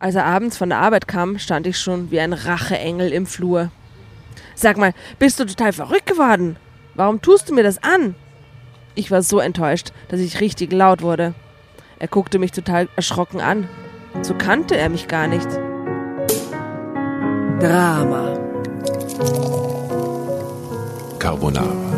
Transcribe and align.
Als 0.00 0.14
er 0.14 0.24
abends 0.26 0.56
von 0.56 0.68
der 0.68 0.78
Arbeit 0.78 1.08
kam, 1.08 1.38
stand 1.40 1.66
ich 1.66 1.78
schon 1.78 2.12
wie 2.12 2.20
ein 2.20 2.32
Racheengel 2.32 3.12
im 3.12 3.26
Flur. 3.26 3.70
Sag 4.54 4.76
mal, 4.76 4.94
bist 5.18 5.40
du 5.40 5.44
total 5.44 5.72
verrückt 5.72 6.06
geworden? 6.06 6.56
Warum 6.94 7.20
tust 7.20 7.50
du 7.50 7.54
mir 7.54 7.64
das 7.64 7.82
an? 7.82 8.14
Ich 8.94 9.10
war 9.10 9.22
so 9.22 9.40
enttäuscht, 9.40 9.92
dass 10.08 10.20
ich 10.20 10.40
richtig 10.40 10.72
laut 10.72 11.02
wurde. 11.02 11.34
Er 11.98 12.06
guckte 12.06 12.38
mich 12.38 12.52
total 12.52 12.88
erschrocken 12.94 13.40
an. 13.40 13.68
So 14.22 14.34
kannte 14.34 14.76
er 14.76 14.88
mich 14.88 15.08
gar 15.08 15.26
nicht. 15.26 15.48
Drama. 17.60 18.38
Carbonara. 21.18 21.97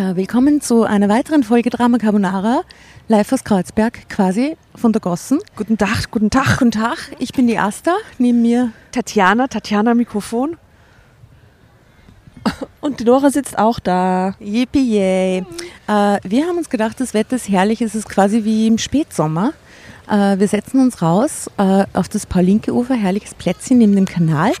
Willkommen 0.00 0.60
zu 0.60 0.84
einer 0.84 1.08
weiteren 1.08 1.42
Folge 1.42 1.70
Drama 1.70 1.98
Carbonara, 1.98 2.62
live 3.08 3.32
aus 3.32 3.42
Kreuzberg, 3.42 4.08
quasi 4.08 4.56
von 4.76 4.92
der 4.92 5.00
Gossen. 5.00 5.40
Guten 5.56 5.76
Tag, 5.76 6.12
guten 6.12 6.30
Tag. 6.30 6.58
Guten 6.58 6.70
Tag, 6.70 6.98
ich 7.18 7.32
bin 7.32 7.48
die 7.48 7.58
Asta, 7.58 7.96
neben 8.16 8.40
mir 8.40 8.70
Tatjana, 8.92 9.48
Tatjana 9.48 9.94
Mikrofon. 9.94 10.56
Und 12.80 13.00
die 13.00 13.04
Nora 13.04 13.30
sitzt 13.30 13.58
auch 13.58 13.80
da. 13.80 14.36
Yippie 14.38 14.88
yay. 14.88 15.38
Äh, 15.88 16.18
wir 16.22 16.46
haben 16.46 16.58
uns 16.58 16.70
gedacht, 16.70 17.00
das 17.00 17.12
Wetter 17.12 17.34
ist 17.34 17.48
herrlich, 17.48 17.82
es 17.82 17.96
ist 17.96 18.08
quasi 18.08 18.44
wie 18.44 18.68
im 18.68 18.78
Spätsommer. 18.78 19.52
Äh, 20.08 20.38
wir 20.38 20.46
setzen 20.46 20.80
uns 20.80 21.02
raus 21.02 21.50
äh, 21.56 21.86
auf 21.92 22.08
das 22.08 22.24
Paulinke-Ufer, 22.24 22.94
herrliches 22.94 23.34
Plätzchen 23.34 23.78
neben 23.78 23.96
dem 23.96 24.06
Kanal, 24.06 24.52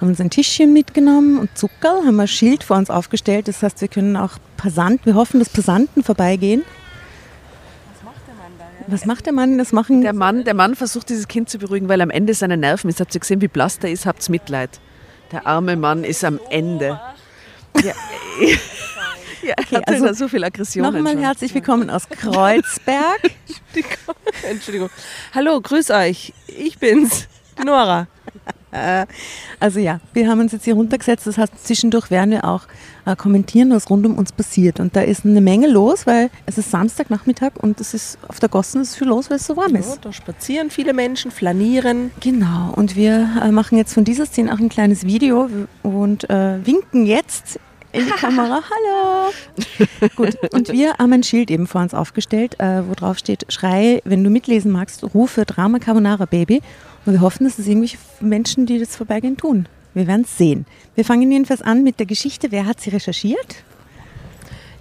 haben 0.00 0.08
uns 0.08 0.20
ein 0.20 0.30
Tischchen 0.30 0.72
mitgenommen 0.72 1.38
und 1.38 1.56
Zuckerl, 1.56 2.06
haben 2.06 2.18
ein 2.18 2.28
Schild 2.28 2.64
vor 2.64 2.76
uns 2.76 2.88
aufgestellt, 2.88 3.48
das 3.48 3.62
heißt, 3.62 3.80
wir 3.80 3.88
können 3.88 4.16
auch 4.16 4.38
Passanten, 4.56 5.04
wir 5.04 5.14
hoffen, 5.14 5.40
dass 5.40 5.50
Passanten 5.50 6.02
vorbeigehen. 6.02 6.62
Was 8.86 9.06
macht 9.06 9.26
der 9.26 9.32
Mann? 9.32 9.56
Das 9.56 9.72
machen 9.72 10.02
Der 10.02 10.12
Mann, 10.12 10.42
der 10.42 10.54
Mann 10.54 10.74
versucht, 10.74 11.10
dieses 11.10 11.28
Kind 11.28 11.48
zu 11.48 11.58
beruhigen, 11.58 11.88
weil 11.88 12.00
am 12.00 12.10
Ende 12.10 12.34
seine 12.34 12.56
Nerven 12.56 12.90
ist. 12.90 12.98
Habt 12.98 13.14
ihr 13.14 13.20
gesehen, 13.20 13.40
wie 13.40 13.46
blass 13.46 13.78
der 13.78 13.92
ist? 13.92 14.04
Habt's 14.04 14.28
Mitleid. 14.28 14.80
Der 15.30 15.46
arme 15.46 15.76
Mann 15.76 16.02
ist 16.02 16.24
am 16.24 16.40
Ende. 16.50 17.00
Ja, 17.76 17.82
ja 19.42 19.54
er 19.56 19.64
hatte 19.76 19.86
also 19.86 20.06
da 20.06 20.14
so 20.14 20.26
viel 20.26 20.42
Aggression. 20.42 20.92
Nochmal 20.92 21.16
herzlich 21.18 21.54
willkommen 21.54 21.88
aus 21.88 22.08
Kreuzberg. 22.08 23.30
Entschuldigung. 24.50 24.90
Hallo, 25.34 25.60
grüß 25.60 25.90
euch. 25.90 26.32
Ich 26.48 26.78
bin's, 26.78 27.28
Nora. 27.64 28.08
Also 29.58 29.80
ja, 29.80 30.00
wir 30.12 30.28
haben 30.28 30.40
uns 30.40 30.52
jetzt 30.52 30.64
hier 30.64 30.74
runtergesetzt. 30.74 31.26
Das 31.26 31.36
heißt, 31.38 31.52
zwischendurch 31.66 32.10
werden 32.10 32.30
wir 32.30 32.44
auch 32.44 32.62
äh, 33.04 33.16
kommentieren, 33.16 33.70
was 33.72 33.90
rund 33.90 34.06
um 34.06 34.16
uns 34.16 34.32
passiert. 34.32 34.80
Und 34.80 34.94
da 34.96 35.00
ist 35.02 35.24
eine 35.24 35.40
Menge 35.40 35.66
los, 35.68 36.06
weil 36.06 36.30
es 36.46 36.56
ist 36.56 36.70
Samstagnachmittag 36.70 37.52
und 37.60 37.80
es 37.80 37.94
ist 37.94 38.18
auf 38.28 38.38
der 38.40 38.48
Gossen 38.48 38.80
ist 38.80 38.96
viel 38.96 39.08
los, 39.08 39.28
weil 39.28 39.36
es 39.38 39.46
so 39.46 39.56
warm 39.56 39.74
Ja, 39.74 39.80
ist. 39.80 39.98
da 40.02 40.12
spazieren 40.12 40.70
viele 40.70 40.92
Menschen, 40.94 41.30
flanieren. 41.30 42.10
Genau. 42.20 42.72
Und 42.76 42.96
wir 42.96 43.28
äh, 43.42 43.50
machen 43.50 43.76
jetzt 43.76 43.92
von 43.92 44.04
dieser 44.04 44.26
Szene 44.26 44.52
auch 44.54 44.58
ein 44.58 44.68
kleines 44.68 45.04
Video 45.04 45.48
und 45.82 46.30
äh, 46.30 46.64
winken 46.64 47.06
jetzt 47.06 47.58
in 47.92 48.04
die 48.06 48.12
Kamera. 48.12 48.60
Hallo. 48.70 50.08
Gut. 50.14 50.36
Und 50.52 50.70
wir 50.72 50.94
haben 50.94 51.12
ein 51.12 51.22
Schild 51.24 51.50
eben 51.50 51.66
vor 51.66 51.80
uns 51.80 51.92
aufgestellt, 51.92 52.58
äh, 52.60 52.88
wo 52.88 52.94
drauf 52.94 53.18
steht: 53.18 53.46
Schrei, 53.48 54.00
wenn 54.04 54.22
du 54.22 54.30
mitlesen 54.30 54.70
magst, 54.70 55.02
rufe 55.12 55.44
Drama 55.44 55.80
Carbonara 55.80 56.26
Baby. 56.26 56.62
Und 57.06 57.14
wir 57.14 57.20
hoffen, 57.20 57.44
dass 57.44 57.58
es 57.58 57.66
irgendwelche 57.66 57.98
Menschen, 58.20 58.66
die 58.66 58.78
das 58.78 58.96
vorbeigehen, 58.96 59.36
tun. 59.36 59.66
Wir 59.94 60.06
werden 60.06 60.22
es 60.22 60.36
sehen. 60.36 60.66
Wir 60.94 61.04
fangen 61.04 61.30
jedenfalls 61.32 61.62
an 61.62 61.82
mit 61.82 61.98
der 61.98 62.06
Geschichte. 62.06 62.52
Wer 62.52 62.66
hat 62.66 62.80
sie 62.80 62.90
recherchiert? 62.90 63.64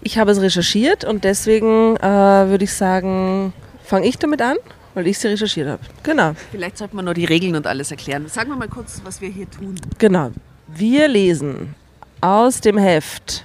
Ich 0.01 0.17
habe 0.17 0.31
es 0.31 0.39
recherchiert 0.41 1.03
und 1.03 1.23
deswegen 1.23 1.97
äh, 1.97 2.01
würde 2.03 2.63
ich 2.63 2.73
sagen, 2.73 3.53
fange 3.83 4.05
ich 4.07 4.17
damit 4.17 4.41
an, 4.41 4.55
weil 4.93 5.07
ich 5.07 5.17
sie 5.19 5.27
recherchiert 5.27 5.67
habe. 5.67 5.81
Genau, 6.03 6.33
Vielleicht 6.51 6.77
sollte 6.77 6.95
man 6.95 7.05
nur 7.05 7.13
die 7.13 7.25
Regeln 7.25 7.55
und 7.55 7.67
alles 7.67 7.91
erklären. 7.91 8.27
Sagen 8.27 8.49
wir 8.49 8.55
mal 8.55 8.67
kurz, 8.69 9.01
was 9.03 9.19
wir 9.19 9.29
hier 9.29 9.49
tun. 9.49 9.75
genau. 9.97 10.31
Wir 10.67 11.07
lesen 11.07 11.73
aus 12.21 12.61
dem 12.61 12.77
Heft, 12.77 13.43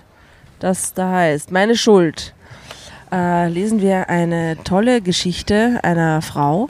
das 0.60 0.92
da 0.92 1.10
heißt 1.10 1.50
Meine 1.50 1.74
Schuld, 1.74 2.34
äh, 3.10 3.48
lesen 3.48 3.80
wir 3.80 4.10
eine 4.10 4.58
tolle 4.62 5.00
Geschichte 5.00 5.80
einer 5.82 6.20
Frau. 6.20 6.68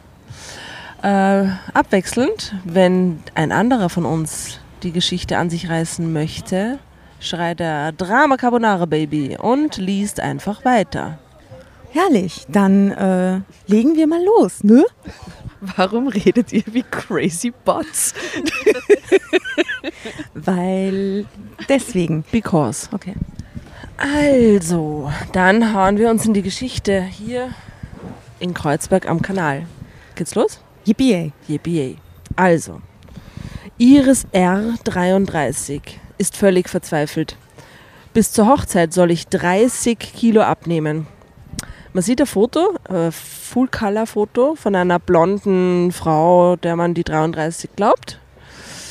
Äh, 1.04 1.48
abwechselnd, 1.74 2.54
wenn 2.64 3.22
ein 3.34 3.52
anderer 3.52 3.90
von 3.90 4.06
uns 4.06 4.58
die 4.82 4.90
Geschichte 4.90 5.36
an 5.36 5.50
sich 5.50 5.68
reißen 5.68 6.10
möchte, 6.10 6.78
schreit 7.20 7.60
er 7.60 7.92
Drama 7.92 8.38
Carbonara 8.38 8.86
Baby 8.86 9.36
und 9.38 9.76
liest 9.76 10.18
einfach 10.18 10.64
weiter. 10.64 11.18
Herrlich. 11.90 12.46
Dann 12.48 12.90
äh, 12.92 13.40
legen 13.66 13.96
wir 13.96 14.06
mal 14.06 14.24
los, 14.24 14.64
ne? 14.64 14.86
Warum 15.76 16.08
redet 16.08 16.54
ihr 16.54 16.64
wie 16.72 16.84
crazy 16.84 17.52
bots? 17.66 18.14
Weil 20.34 21.26
deswegen. 21.68 22.24
Because. 22.32 22.88
Okay. 22.92 23.14
Also, 23.98 25.12
dann 25.32 25.74
hauen 25.74 25.98
wir 25.98 26.08
uns 26.08 26.24
in 26.24 26.32
die 26.32 26.40
Geschichte 26.40 27.02
hier 27.02 27.50
in 28.40 28.54
Kreuzberg 28.54 29.06
am 29.06 29.20
Kanal. 29.20 29.66
Geht's 30.14 30.34
los? 30.34 30.60
Yippie. 30.84 31.32
Yippie. 31.48 31.96
Also, 32.36 32.80
Iris 33.78 34.26
R. 34.32 34.74
33 34.84 35.98
ist 36.18 36.36
völlig 36.36 36.68
verzweifelt. 36.68 37.36
Bis 38.12 38.30
zur 38.32 38.46
Hochzeit 38.46 38.92
soll 38.92 39.10
ich 39.10 39.26
30 39.26 39.98
Kilo 39.98 40.42
abnehmen. 40.42 41.06
Man 41.92 42.02
sieht 42.02 42.20
ein 42.20 42.26
Foto, 42.26 42.74
ein 42.88 43.12
Full-Color-Foto 43.12 44.56
von 44.56 44.74
einer 44.74 44.98
blonden 44.98 45.92
Frau, 45.92 46.56
der 46.56 46.76
man 46.76 46.94
die 46.94 47.04
33 47.04 47.70
glaubt. 47.76 48.20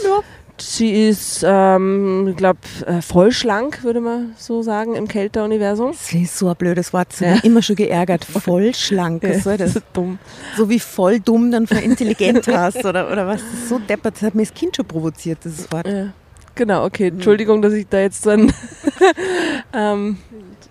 Ja. 0.03 0.21
Sie 0.59 1.07
ist, 1.07 1.43
ähm, 1.45 2.27
ich 2.29 2.35
glaube, 2.37 2.59
voll 3.01 3.31
schlank, 3.31 3.83
würde 3.83 3.99
man 4.01 4.33
so 4.37 4.61
sagen, 4.61 4.95
im 4.95 5.07
Kelter-Universum. 5.07 5.91
Das 5.91 6.13
ist 6.13 6.37
so 6.37 6.47
ein 6.49 6.55
blödes 6.55 6.93
Wort. 6.93 7.07
Das 7.11 7.21
hat 7.21 7.27
Ja. 7.27 7.33
mich 7.35 7.43
immer 7.43 7.61
schon 7.61 7.75
geärgert. 7.75 8.23
Voll 8.25 8.73
schlank. 8.75 9.23
Was 9.23 9.43
soll 9.43 9.57
das? 9.57 9.75
ist 9.75 9.85
dumm. 9.93 10.19
So 10.55 10.69
wie 10.69 10.79
voll 10.79 11.19
dumm 11.19 11.51
dann 11.51 11.65
für 11.67 11.79
intelligent 11.79 12.47
hast 12.47 12.85
oder, 12.85 13.11
oder 13.11 13.25
was. 13.27 13.41
Das 13.41 13.53
ist 13.61 13.69
so 13.69 13.79
deppert. 13.79 14.15
Das 14.15 14.21
hat 14.21 14.35
mich 14.35 14.49
das 14.49 14.57
Kind 14.57 14.75
schon 14.75 14.85
provoziert, 14.85 15.39
dieses 15.43 15.71
Wort. 15.71 15.87
Ja. 15.87 16.07
Genau, 16.55 16.85
okay. 16.85 17.07
Entschuldigung, 17.07 17.61
dass 17.63 17.73
ich 17.73 17.87
da 17.89 17.99
jetzt 17.99 18.25
dann 18.27 18.53
ähm, 19.73 20.17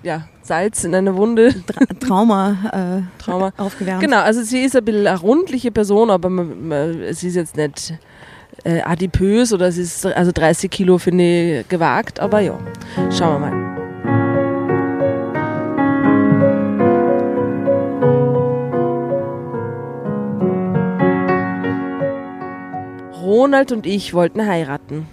ja, 0.02 0.29
Salz 0.43 0.84
in 0.84 0.94
eine 0.94 1.17
Wunde 1.17 1.55
Tra 1.67 1.84
Trauma 2.00 3.02
äh, 3.19 3.23
Trauma. 3.23 3.52
aufgewärmt. 3.56 4.00
Genau, 4.00 4.20
also 4.20 4.43
sie 4.43 4.62
ist 4.62 4.76
ein 4.76 4.84
bisschen 4.84 5.06
eine 5.06 5.19
rundliche 5.19 5.70
Person, 5.73 6.11
aber 6.11 6.29
man, 6.31 6.69
man, 6.69 7.14
sie 7.14 7.29
ist 7.29 7.34
jetzt 7.37 7.56
nicht 7.56 7.94
äh, 8.64 8.81
adipös 8.82 9.53
oder 9.53 9.73
sie 9.73 9.82
ist, 9.82 10.06
also 10.06 10.32
30 10.32 10.70
Kilo 10.70 10.99
finde 10.99 11.61
ich 11.61 11.69
gewagt, 11.69 12.20
aber 12.20 12.41
ja, 12.41 12.59
schauen 13.11 13.41
wir 13.41 13.50
mal. 13.50 13.73
Ronald 23.23 23.73
und 23.73 23.87
ich 23.87 24.14
wollten 24.14 24.47
heiraten. 24.47 25.06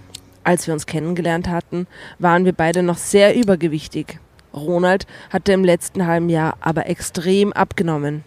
Als 0.44 0.68
wir 0.68 0.74
uns 0.74 0.86
kennengelernt 0.86 1.48
hatten, 1.48 1.88
waren 2.18 2.44
wir 2.44 2.54
beide 2.54 2.84
noch 2.84 2.98
sehr 2.98 3.36
übergewichtig. 3.36 4.20
Ronald 4.54 5.06
hatte 5.30 5.54
im 5.54 5.64
letzten 5.64 6.06
halben 6.06 6.30
Jahr 6.30 6.58
aber 6.60 6.88
extrem 6.88 7.54
abgenommen. 7.54 8.24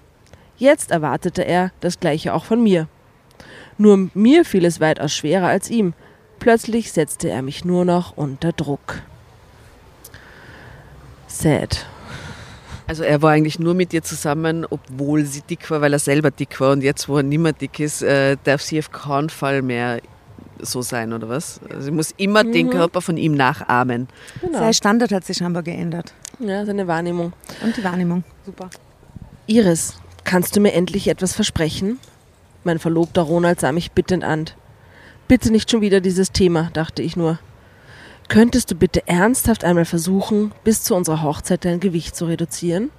Jetzt 0.57 0.93
erwartete 0.93 1.43
er 1.43 1.73
das 1.81 1.99
gleiche 1.99 2.35
auch 2.35 2.45
von 2.45 2.63
mir. 2.63 2.89
Nur 3.83 4.11
mir 4.15 4.45
fiel 4.45 4.65
es 4.65 4.79
weitaus 4.79 5.13
schwerer 5.13 5.49
als 5.49 5.69
ihm. 5.69 5.93
Plötzlich 6.39 6.93
setzte 6.93 7.31
er 7.31 7.43
mich 7.43 7.65
nur 7.65 7.85
noch 7.85 8.17
unter 8.17 8.53
Druck. 8.53 9.03
Sad. 11.27 11.85
Also 12.87 13.03
er 13.03 13.23
war 13.23 13.33
eigentlich 13.33 13.59
nur 13.59 13.75
mit 13.75 13.93
ihr 13.93 14.05
zusammen, 14.05 14.65
obwohl 14.71 15.25
sie 15.25 15.41
dick 15.41 15.69
war, 15.69 15.81
weil 15.81 15.93
er 15.93 15.99
selber 15.99 16.31
dick 16.31 16.61
war. 16.61 16.71
Und 16.71 16.85
jetzt, 16.85 17.09
wo 17.09 17.17
er 17.17 17.25
nicht 17.25 17.41
mehr 17.41 17.55
dick 17.55 17.81
ist, 17.81 18.03
äh, 18.03 18.37
darf 18.45 18.63
sie 18.63 18.79
auf 18.79 18.93
keinen 18.93 19.31
Fall 19.31 19.63
mehr 19.63 20.01
so 20.61 20.81
sein, 20.81 21.13
oder 21.13 21.29
was? 21.29 21.59
Also 21.69 21.81
sie 21.87 21.91
muss 21.91 22.15
immer 22.19 22.45
den 22.45 22.71
Körper 22.71 23.01
von 23.01 23.17
ihm 23.17 23.35
nachahmen. 23.35 24.07
Genau. 24.41 24.61
Sein 24.61 24.75
Standard 24.75 25.11
hat 25.11 25.25
sich 25.25 25.39
scheinbar 25.39 25.65
geändert. 25.65 26.15
Ja, 26.39 26.65
seine 26.65 26.87
Wahrnehmung. 26.87 27.33
Und 27.65 27.77
die 27.77 27.83
Wahrnehmung. 27.83 28.23
Super. 28.47 28.71
Iris, 29.49 29.99
kannst 30.23 30.55
du 30.55 30.61
mir 30.61 30.73
endlich 30.73 31.09
etwas 31.09 31.33
versprechen? 31.33 31.99
Mein 32.65 32.79
Verlobter 32.79 33.23
Ronald 33.23 33.61
sah 33.61 33.73
mich 33.73 33.93
bittend 33.93 34.25
an. 34.25 34.47
Bitte 35.29 35.51
nicht 35.51 35.71
schon 35.71 35.81
wieder 35.81 36.01
dieses 36.01 36.33
Thema, 36.33 36.71
dachte 36.73 37.03
ich 37.03 37.17
nur. 37.17 37.39
Könntest 38.29 38.71
du 38.71 38.75
bitte 38.75 39.07
ernsthaft 39.07 39.65
einmal 39.65 39.85
versuchen, 39.85 40.53
bis 40.65 40.83
zu 40.83 40.95
unserer 40.95 41.23
Hochzeit 41.23 41.65
dein 41.65 41.81
Gewicht 41.81 42.17
zu 42.17 42.27
reduzieren? 42.27 42.91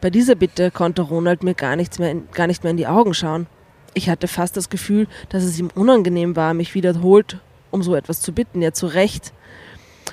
Bei 0.00 0.10
dieser 0.10 0.34
Bitte 0.34 0.70
konnte 0.70 1.02
Ronald 1.02 1.42
mir 1.42 1.54
gar, 1.54 1.76
nichts 1.76 1.98
mehr 1.98 2.10
in, 2.10 2.28
gar 2.32 2.46
nicht 2.46 2.62
mehr 2.62 2.70
in 2.70 2.76
die 2.76 2.86
Augen 2.86 3.14
schauen. 3.14 3.46
Ich 3.94 4.08
hatte 4.08 4.28
fast 4.28 4.56
das 4.56 4.68
Gefühl, 4.68 5.08
dass 5.30 5.42
es 5.42 5.58
ihm 5.58 5.70
unangenehm 5.74 6.36
war, 6.36 6.54
mich 6.54 6.74
wiederholt 6.74 7.40
um 7.70 7.82
so 7.82 7.94
etwas 7.94 8.20
zu 8.20 8.32
bitten. 8.32 8.62
Ja, 8.62 8.72
zu 8.72 8.86
Recht. 8.86 9.32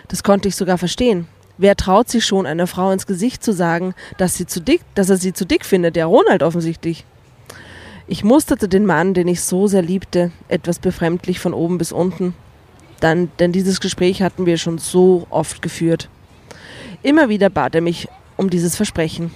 Das 0.08 0.24
konnte 0.24 0.48
ich 0.48 0.56
sogar 0.56 0.78
verstehen. 0.78 1.28
Wer 1.58 1.76
traut 1.76 2.10
sich 2.10 2.26
schon, 2.26 2.46
einer 2.46 2.68
Frau 2.68 2.92
ins 2.92 3.08
Gesicht 3.08 3.44
zu 3.44 3.54
sagen, 3.54 3.94
dass, 4.18 4.36
sie 4.36 4.46
zu 4.46 4.60
dick, 4.60 4.82
dass 4.96 5.10
er 5.10 5.18
sie 5.18 5.34
zu 5.34 5.46
dick 5.46 5.66
findet? 5.66 5.96
Der 5.96 6.08
Ronald 6.08 6.44
offensichtlich. 6.44 7.06
Ich 8.06 8.24
musterte 8.26 8.68
den 8.68 8.86
Mann, 8.86 9.14
den 9.14 9.30
ich 9.30 9.42
so 9.42 9.68
sehr 9.68 9.82
liebte, 9.82 10.32
etwas 10.50 10.80
befremdlich 10.80 11.40
von 11.40 11.54
oben 11.54 11.78
bis 11.78 11.94
unten. 11.94 12.36
Dann, 13.00 13.32
denn 13.40 13.54
dieses 13.54 13.80
Gespräch 13.80 14.22
hatten 14.22 14.46
wir 14.46 14.58
schon 14.58 14.78
so 14.78 15.26
oft 15.30 15.62
geführt. 15.62 16.10
Immer 17.02 17.30
wieder 17.30 17.50
bat 17.50 17.76
er 17.76 17.82
mich 17.82 18.10
um 18.36 18.50
dieses 18.50 18.76
Versprechen. 18.76 19.32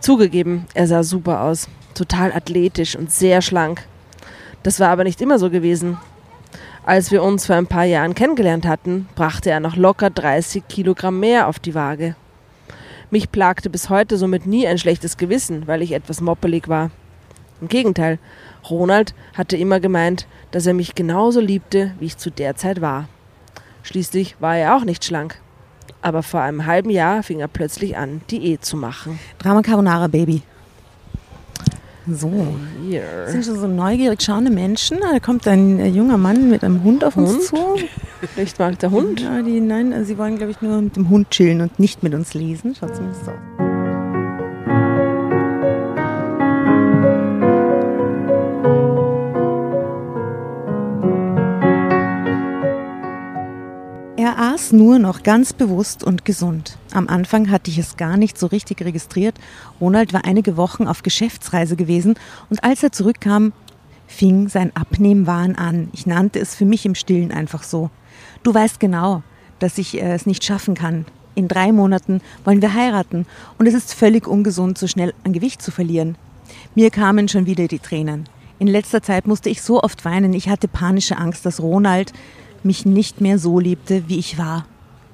Zugegeben, 0.00 0.66
er 0.74 0.86
sah 0.86 1.02
super 1.02 1.42
aus, 1.42 1.68
total 1.94 2.32
athletisch 2.32 2.96
und 2.96 3.10
sehr 3.10 3.42
schlank. 3.42 3.86
Das 4.62 4.80
war 4.80 4.88
aber 4.88 5.04
nicht 5.04 5.20
immer 5.20 5.38
so 5.38 5.50
gewesen. 5.50 5.98
Als 6.86 7.10
wir 7.10 7.22
uns 7.22 7.46
vor 7.46 7.56
ein 7.56 7.66
paar 7.66 7.84
Jahren 7.84 8.14
kennengelernt 8.14 8.66
hatten, 8.66 9.08
brachte 9.14 9.50
er 9.50 9.60
noch 9.60 9.76
locker 9.76 10.10
30 10.10 10.68
Kilogramm 10.68 11.20
mehr 11.20 11.48
auf 11.48 11.58
die 11.58 11.74
Waage. 11.74 12.16
Mich 13.10 13.30
plagte 13.30 13.68
bis 13.68 13.90
heute 13.90 14.16
somit 14.16 14.46
nie 14.46 14.66
ein 14.66 14.78
schlechtes 14.78 15.16
Gewissen, 15.16 15.66
weil 15.66 15.82
ich 15.82 15.92
etwas 15.92 16.20
moppelig 16.20 16.68
war. 16.68 16.90
Im 17.60 17.68
Gegenteil, 17.68 18.18
Ronald 18.68 19.14
hatte 19.34 19.56
immer 19.56 19.80
gemeint, 19.80 20.26
dass 20.50 20.66
er 20.66 20.74
mich 20.74 20.94
genauso 20.94 21.40
liebte, 21.40 21.92
wie 21.98 22.06
ich 22.06 22.16
zu 22.16 22.30
der 22.30 22.56
Zeit 22.56 22.80
war. 22.80 23.08
Schließlich 23.82 24.36
war 24.40 24.56
er 24.56 24.76
auch 24.76 24.84
nicht 24.84 25.04
schlank. 25.04 25.40
Aber 26.02 26.22
vor 26.22 26.40
einem 26.40 26.66
halben 26.66 26.90
Jahr 26.90 27.22
fing 27.22 27.40
er 27.40 27.48
plötzlich 27.48 27.96
an, 27.96 28.22
Diät 28.30 28.64
zu 28.64 28.76
machen. 28.76 29.18
Drama 29.38 29.62
Carbonara 29.62 30.06
Baby. 30.06 30.42
So. 32.06 32.30
Hier. 32.86 33.02
Sind 33.28 33.44
schon 33.44 33.58
so 33.58 33.66
neugierig 33.66 34.20
schauende 34.22 34.50
Menschen. 34.50 34.98
Da 35.00 35.18
kommt 35.20 35.48
ein 35.48 35.80
äh, 35.80 35.88
junger 35.88 36.18
Mann 36.18 36.50
mit 36.50 36.62
einem 36.62 36.84
Hund 36.84 37.02
auf 37.02 37.16
uns 37.16 37.50
Hund? 37.50 37.78
zu. 37.78 37.86
Vielleicht 38.34 38.58
mag 38.58 38.78
der 38.78 38.90
Hund. 38.90 39.20
Ja, 39.20 39.40
die, 39.40 39.60
nein, 39.60 39.92
äh, 39.92 40.04
sie 40.04 40.18
wollen, 40.18 40.36
glaube 40.36 40.52
ich, 40.52 40.60
nur 40.60 40.82
mit 40.82 40.96
dem 40.96 41.08
Hund 41.08 41.30
chillen 41.30 41.62
und 41.62 41.78
nicht 41.78 42.02
mit 42.02 42.14
uns 42.14 42.34
lesen. 42.34 42.74
Schaut 42.74 42.94
zumindest 42.94 43.24
so. 43.24 43.30
aus. 43.30 43.63
Er 54.24 54.38
aß 54.38 54.72
nur 54.72 54.98
noch 54.98 55.22
ganz 55.22 55.52
bewusst 55.52 56.02
und 56.02 56.24
gesund. 56.24 56.78
Am 56.94 57.08
Anfang 57.08 57.50
hatte 57.50 57.70
ich 57.70 57.76
es 57.76 57.98
gar 57.98 58.16
nicht 58.16 58.38
so 58.38 58.46
richtig 58.46 58.80
registriert. 58.80 59.34
Ronald 59.82 60.14
war 60.14 60.24
einige 60.24 60.56
Wochen 60.56 60.86
auf 60.86 61.02
Geschäftsreise 61.02 61.76
gewesen 61.76 62.14
und 62.48 62.64
als 62.64 62.82
er 62.82 62.90
zurückkam, 62.90 63.52
fing 64.06 64.48
sein 64.48 64.74
Abnehmwahn 64.74 65.56
an. 65.56 65.90
Ich 65.92 66.06
nannte 66.06 66.38
es 66.38 66.54
für 66.54 66.64
mich 66.64 66.86
im 66.86 66.94
Stillen 66.94 67.32
einfach 67.32 67.62
so. 67.62 67.90
Du 68.42 68.54
weißt 68.54 68.80
genau, 68.80 69.22
dass 69.58 69.76
ich 69.76 70.00
äh, 70.00 70.14
es 70.14 70.24
nicht 70.24 70.42
schaffen 70.42 70.74
kann. 70.74 71.04
In 71.34 71.46
drei 71.46 71.70
Monaten 71.70 72.22
wollen 72.46 72.62
wir 72.62 72.72
heiraten 72.72 73.26
und 73.58 73.66
es 73.66 73.74
ist 73.74 73.92
völlig 73.92 74.26
ungesund, 74.26 74.78
so 74.78 74.86
schnell 74.86 75.12
an 75.24 75.34
Gewicht 75.34 75.60
zu 75.60 75.70
verlieren. 75.70 76.16
Mir 76.74 76.90
kamen 76.90 77.28
schon 77.28 77.44
wieder 77.44 77.68
die 77.68 77.78
Tränen. 77.78 78.26
In 78.58 78.68
letzter 78.68 79.02
Zeit 79.02 79.26
musste 79.26 79.50
ich 79.50 79.60
so 79.60 79.82
oft 79.82 80.06
weinen, 80.06 80.32
ich 80.32 80.48
hatte 80.48 80.66
panische 80.66 81.18
Angst, 81.18 81.44
dass 81.44 81.60
Ronald 81.60 82.14
mich 82.64 82.86
nicht 82.86 83.20
mehr 83.20 83.38
so 83.38 83.58
liebte, 83.58 84.04
wie 84.08 84.18
ich 84.18 84.38
war. 84.38 84.66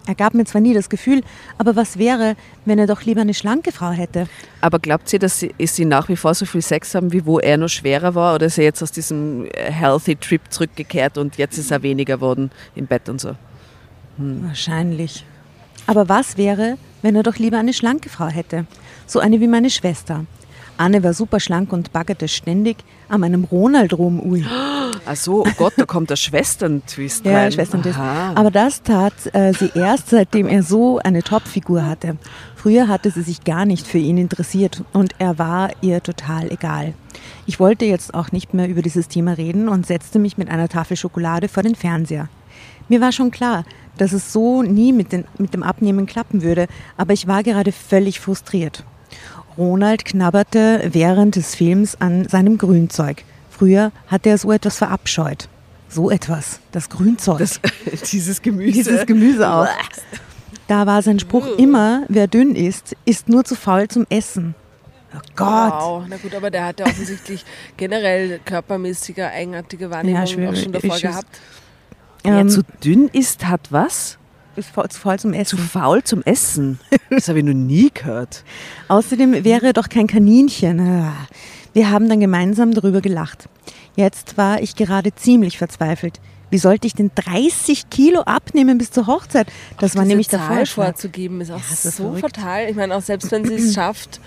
Er 0.06 0.14
gab 0.14 0.34
mir 0.34 0.44
zwar 0.44 0.60
nie 0.60 0.74
das 0.74 0.88
Gefühl, 0.88 1.22
aber 1.58 1.76
was 1.76 1.98
wäre, 1.98 2.34
wenn 2.64 2.78
er 2.78 2.86
doch 2.86 3.02
lieber 3.02 3.20
eine 3.20 3.34
schlanke 3.34 3.70
Frau 3.70 3.90
hätte? 3.90 4.26
Aber 4.60 4.78
glaubt 4.78 5.08
sie, 5.08 5.18
dass 5.18 5.38
sie, 5.38 5.54
sie 5.58 5.84
nach 5.84 6.08
wie 6.08 6.16
vor 6.16 6.34
so 6.34 6.46
viel 6.46 6.62
Sex 6.62 6.94
haben, 6.94 7.12
wie 7.12 7.26
wo 7.26 7.38
er 7.38 7.58
noch 7.58 7.68
schwerer 7.68 8.14
war? 8.14 8.34
Oder 8.34 8.46
ist 8.46 8.58
er 8.58 8.64
jetzt 8.64 8.82
aus 8.82 8.90
diesem 8.90 9.44
äh, 9.44 9.70
Healthy 9.70 10.16
Trip 10.16 10.40
zurückgekehrt 10.48 11.18
und 11.18 11.36
jetzt 11.36 11.58
ist 11.58 11.70
er 11.70 11.82
weniger 11.82 12.16
geworden 12.16 12.50
im 12.74 12.86
Bett 12.86 13.08
und 13.08 13.20
so? 13.20 13.36
Wahrscheinlich. 14.16 15.24
Aber 15.86 16.08
was 16.08 16.36
wäre, 16.36 16.76
wenn 17.02 17.14
er 17.14 17.22
doch 17.22 17.36
lieber 17.36 17.58
eine 17.58 17.72
schlanke 17.72 18.08
Frau 18.08 18.26
hätte? 18.26 18.66
So 19.06 19.18
eine 19.18 19.40
wie 19.40 19.48
meine 19.48 19.70
Schwester. 19.70 20.24
Anne 20.80 21.02
war 21.04 21.12
super 21.12 21.40
schlank 21.40 21.74
und 21.74 21.92
baggerte 21.92 22.26
ständig 22.26 22.78
an 23.10 23.20
meinem 23.20 23.44
Ronald 23.44 23.92
rum. 23.92 24.18
Ui. 24.24 24.42
Ach 25.04 25.16
so, 25.16 25.44
oh 25.44 25.50
Gott, 25.58 25.74
da 25.76 25.84
kommt 25.84 26.08
der 26.08 26.16
Schwestern-Twist 26.16 27.26
Ja, 27.26 27.36
rein. 27.36 27.52
Schwestern 27.52 27.82
das. 27.82 27.96
Aha. 27.96 28.32
Aber 28.34 28.50
das 28.50 28.82
tat 28.82 29.12
äh, 29.34 29.52
sie 29.52 29.70
erst, 29.74 30.08
seitdem 30.08 30.48
er 30.48 30.62
so 30.62 30.98
eine 30.98 31.22
Topfigur 31.22 31.84
hatte. 31.84 32.16
Früher 32.56 32.88
hatte 32.88 33.10
sie 33.10 33.20
sich 33.20 33.44
gar 33.44 33.66
nicht 33.66 33.86
für 33.86 33.98
ihn 33.98 34.16
interessiert 34.16 34.82
und 34.94 35.12
er 35.18 35.38
war 35.38 35.70
ihr 35.82 36.02
total 36.02 36.50
egal. 36.50 36.94
Ich 37.44 37.60
wollte 37.60 37.84
jetzt 37.84 38.14
auch 38.14 38.32
nicht 38.32 38.54
mehr 38.54 38.68
über 38.68 38.80
dieses 38.80 39.08
Thema 39.08 39.32
reden 39.32 39.68
und 39.68 39.86
setzte 39.86 40.18
mich 40.18 40.38
mit 40.38 40.48
einer 40.48 40.70
Tafel 40.70 40.96
Schokolade 40.96 41.48
vor 41.48 41.62
den 41.62 41.74
Fernseher. 41.74 42.30
Mir 42.88 43.02
war 43.02 43.12
schon 43.12 43.30
klar, 43.30 43.64
dass 43.98 44.12
es 44.12 44.32
so 44.32 44.62
nie 44.62 44.94
mit, 44.94 45.12
den, 45.12 45.26
mit 45.36 45.52
dem 45.52 45.62
Abnehmen 45.62 46.06
klappen 46.06 46.42
würde, 46.42 46.68
aber 46.96 47.12
ich 47.12 47.26
war 47.26 47.42
gerade 47.42 47.70
völlig 47.70 48.18
frustriert. 48.18 48.84
Ronald 49.60 50.06
knabberte 50.06 50.88
während 50.90 51.36
des 51.36 51.54
Films 51.54 52.00
an 52.00 52.26
seinem 52.26 52.56
Grünzeug. 52.56 53.24
Früher 53.50 53.92
hatte 54.06 54.30
er 54.30 54.38
so 54.38 54.50
etwas 54.52 54.78
verabscheut. 54.78 55.48
So 55.86 56.10
etwas, 56.10 56.60
das 56.72 56.88
Grünzeug. 56.88 57.38
das, 57.38 57.60
dieses 58.10 58.40
Gemüse. 58.40 58.72
Dieses 58.72 59.04
Gemüse 59.06 59.52
auch. 59.52 59.68
Da 60.66 60.86
war 60.86 61.02
sein 61.02 61.18
Spruch 61.18 61.58
immer, 61.58 62.04
wer 62.08 62.26
dünn 62.26 62.56
ist, 62.56 62.96
ist 63.04 63.28
nur 63.28 63.44
zu 63.44 63.54
faul 63.54 63.86
zum 63.88 64.06
Essen. 64.08 64.54
Oh 65.14 65.18
Gott. 65.36 65.72
Wow, 65.72 66.04
na 66.08 66.16
gut, 66.16 66.34
aber 66.34 66.50
der 66.50 66.64
hat 66.64 66.80
ja 66.80 66.86
offensichtlich 66.86 67.44
generell 67.76 68.40
körpermäßige, 68.42 69.18
eigenartige 69.18 69.90
Wahrnehmung 69.90 70.26
Ja, 70.26 70.50
auch 70.50 70.56
schon 70.56 70.72
davor 70.72 70.98
gehabt. 70.98 71.40
Wer 72.22 72.38
Ähm, 72.38 72.48
zu 72.48 72.62
dünn 72.82 73.08
ist, 73.12 73.46
hat 73.46 73.70
was? 73.70 74.16
Ist 74.56 74.70
faul, 74.70 74.88
zu 74.88 74.98
faul 75.00 75.18
zum 75.18 75.32
Zu 75.32 75.38
Essen. 75.38 75.58
faul 75.58 76.02
zum 76.02 76.22
Essen. 76.22 76.78
Das 77.10 77.28
habe 77.28 77.38
ich 77.40 77.44
noch 77.44 77.54
nie 77.54 77.90
gehört. 77.92 78.44
Außerdem 78.88 79.44
wäre 79.44 79.66
er 79.66 79.72
doch 79.72 79.88
kein 79.88 80.06
Kaninchen. 80.06 80.80
Ah. 80.80 81.12
Wir 81.72 81.90
haben 81.90 82.08
dann 82.08 82.20
gemeinsam 82.20 82.72
darüber 82.74 83.00
gelacht. 83.00 83.48
Jetzt 83.96 84.36
war 84.36 84.60
ich 84.62 84.76
gerade 84.76 85.14
ziemlich 85.14 85.58
verzweifelt. 85.58 86.20
Wie 86.50 86.58
sollte 86.58 86.86
ich 86.88 86.94
denn 86.94 87.12
30 87.14 87.90
Kilo 87.90 88.22
abnehmen 88.22 88.76
bis 88.78 88.90
zur 88.90 89.06
Hochzeit? 89.06 89.46
Das 89.78 89.94
war 89.94 90.02
Diese 90.02 90.08
nämlich 90.08 90.28
der 90.28 90.40
Zahl 90.40 90.56
Vorschlag. 90.56 90.84
vorzugeben 90.86 91.40
ist 91.40 91.52
auch 91.52 91.58
ist 91.58 91.82
so 91.82 91.90
verrückt. 92.14 92.20
fatal. 92.20 92.68
Ich 92.68 92.74
meine, 92.76 92.96
auch 92.96 93.02
selbst 93.02 93.30
wenn 93.30 93.44
sie 93.44 93.54
es 93.54 93.72
schafft, 93.74 94.20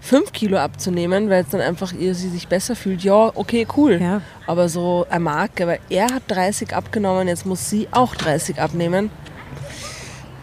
fünf 0.00 0.32
Kilo 0.32 0.56
abzunehmen, 0.56 1.28
weil 1.28 1.42
es 1.42 1.50
dann 1.50 1.60
einfach 1.60 1.92
ihr 1.92 2.14
sie 2.14 2.30
sich 2.30 2.48
besser 2.48 2.76
fühlt, 2.76 3.02
ja, 3.02 3.30
okay, 3.34 3.66
cool. 3.76 3.98
Ja. 4.00 4.22
Aber 4.46 4.70
so 4.70 5.04
er 5.10 5.20
mag, 5.20 5.60
aber 5.60 5.76
er 5.90 6.14
hat 6.14 6.22
30 6.28 6.74
abgenommen, 6.74 7.28
jetzt 7.28 7.44
muss 7.44 7.68
sie 7.68 7.88
auch 7.90 8.14
30 8.14 8.58
abnehmen. 8.58 9.10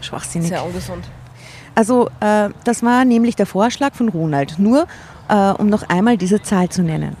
Schwachsinnig. 0.04 0.48
Sehr 0.48 0.64
ungesund. 0.64 1.04
Also 1.74 2.08
äh, 2.20 2.50
das 2.64 2.82
war 2.82 3.04
nämlich 3.04 3.36
der 3.36 3.46
Vorschlag 3.46 3.94
von 3.94 4.08
Ronald, 4.08 4.58
nur 4.58 4.86
äh, 5.28 5.50
um 5.50 5.68
noch 5.68 5.88
einmal 5.88 6.16
diese 6.16 6.42
Zahl 6.42 6.68
zu 6.68 6.82
nennen. 6.82 7.16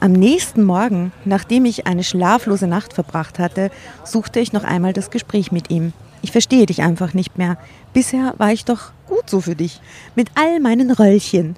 Am 0.00 0.12
nächsten 0.12 0.62
Morgen, 0.62 1.12
nachdem 1.24 1.64
ich 1.64 1.86
eine 1.86 2.04
schlaflose 2.04 2.66
Nacht 2.66 2.92
verbracht 2.92 3.38
hatte, 3.38 3.70
suchte 4.04 4.40
ich 4.40 4.52
noch 4.52 4.64
einmal 4.64 4.92
das 4.92 5.10
Gespräch 5.10 5.52
mit 5.52 5.70
ihm. 5.70 5.92
Ich 6.20 6.32
verstehe 6.32 6.66
dich 6.66 6.82
einfach 6.82 7.14
nicht 7.14 7.38
mehr. 7.38 7.56
Bisher 7.92 8.34
war 8.36 8.52
ich 8.52 8.64
doch 8.64 8.90
gut 9.06 9.30
so 9.30 9.40
für 9.40 9.54
dich, 9.54 9.80
mit 10.14 10.30
all 10.34 10.60
meinen 10.60 10.90
Röllchen. 10.90 11.56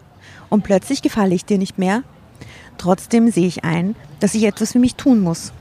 Und 0.51 0.63
plötzlich 0.63 1.03
gefalle 1.03 1.35
ich 1.35 1.45
dir 1.45 1.59
nicht 1.59 1.79
mehr. 1.79 2.03
Trotzdem 2.77 3.31
sehe 3.31 3.47
ich 3.47 3.65
ein, 3.65 3.97
dass 4.21 4.35
ich 4.35 4.45
etwas 4.45 4.73
für 4.73 4.79
mich 4.79 4.95
tun 4.95 5.21
muss. 5.21 5.53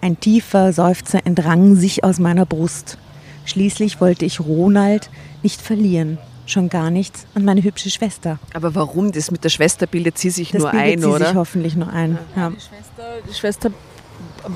Ein 0.00 0.20
tiefer 0.20 0.72
Seufzer 0.72 1.26
entrang 1.26 1.74
sich 1.74 2.04
aus 2.04 2.18
meiner 2.18 2.46
Brust. 2.46 2.98
Schließlich 3.44 4.00
wollte 4.00 4.24
ich 4.24 4.40
Ronald 4.40 5.10
nicht 5.42 5.60
verlieren, 5.60 6.18
schon 6.46 6.68
gar 6.68 6.90
nicht 6.90 7.14
an 7.34 7.44
meine 7.44 7.62
hübsche 7.62 7.90
Schwester. 7.90 8.38
Aber 8.54 8.74
warum? 8.74 9.12
Das 9.12 9.30
mit 9.30 9.44
der 9.44 9.50
Schwester 9.50 9.86
bildet 9.86 10.18
sie 10.18 10.30
sich 10.30 10.50
Das 10.52 10.62
nur 10.62 10.70
bildet 10.70 10.86
ein, 10.92 11.00
sie 11.00 11.06
oder? 11.06 11.26
sich 11.26 11.34
hoffentlich 11.34 11.76
nur 11.76 11.88
ein. 11.92 12.18
Ja. 12.36 12.50
Die 12.50 12.60
Schwester, 12.60 13.04
die 13.28 13.34
Schwester 13.34 13.70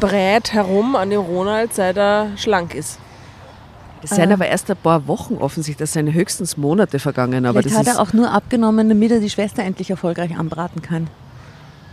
brät 0.01 0.53
herum 0.53 0.97
an 0.97 1.11
dem 1.11 1.21
Ronald, 1.21 1.75
seit 1.75 1.97
er 1.97 2.29
schlank 2.37 2.75
ist. 2.75 2.99
Das 4.01 4.11
sind 4.11 4.31
aber 4.31 4.47
erst 4.47 4.71
ein 4.71 4.77
paar 4.77 5.09
Wochen 5.09 5.35
offensichtlich. 5.35 5.79
Das 5.79 5.93
sind 5.93 6.13
höchstens 6.13 6.57
Monate 6.57 7.01
vergangen. 7.01 7.45
Aber 7.47 7.61
Vielleicht 7.61 7.75
das 7.81 7.87
hat 7.89 7.97
er 7.97 8.01
auch 8.01 8.13
nur 8.13 8.31
abgenommen, 8.31 8.89
damit 8.89 9.11
er 9.11 9.19
die 9.19 9.29
Schwester 9.29 9.65
endlich 9.65 9.91
erfolgreich 9.91 10.37
anbraten 10.39 10.83
kann. 10.83 11.09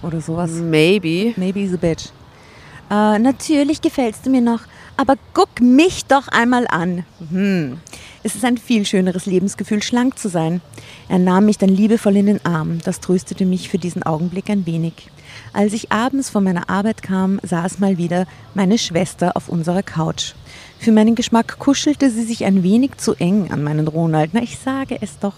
Oder 0.03 0.21
sowas. 0.21 0.51
maybe. 0.51 1.33
Maybe 1.35 1.61
he's 1.61 1.73
a 1.73 1.77
bitch. 1.77 2.09
Äh, 2.91 3.17
natürlich 3.17 3.81
gefällst 3.81 4.23
du 4.25 4.29
mir 4.29 4.41
noch, 4.41 4.59
aber 4.97 5.15
guck 5.33 5.61
mich 5.61 6.05
doch 6.05 6.27
einmal 6.27 6.67
an. 6.67 7.05
Hm. 7.29 7.79
Es 8.23 8.35
ist 8.35 8.45
ein 8.45 8.57
viel 8.57 8.85
schöneres 8.85 9.25
Lebensgefühl, 9.25 9.83
schlank 9.83 10.17
zu 10.17 10.29
sein. 10.29 10.61
Er 11.09 11.19
nahm 11.19 11.45
mich 11.45 11.57
dann 11.57 11.69
liebevoll 11.69 12.17
in 12.17 12.25
den 12.25 12.45
Arm. 12.45 12.79
Das 12.83 12.99
tröstete 12.99 13.45
mich 13.45 13.69
für 13.69 13.77
diesen 13.77 14.03
Augenblick 14.03 14.49
ein 14.49 14.65
wenig. 14.65 14.93
Als 15.53 15.73
ich 15.73 15.91
abends 15.91 16.29
von 16.29 16.43
meiner 16.43 16.69
Arbeit 16.69 17.01
kam, 17.01 17.39
saß 17.43 17.79
mal 17.79 17.97
wieder 17.97 18.25
meine 18.53 18.77
Schwester 18.77 19.35
auf 19.35 19.49
unserer 19.49 19.83
Couch. 19.83 20.33
Für 20.79 20.91
meinen 20.91 21.15
Geschmack 21.15 21.59
kuschelte 21.59 22.09
sie 22.09 22.23
sich 22.23 22.45
ein 22.45 22.63
wenig 22.63 22.97
zu 22.97 23.13
eng 23.15 23.51
an 23.51 23.63
meinen 23.63 23.87
Ronald. 23.87 24.31
Na, 24.33 24.41
ich 24.41 24.57
sage 24.57 24.97
es 25.01 25.19
doch. 25.19 25.35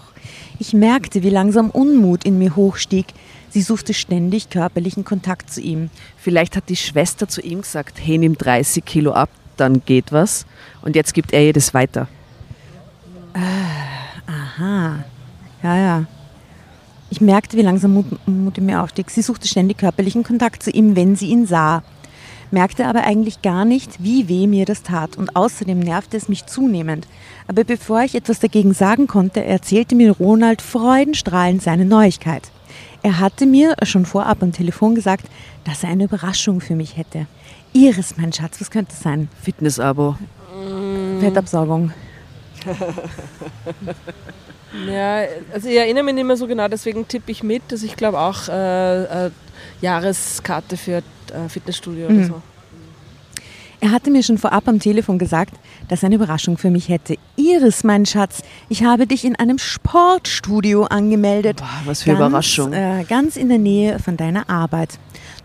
Ich 0.58 0.72
merkte, 0.72 1.22
wie 1.22 1.30
langsam 1.30 1.70
Unmut 1.70 2.24
in 2.24 2.38
mir 2.38 2.56
hochstieg. 2.56 3.06
Sie 3.50 3.62
suchte 3.62 3.94
ständig 3.94 4.50
körperlichen 4.50 5.04
Kontakt 5.04 5.50
zu 5.50 5.60
ihm. 5.60 5.90
Vielleicht 6.16 6.56
hat 6.56 6.68
die 6.68 6.76
Schwester 6.76 7.28
zu 7.28 7.40
ihm 7.40 7.62
gesagt, 7.62 7.98
hey, 8.02 8.18
nimm 8.18 8.36
30 8.36 8.84
Kilo 8.84 9.12
ab, 9.12 9.30
dann 9.60 9.82
geht 9.84 10.12
was. 10.12 10.46
Und 10.82 10.96
jetzt 10.96 11.14
gibt 11.14 11.32
er 11.32 11.42
ihr 11.42 11.52
das 11.52 11.74
weiter. 11.74 12.08
Aha. 14.26 15.04
Ja, 15.62 15.76
ja. 15.76 16.04
Ich 17.10 17.20
merkte, 17.20 17.56
wie 17.56 17.62
langsam 17.62 18.04
Mut, 18.26 18.58
mir 18.58 18.82
aufstieg. 18.82 19.10
Sie 19.10 19.22
suchte 19.22 19.48
ständig 19.48 19.78
körperlichen 19.78 20.24
Kontakt 20.24 20.62
zu 20.62 20.70
ihm, 20.70 20.94
wenn 20.94 21.16
sie 21.16 21.28
ihn 21.28 21.46
sah. 21.46 21.82
Merkte 22.50 22.86
aber 22.86 23.04
eigentlich 23.04 23.42
gar 23.42 23.64
nicht, 23.64 24.02
wie 24.02 24.28
weh 24.28 24.46
mir 24.46 24.64
das 24.64 24.82
tat. 24.82 25.16
Und 25.16 25.36
außerdem 25.36 25.78
nervte 25.78 26.16
es 26.16 26.28
mich 26.28 26.46
zunehmend. 26.46 27.06
Aber 27.46 27.64
bevor 27.64 28.02
ich 28.02 28.14
etwas 28.14 28.40
dagegen 28.40 28.74
sagen 28.74 29.06
konnte, 29.06 29.44
erzählte 29.44 29.94
mir 29.94 30.12
Ronald 30.12 30.62
freudenstrahlend 30.62 31.62
seine 31.62 31.84
Neuigkeit. 31.84 32.50
Er 33.02 33.20
hatte 33.20 33.46
mir 33.46 33.74
schon 33.82 34.06
vorab 34.06 34.42
am 34.42 34.52
Telefon 34.52 34.94
gesagt, 34.94 35.26
dass 35.64 35.82
er 35.82 35.90
eine 35.90 36.04
Überraschung 36.04 36.60
für 36.60 36.74
mich 36.74 36.96
hätte. 36.96 37.26
Iris, 37.72 38.16
mein 38.16 38.32
Schatz, 38.32 38.60
was 38.60 38.70
könnte 38.70 38.92
es 38.92 39.00
sein? 39.00 39.28
Fitness-Abo. 39.42 40.16
Fettabsaugung. 41.20 41.92
Ja, 44.86 45.22
also 45.54 45.66
ich 45.68 45.76
erinnere 45.76 46.04
mich 46.04 46.14
nicht 46.14 46.26
mehr 46.26 46.36
so 46.36 46.46
genau, 46.46 46.68
deswegen 46.68 47.08
tippe 47.08 47.32
ich 47.32 47.42
mit, 47.42 47.62
dass 47.72 47.82
ich 47.82 47.96
glaube 47.96 48.18
auch 48.20 48.48
äh, 48.48 49.26
äh, 49.26 49.30
Jahreskarte 49.80 50.76
für 50.76 50.96
äh, 50.98 51.48
Fitnessstudio 51.48 52.04
oder 52.06 52.14
Mhm. 52.14 52.24
so. 52.26 52.42
Er 53.80 53.92
hatte 53.92 54.10
mir 54.10 54.22
schon 54.22 54.36
vorab 54.38 54.68
am 54.68 54.78
Telefon 54.78 55.18
gesagt, 55.18 55.54
dass 55.88 56.02
er 56.02 56.06
eine 56.08 56.16
Überraschung 56.16 56.58
für 56.58 56.68
mich 56.68 56.88
hätte. 56.90 57.14
Iris, 57.36 57.82
mein 57.84 58.04
Schatz, 58.06 58.42
ich 58.68 58.82
habe 58.84 59.06
dich 59.06 59.24
in 59.24 59.36
einem 59.36 59.56
Sportstudio 59.56 60.84
angemeldet. 60.84 61.58
Boah, 61.58 61.68
was 61.86 62.02
für 62.02 62.12
Überraschung. 62.12 62.72
Äh, 62.72 63.04
ganz 63.08 63.36
in 63.36 63.48
der 63.48 63.58
Nähe 63.58 63.98
von 64.00 64.16
deiner 64.18 64.50
Arbeit. 64.50 64.98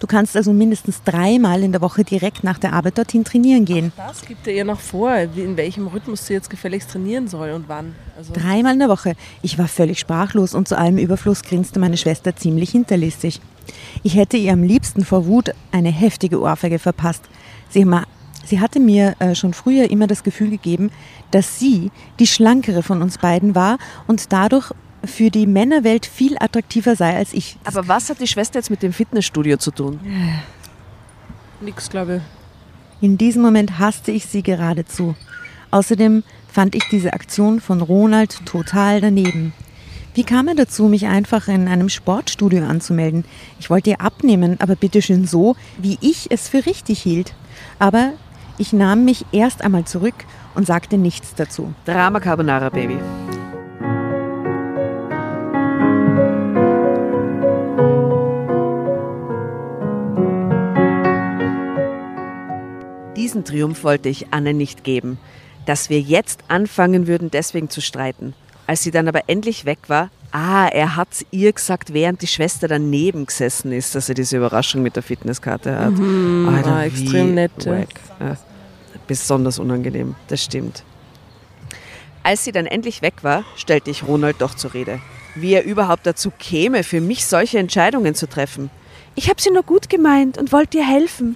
Du 0.04 0.08
kannst 0.08 0.36
also 0.36 0.52
mindestens 0.52 1.02
dreimal 1.04 1.64
in 1.64 1.72
der 1.72 1.80
Woche 1.80 2.04
direkt 2.04 2.44
nach 2.44 2.58
der 2.58 2.74
Arbeit 2.74 2.98
dorthin 2.98 3.24
trainieren 3.24 3.64
gehen. 3.64 3.94
Das 3.96 4.26
gibt 4.26 4.46
er 4.48 4.54
ihr 4.54 4.66
noch 4.66 4.82
vor, 4.82 5.16
in 5.16 5.56
welchem 5.56 5.88
Rhythmus 5.88 6.28
sie 6.28 6.34
jetzt 6.34 6.50
gefälligst 6.50 6.92
trainieren 6.92 7.30
soll 7.30 7.52
und 7.52 7.70
wann. 7.70 7.96
Also, 8.18 8.34
Dreimal 8.34 8.74
in 8.74 8.80
der 8.80 8.90
Woche. 8.90 9.16
Ich 9.42 9.58
war 9.58 9.70
völlig 9.70 10.00
sprachlos 10.00 10.56
und 10.56 10.68
zu 10.68 10.78
allem 10.78 10.98
Überfluss 10.98 11.42
grinste 11.42 11.80
meine 11.80 11.96
Schwester 11.96 12.36
ziemlich 12.36 12.72
hinterlistig. 12.72 13.40
Ich 14.04 14.18
hätte 14.18 14.36
ihr 14.36 14.52
am 14.52 14.64
liebsten 14.64 15.06
vor 15.06 15.26
Wut 15.26 15.52
eine 15.72 15.90
heftige 15.90 16.42
Ohrfeige 16.42 16.80
verpasst. 16.80 17.24
Sie 17.70 18.60
hatte 18.60 18.82
mir 18.82 19.16
äh, 19.20 19.36
schon 19.36 19.54
früher 19.54 19.90
immer 19.90 20.08
das 20.08 20.24
Gefühl 20.24 20.50
gegeben, 20.50 20.92
dass 21.32 21.60
sie 21.60 21.92
die 22.20 22.28
schlankere 22.28 22.84
von 22.84 23.02
uns 23.02 23.20
beiden 23.20 23.56
war 23.56 23.78
und 24.08 24.34
dadurch 24.34 24.74
für 25.06 25.30
die 25.30 25.48
Männerwelt 25.48 26.06
viel 26.06 26.38
attraktiver 26.40 26.96
sei 26.96 27.16
als 27.16 27.34
ich. 27.34 27.58
Aber 27.66 27.88
was 27.88 28.10
hat 28.10 28.20
die 28.22 28.28
Schwester 28.28 28.60
jetzt 28.60 28.70
mit 28.70 28.84
dem 28.84 28.94
Fitnessstudio 28.94 29.58
zu 29.58 29.72
tun? 29.72 30.00
nix, 31.62 31.90
glaube 31.90 32.18
ich. 32.18 32.22
In 33.04 33.18
diesem 33.18 33.42
Moment 33.42 33.80
hasste 33.80 34.12
ich 34.12 34.26
sie 34.26 34.44
geradezu. 34.44 35.16
Außerdem 35.72 36.24
fand 36.52 36.76
ich 36.76 36.84
diese 36.90 37.14
Aktion 37.14 37.60
von 37.60 37.82
Ronald 37.82 38.46
total 38.46 39.02
daneben. 39.02 39.54
Wie 40.14 40.24
kam 40.24 40.48
er 40.48 40.56
dazu, 40.56 40.88
mich 40.88 41.08
einfach 41.08 41.48
in 41.48 41.68
einem 41.68 41.90
Sportstudio 41.90 42.64
anzumelden? 42.64 43.26
Ich 43.60 43.70
wollte 43.72 43.90
ihr 43.90 44.02
abnehmen, 44.02 44.58
aber 44.60 44.76
bitteschön 44.76 45.26
so, 45.26 45.56
wie 45.80 45.98
ich 46.02 46.28
es 46.30 46.48
für 46.48 46.66
richtig 46.66 47.02
hielt. 47.02 47.34
Aber 47.80 48.14
ich 48.60 48.72
nahm 48.74 49.06
mich 49.06 49.26
erst 49.32 49.64
einmal 49.64 49.86
zurück 49.86 50.14
und 50.54 50.68
sagte 50.68 51.00
nichts 51.00 51.34
dazu. 51.34 51.74
Drama 51.86 52.20
Carbonara, 52.20 52.70
Baby. 52.70 53.00
Diesen 63.34 63.46
Triumph 63.46 63.84
wollte 63.84 64.10
ich 64.10 64.28
Anne 64.30 64.54
nicht 64.54 64.84
geben, 64.84 65.18
dass 65.66 65.90
wir 65.90 66.00
jetzt 66.00 66.42
anfangen 66.50 67.08
würden, 67.08 67.32
deswegen 67.32 67.68
zu 67.68 67.82
streiten. 67.82 68.36
Als 68.68 68.84
sie 68.84 68.92
dann 68.92 69.08
aber 69.08 69.22
endlich 69.26 69.66
weg 69.66 69.80
war, 69.88 70.12
ah, 70.32 70.68
er 70.68 70.96
hat's 70.96 71.26
ihr 71.32 71.52
gesagt, 71.52 71.94
während 71.94 72.22
die 72.22 72.28
Schwester 72.28 72.68
daneben 72.68 73.26
gesessen 73.26 73.72
ist, 73.72 73.96
dass 73.96 74.08
er 74.08 74.14
diese 74.14 74.38
Überraschung 74.38 74.84
mit 74.84 74.96
der 74.96 75.02
Fitnesskarte 75.02 75.80
hat. 75.80 75.94
Alter, 75.94 76.76
ah, 76.76 76.84
extrem 76.84 77.30
wie 77.30 77.32
nett, 77.32 77.52
ja. 77.66 77.80
Ja, 78.20 78.38
besonders 79.08 79.58
unangenehm, 79.58 80.14
das 80.28 80.44
stimmt. 80.44 80.84
Als 82.22 82.44
sie 82.44 82.52
dann 82.52 82.68
endlich 82.68 83.02
weg 83.02 83.24
war, 83.24 83.46
stellte 83.56 83.90
ich 83.90 84.04
Ronald 84.04 84.42
doch 84.42 84.54
zur 84.54 84.76
Rede. 84.76 85.00
Wie 85.34 85.54
er 85.54 85.64
überhaupt 85.64 86.06
dazu 86.06 86.32
käme, 86.38 86.84
für 86.84 87.02
mich 87.02 87.26
solche 87.26 87.58
Entscheidungen 87.58 88.14
zu 88.14 88.30
treffen. 88.30 88.70
Ich 89.16 89.28
habe 89.28 89.42
sie 89.42 89.50
nur 89.50 89.64
gut 89.64 89.90
gemeint 89.90 90.38
und 90.38 90.52
wollte 90.52 90.78
dir 90.78 90.88
helfen. 90.88 91.36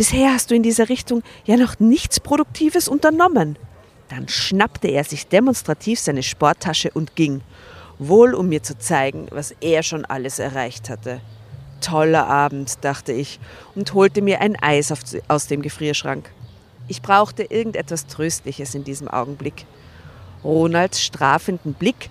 Bisher 0.00 0.32
hast 0.32 0.50
du 0.50 0.54
in 0.54 0.62
dieser 0.62 0.88
Richtung 0.88 1.22
ja 1.44 1.58
noch 1.58 1.78
nichts 1.78 2.20
Produktives 2.20 2.88
unternommen. 2.88 3.58
Dann 4.08 4.30
schnappte 4.30 4.88
er 4.88 5.04
sich 5.04 5.26
demonstrativ 5.26 6.00
seine 6.00 6.22
Sporttasche 6.22 6.90
und 6.94 7.16
ging, 7.16 7.42
wohl 7.98 8.32
um 8.32 8.48
mir 8.48 8.62
zu 8.62 8.78
zeigen, 8.78 9.26
was 9.30 9.54
er 9.60 9.82
schon 9.82 10.06
alles 10.06 10.38
erreicht 10.38 10.88
hatte. 10.88 11.20
Toller 11.82 12.26
Abend, 12.26 12.82
dachte 12.82 13.12
ich, 13.12 13.40
und 13.74 13.92
holte 13.92 14.22
mir 14.22 14.40
ein 14.40 14.56
Eis 14.62 14.90
aus 15.28 15.48
dem 15.48 15.60
Gefrierschrank. 15.60 16.30
Ich 16.88 17.02
brauchte 17.02 17.42
irgendetwas 17.42 18.06
Tröstliches 18.06 18.74
in 18.74 18.84
diesem 18.84 19.06
Augenblick. 19.06 19.66
Ronalds 20.42 21.02
strafenden 21.02 21.74
Blick, 21.74 22.08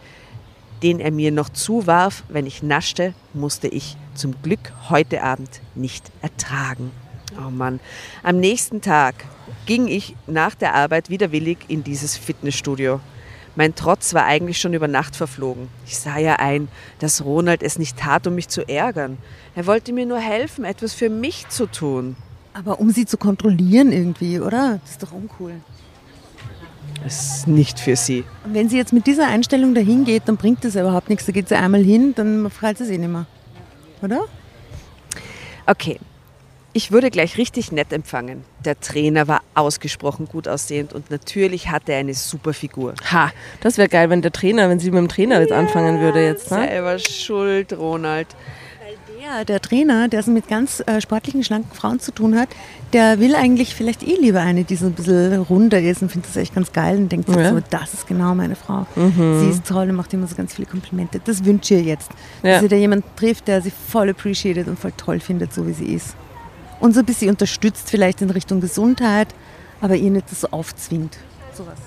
den 0.83 0.99
er 0.99 1.09
mir 1.09 1.31
noch 1.31 1.49
zuwarf, 1.49 2.23
wenn 2.29 2.45
ich 2.45 2.61
naschte, 2.61 3.15
musste 3.33 3.67
ich 3.67 3.97
zum 4.13 4.39
Glück 4.43 4.73
heute 4.91 5.23
Abend 5.23 5.59
nicht 5.73 6.11
ertragen. 6.21 6.91
Oh 7.37 7.49
Mann. 7.49 7.79
Am 8.23 8.39
nächsten 8.39 8.81
Tag 8.81 9.15
ging 9.65 9.87
ich 9.87 10.15
nach 10.27 10.55
der 10.55 10.73
Arbeit 10.75 11.09
widerwillig 11.09 11.57
in 11.67 11.83
dieses 11.83 12.17
Fitnessstudio. 12.17 12.99
Mein 13.55 13.75
Trotz 13.75 14.13
war 14.13 14.25
eigentlich 14.25 14.59
schon 14.59 14.73
über 14.73 14.87
Nacht 14.87 15.15
verflogen. 15.15 15.67
Ich 15.85 15.97
sah 15.97 16.17
ja 16.17 16.35
ein, 16.35 16.69
dass 16.99 17.23
Ronald 17.23 17.61
es 17.61 17.77
nicht 17.77 17.97
tat, 17.97 18.25
um 18.25 18.35
mich 18.35 18.47
zu 18.47 18.67
ärgern. 18.67 19.17
Er 19.55 19.65
wollte 19.65 19.91
mir 19.91 20.05
nur 20.05 20.19
helfen, 20.19 20.65
etwas 20.65 20.93
für 20.93 21.09
mich 21.09 21.49
zu 21.49 21.65
tun. 21.65 22.15
Aber 22.53 22.79
um 22.79 22.89
sie 22.91 23.05
zu 23.05 23.17
kontrollieren 23.17 23.91
irgendwie, 23.91 24.39
oder? 24.39 24.79
Das 24.81 24.91
ist 24.91 25.03
doch 25.03 25.11
uncool. 25.11 25.53
Es 27.05 27.37
ist 27.37 27.47
nicht 27.47 27.79
für 27.79 27.95
sie. 27.95 28.23
Und 28.43 28.53
wenn 28.53 28.69
sie 28.69 28.77
jetzt 28.77 28.93
mit 28.93 29.07
dieser 29.07 29.27
Einstellung 29.27 29.73
dahin 29.73 30.03
geht, 30.03 30.23
dann 30.27 30.37
bringt 30.37 30.63
das 30.63 30.73
ja 30.73 30.81
überhaupt 30.81 31.09
nichts. 31.09 31.25
Da 31.25 31.31
geht 31.31 31.47
sie 31.47 31.55
einmal 31.55 31.83
hin, 31.83 32.13
dann 32.15 32.49
freut 32.49 32.77
sie 32.77 32.85
sich 32.85 32.97
nicht 32.97 33.11
mehr. 33.11 33.25
Oder? 34.01 34.21
Okay. 35.65 35.99
Ich 36.71 36.91
wurde 36.91 37.09
gleich 37.09 37.37
richtig 37.37 37.71
nett 37.71 37.91
empfangen. 37.91 38.43
Der 38.63 38.79
Trainer 38.79 39.27
war 39.27 39.41
ausgesprochen 39.55 40.27
gut 40.27 40.47
aussehend 40.47 40.93
und 40.93 41.09
natürlich 41.09 41.69
hatte 41.69 41.93
er 41.93 41.99
eine 41.99 42.13
super 42.13 42.53
Figur. 42.53 42.93
Ha, 43.11 43.31
das 43.61 43.77
wäre 43.79 43.89
geil, 43.89 44.09
wenn 44.11 44.21
der 44.21 44.31
Trainer, 44.31 44.69
wenn 44.69 44.79
sie 44.79 44.91
mit 44.91 44.99
dem 44.99 45.09
Trainer 45.09 45.39
jetzt 45.41 45.51
anfangen 45.51 45.99
würde 45.99 46.23
jetzt. 46.23 46.51
Ne? 46.51 46.67
Selber 46.67 46.99
schuld, 46.99 47.73
Ronald. 47.73 48.27
Der, 49.19 49.45
der 49.45 49.61
Trainer, 49.61 50.07
der 50.07 50.21
es 50.21 50.27
mit 50.27 50.47
ganz 50.47 50.81
äh, 50.85 51.01
sportlichen, 51.01 51.43
schlanken 51.43 51.71
Frauen 51.75 51.99
zu 51.99 52.11
tun 52.11 52.39
hat, 52.39 52.49
der 52.93 53.19
will 53.19 53.35
eigentlich 53.35 53.75
vielleicht 53.75 54.01
eh 54.01 54.15
lieber 54.15 54.39
eine, 54.39 54.63
die 54.63 54.75
so 54.75 54.85
ein 54.85 54.93
bisschen 54.93 55.41
runder 55.41 55.79
ist 55.81 56.01
und 56.01 56.09
findet 56.11 56.29
das 56.29 56.37
echt 56.37 56.55
ganz 56.55 56.71
geil 56.71 56.97
und 56.97 57.11
denkt 57.11 57.27
sich 57.27 57.37
Ja. 57.37 57.49
so, 57.51 57.59
das 57.69 57.93
ist 57.93 58.07
genau 58.07 58.33
meine 58.33 58.55
Frau. 58.55 58.87
Sie 58.95 59.49
ist 59.49 59.67
toll 59.67 59.89
und 59.89 59.95
macht 59.95 60.13
immer 60.13 60.25
so 60.25 60.35
ganz 60.35 60.53
viele 60.53 60.67
Komplimente. 60.67 61.19
Das 61.23 61.43
wünsche 61.45 61.73
ich 61.75 61.81
ihr 61.81 61.85
jetzt. 61.87 62.09
Ja. 62.43 62.53
Dass 62.53 62.61
sie 62.61 62.67
da 62.69 62.75
jemanden 62.77 63.05
trifft, 63.17 63.47
der 63.47 63.61
sie 63.61 63.71
voll 63.71 64.09
appreciated 64.09 64.67
und 64.67 64.79
voll 64.79 64.93
toll 64.95 65.19
findet, 65.19 65.53
so 65.53 65.67
wie 65.67 65.73
sie 65.73 65.93
ist. 65.93 66.15
Und 66.79 66.93
so 66.93 66.99
ein 66.99 67.05
bisschen 67.05 67.29
unterstützt 67.29 67.89
vielleicht 67.89 68.21
in 68.21 68.29
Richtung 68.29 68.61
Gesundheit, 68.61 69.27
aber 69.81 69.95
ihr 69.95 70.11
nicht 70.11 70.31
das 70.31 70.41
so 70.41 70.49
aufzwingt. 70.51 71.17
Sowas. 71.53 71.77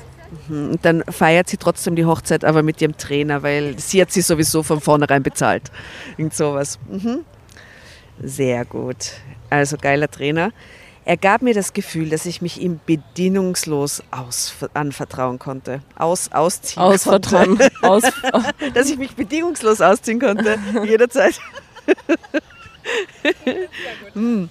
Und 0.48 0.82
dann 0.82 1.04
feiert 1.10 1.48
sie 1.48 1.58
trotzdem 1.58 1.94
die 1.94 2.06
Hochzeit, 2.06 2.44
aber 2.44 2.62
mit 2.62 2.80
ihrem 2.80 2.96
Trainer, 2.96 3.42
weil 3.42 3.78
sie 3.78 4.00
hat 4.00 4.10
sie 4.10 4.22
sowieso 4.22 4.62
von 4.62 4.80
vornherein 4.80 5.22
bezahlt. 5.22 5.70
Irgend 6.16 6.34
sowas. 6.34 6.78
Mhm. 6.88 7.24
Sehr 8.22 8.64
gut. 8.64 9.12
Also 9.50 9.76
geiler 9.76 10.10
Trainer. 10.10 10.52
Er 11.04 11.16
gab 11.16 11.42
mir 11.42 11.52
das 11.52 11.72
Gefühl, 11.72 12.10
dass 12.10 12.26
ich 12.26 12.40
mich 12.42 12.60
ihm 12.60 12.78
bedingungslos 12.86 14.04
aus, 14.12 14.54
anvertrauen 14.72 15.38
konnte. 15.38 15.82
Aus, 15.96 16.30
ausziehen 16.30 16.80
Ausvertrauen. 16.80 17.58
konnte. 17.58 17.70
Aus, 17.82 18.04
dass 18.72 18.88
ich 18.88 18.98
mich 18.98 19.16
bedingungslos 19.16 19.80
ausziehen 19.80 20.20
konnte, 20.20 20.58
jederzeit. 20.84 21.38
Hm. 24.14 24.50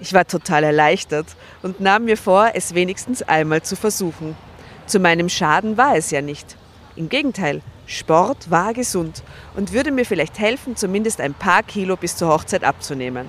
Ich 0.00 0.14
war 0.14 0.26
total 0.26 0.64
erleichtert 0.64 1.26
und 1.62 1.80
nahm 1.80 2.06
mir 2.06 2.16
vor, 2.16 2.52
es 2.54 2.74
wenigstens 2.74 3.22
einmal 3.22 3.62
zu 3.62 3.76
versuchen. 3.76 4.34
Zu 4.86 4.98
meinem 4.98 5.28
Schaden 5.28 5.76
war 5.76 5.94
es 5.94 6.10
ja 6.10 6.22
nicht. 6.22 6.56
Im 6.96 7.08
Gegenteil, 7.08 7.60
Sport 7.86 8.50
war 8.50 8.72
gesund 8.72 9.22
und 9.56 9.72
würde 9.72 9.90
mir 9.90 10.06
vielleicht 10.06 10.38
helfen, 10.38 10.74
zumindest 10.74 11.20
ein 11.20 11.34
paar 11.34 11.62
Kilo 11.62 11.96
bis 11.96 12.16
zur 12.16 12.28
Hochzeit 12.28 12.64
abzunehmen. 12.64 13.28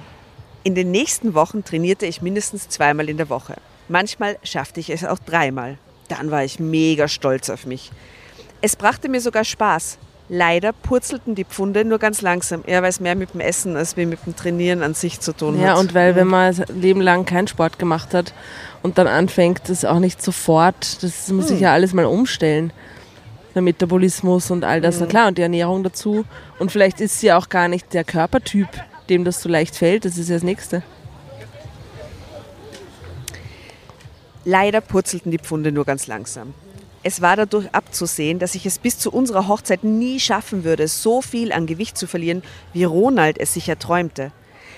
In 0.63 0.75
den 0.75 0.91
nächsten 0.91 1.33
Wochen 1.33 1.63
trainierte 1.63 2.05
ich 2.05 2.21
mindestens 2.21 2.69
zweimal 2.69 3.09
in 3.09 3.17
der 3.17 3.29
Woche. 3.29 3.55
Manchmal 3.89 4.37
schaffte 4.43 4.79
ich 4.79 4.89
es 4.89 5.03
auch 5.03 5.19
dreimal. 5.19 5.77
Dann 6.07 6.31
war 6.31 6.43
ich 6.43 6.59
mega 6.59 7.07
stolz 7.07 7.49
auf 7.49 7.65
mich. 7.65 7.91
Es 8.61 8.75
brachte 8.75 9.09
mir 9.09 9.19
sogar 9.19 9.43
Spaß. 9.43 9.97
Leider 10.33 10.71
purzelten 10.71 11.35
die 11.35 11.43
Pfunde 11.43 11.83
nur 11.83 11.99
ganz 11.99 12.21
langsam. 12.21 12.63
Eher 12.65 12.81
weil 12.81 12.89
es 12.89 13.01
mehr 13.01 13.15
mit 13.15 13.33
dem 13.33 13.41
Essen 13.41 13.75
als 13.75 13.97
wie 13.97 14.05
mit 14.05 14.25
dem 14.25 14.33
Trainieren 14.33 14.81
an 14.81 14.93
sich 14.93 15.19
zu 15.19 15.33
tun 15.33 15.59
ja, 15.59 15.71
hat. 15.71 15.79
und 15.79 15.93
weil, 15.93 16.15
wenn 16.15 16.27
man 16.27 16.53
sein 16.53 16.67
Leben 16.73 17.01
lang 17.01 17.25
keinen 17.25 17.49
Sport 17.49 17.77
gemacht 17.77 18.13
hat 18.13 18.33
und 18.81 18.97
dann 18.97 19.07
anfängt, 19.07 19.67
das 19.67 19.83
auch 19.83 19.99
nicht 19.99 20.21
sofort, 20.21 21.03
das 21.03 21.27
muss 21.27 21.49
sich 21.49 21.59
ja 21.59 21.73
alles 21.73 21.91
mal 21.91 22.05
umstellen. 22.05 22.71
Der 23.55 23.61
Metabolismus 23.61 24.51
und 24.51 24.63
all 24.63 24.79
das, 24.79 25.01
na 25.01 25.05
klar, 25.05 25.27
und 25.27 25.37
die 25.37 25.41
Ernährung 25.41 25.83
dazu. 25.83 26.23
Und 26.59 26.71
vielleicht 26.71 27.01
ist 27.01 27.19
sie 27.19 27.33
auch 27.33 27.49
gar 27.49 27.67
nicht 27.67 27.93
der 27.93 28.05
Körpertyp, 28.05 28.69
dem 29.09 29.25
das 29.25 29.41
so 29.41 29.49
leicht 29.49 29.75
fällt, 29.75 30.05
das 30.05 30.17
ist 30.17 30.29
ja 30.29 30.35
das 30.37 30.43
Nächste. 30.43 30.81
Leider 34.45 34.79
purzelten 34.79 35.29
die 35.29 35.39
Pfunde 35.39 35.73
nur 35.73 35.83
ganz 35.83 36.07
langsam. 36.07 36.53
Es 37.03 37.21
war 37.21 37.35
dadurch 37.35 37.73
abzusehen, 37.73 38.37
dass 38.37 38.53
ich 38.53 38.67
es 38.67 38.77
bis 38.77 38.99
zu 38.99 39.11
unserer 39.11 39.47
Hochzeit 39.47 39.83
nie 39.83 40.19
schaffen 40.19 40.63
würde, 40.63 40.87
so 40.87 41.21
viel 41.21 41.51
an 41.51 41.65
Gewicht 41.65 41.97
zu 41.97 42.05
verlieren, 42.05 42.43
wie 42.73 42.83
Ronald 42.83 43.39
es 43.39 43.55
sich 43.55 43.67
erträumte. 43.67 44.31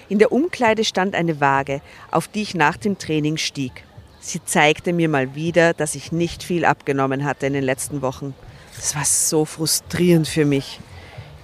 In 0.08 0.20
der 0.20 0.32
Umkleide 0.32 0.86
stand 0.86 1.16
eine 1.16 1.42
Waage, 1.42 1.82
auf 2.12 2.30
die 2.30 2.42
ich 2.42 2.56
nach 2.56 2.78
dem 2.78 2.98
Training 2.98 3.36
stieg. 3.36 3.84
Sie 4.22 4.44
zeigte 4.44 4.94
mir 4.94 5.10
mal 5.10 5.36
wieder, 5.36 5.74
dass 5.74 5.96
ich 5.96 6.14
nicht 6.14 6.44
viel 6.44 6.64
abgenommen 6.64 7.26
hatte 7.26 7.46
in 7.46 7.54
den 7.54 7.64
letzten 7.64 8.02
Wochen. 8.02 8.34
Das 8.76 8.96
war 8.96 9.04
so 9.04 9.44
frustrierend 9.44 10.28
für 10.28 10.46
mich. 10.46 10.80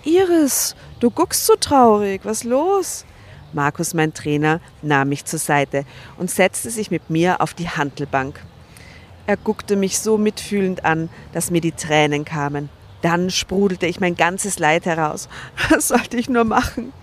Iris, 0.05 0.75
du 1.01 1.11
guckst 1.11 1.45
so 1.45 1.55
traurig, 1.55 2.21
was 2.23 2.45
los? 2.45 3.05
Markus, 3.51 3.93
mein 3.93 4.13
Trainer, 4.13 4.61
nahm 4.81 5.09
mich 5.09 5.25
zur 5.25 5.39
Seite 5.39 5.83
und 6.17 6.31
setzte 6.31 6.69
sich 6.69 6.89
mit 6.89 7.09
mir 7.09 7.41
auf 7.41 7.53
die 7.53 7.67
Hantelbank. 7.67 8.39
Er 9.29 9.37
guckte 9.37 9.75
mich 9.75 9.99
so 9.99 10.17
mitfühlend 10.17 10.85
an, 10.85 11.07
dass 11.33 11.51
mir 11.51 11.61
die 11.61 11.73
Tränen 11.73 12.25
kamen. 12.25 12.67
Dann 13.03 13.29
sprudelte 13.29 13.85
ich 13.85 13.99
mein 13.99 14.15
ganzes 14.15 14.57
Leid 14.57 14.87
heraus. 14.87 15.29
Was 15.69 15.89
sollte 15.89 16.17
ich 16.17 16.29
nur 16.29 16.45
machen? 16.45 16.93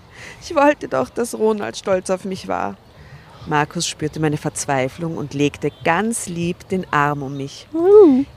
Ich 0.41 0.53
wollte 0.53 0.89
doch, 0.89 1.07
dass 1.07 1.35
Ronald 1.35 1.77
stolz 1.77 2.09
auf 2.09 2.25
mich 2.25 2.49
war. 2.49 2.75
Markus 3.45 3.87
spürte 3.87 4.19
meine 4.19 4.35
Verzweiflung 4.35 5.15
und 5.15 5.35
legte 5.35 5.71
ganz 5.85 6.27
lieb 6.27 6.67
den 6.67 6.85
Arm 6.91 7.23
um 7.23 7.37
mich. 7.37 7.65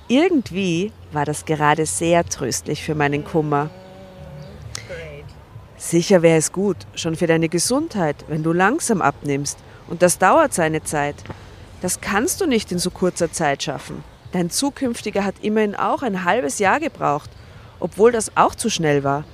Irgendwie 0.06 0.92
war 1.10 1.24
das 1.24 1.44
gerade 1.44 1.84
sehr 1.84 2.24
tröstlich 2.24 2.84
für 2.84 2.94
meinen 2.94 3.24
Kummer. 3.24 3.70
Sicher 5.76 6.22
wäre 6.22 6.38
es 6.38 6.52
gut, 6.52 6.76
schon 6.94 7.16
für 7.16 7.26
deine 7.26 7.48
Gesundheit, 7.48 8.24
wenn 8.28 8.44
du 8.44 8.52
langsam 8.52 9.02
abnimmst. 9.02 9.58
Und 9.88 10.02
das 10.02 10.16
dauert 10.16 10.54
seine 10.54 10.84
Zeit. 10.84 11.16
Das 11.80 12.00
kannst 12.00 12.40
du 12.40 12.46
nicht 12.46 12.72
in 12.72 12.78
so 12.78 12.90
kurzer 12.90 13.32
Zeit 13.32 13.62
schaffen. 13.62 14.04
Dein 14.32 14.50
zukünftiger 14.50 15.24
hat 15.24 15.36
immerhin 15.40 15.74
auch 15.74 16.02
ein 16.02 16.24
halbes 16.24 16.58
Jahr 16.58 16.78
gebraucht, 16.78 17.30
obwohl 17.80 18.12
das 18.12 18.36
auch 18.36 18.54
zu 18.54 18.70
schnell 18.70 19.02
war. 19.02 19.24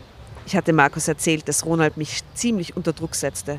Ich 0.47 0.57
hatte 0.57 0.73
Markus 0.73 1.09
erzählt, 1.09 1.49
dass 1.49 1.67
Ronald 1.67 1.97
mich 1.97 2.23
ziemlich 2.35 2.77
unter 2.77 2.93
Druck 2.93 3.17
setzte. 3.17 3.59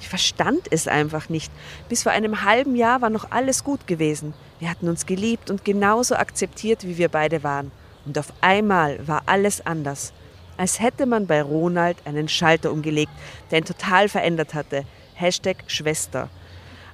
Ich 0.00 0.08
verstand 0.08 0.68
es 0.70 0.86
einfach 0.86 1.28
nicht. 1.28 1.52
Bis 1.88 2.04
vor 2.04 2.12
einem 2.12 2.44
halben 2.44 2.76
Jahr 2.76 3.02
war 3.02 3.10
noch 3.10 3.32
alles 3.32 3.64
gut 3.64 3.86
gewesen. 3.88 4.34
Wir 4.60 4.70
hatten 4.70 4.88
uns 4.88 5.06
geliebt 5.06 5.50
und 5.50 5.64
genauso 5.64 6.14
akzeptiert, 6.14 6.84
wie 6.84 6.96
wir 6.96 7.08
beide 7.08 7.42
waren. 7.42 7.72
Und 8.06 8.16
auf 8.18 8.32
einmal 8.40 9.06
war 9.06 9.22
alles 9.26 9.66
anders. 9.66 10.12
Als 10.56 10.80
hätte 10.80 11.06
man 11.06 11.26
bei 11.26 11.42
Ronald 11.42 11.96
einen 12.04 12.28
Schalter 12.28 12.72
umgelegt, 12.72 13.12
der 13.50 13.58
ihn 13.58 13.64
total 13.64 14.08
verändert 14.08 14.54
hatte. 14.54 14.84
Hashtag 15.14 15.64
Schwester. 15.66 16.28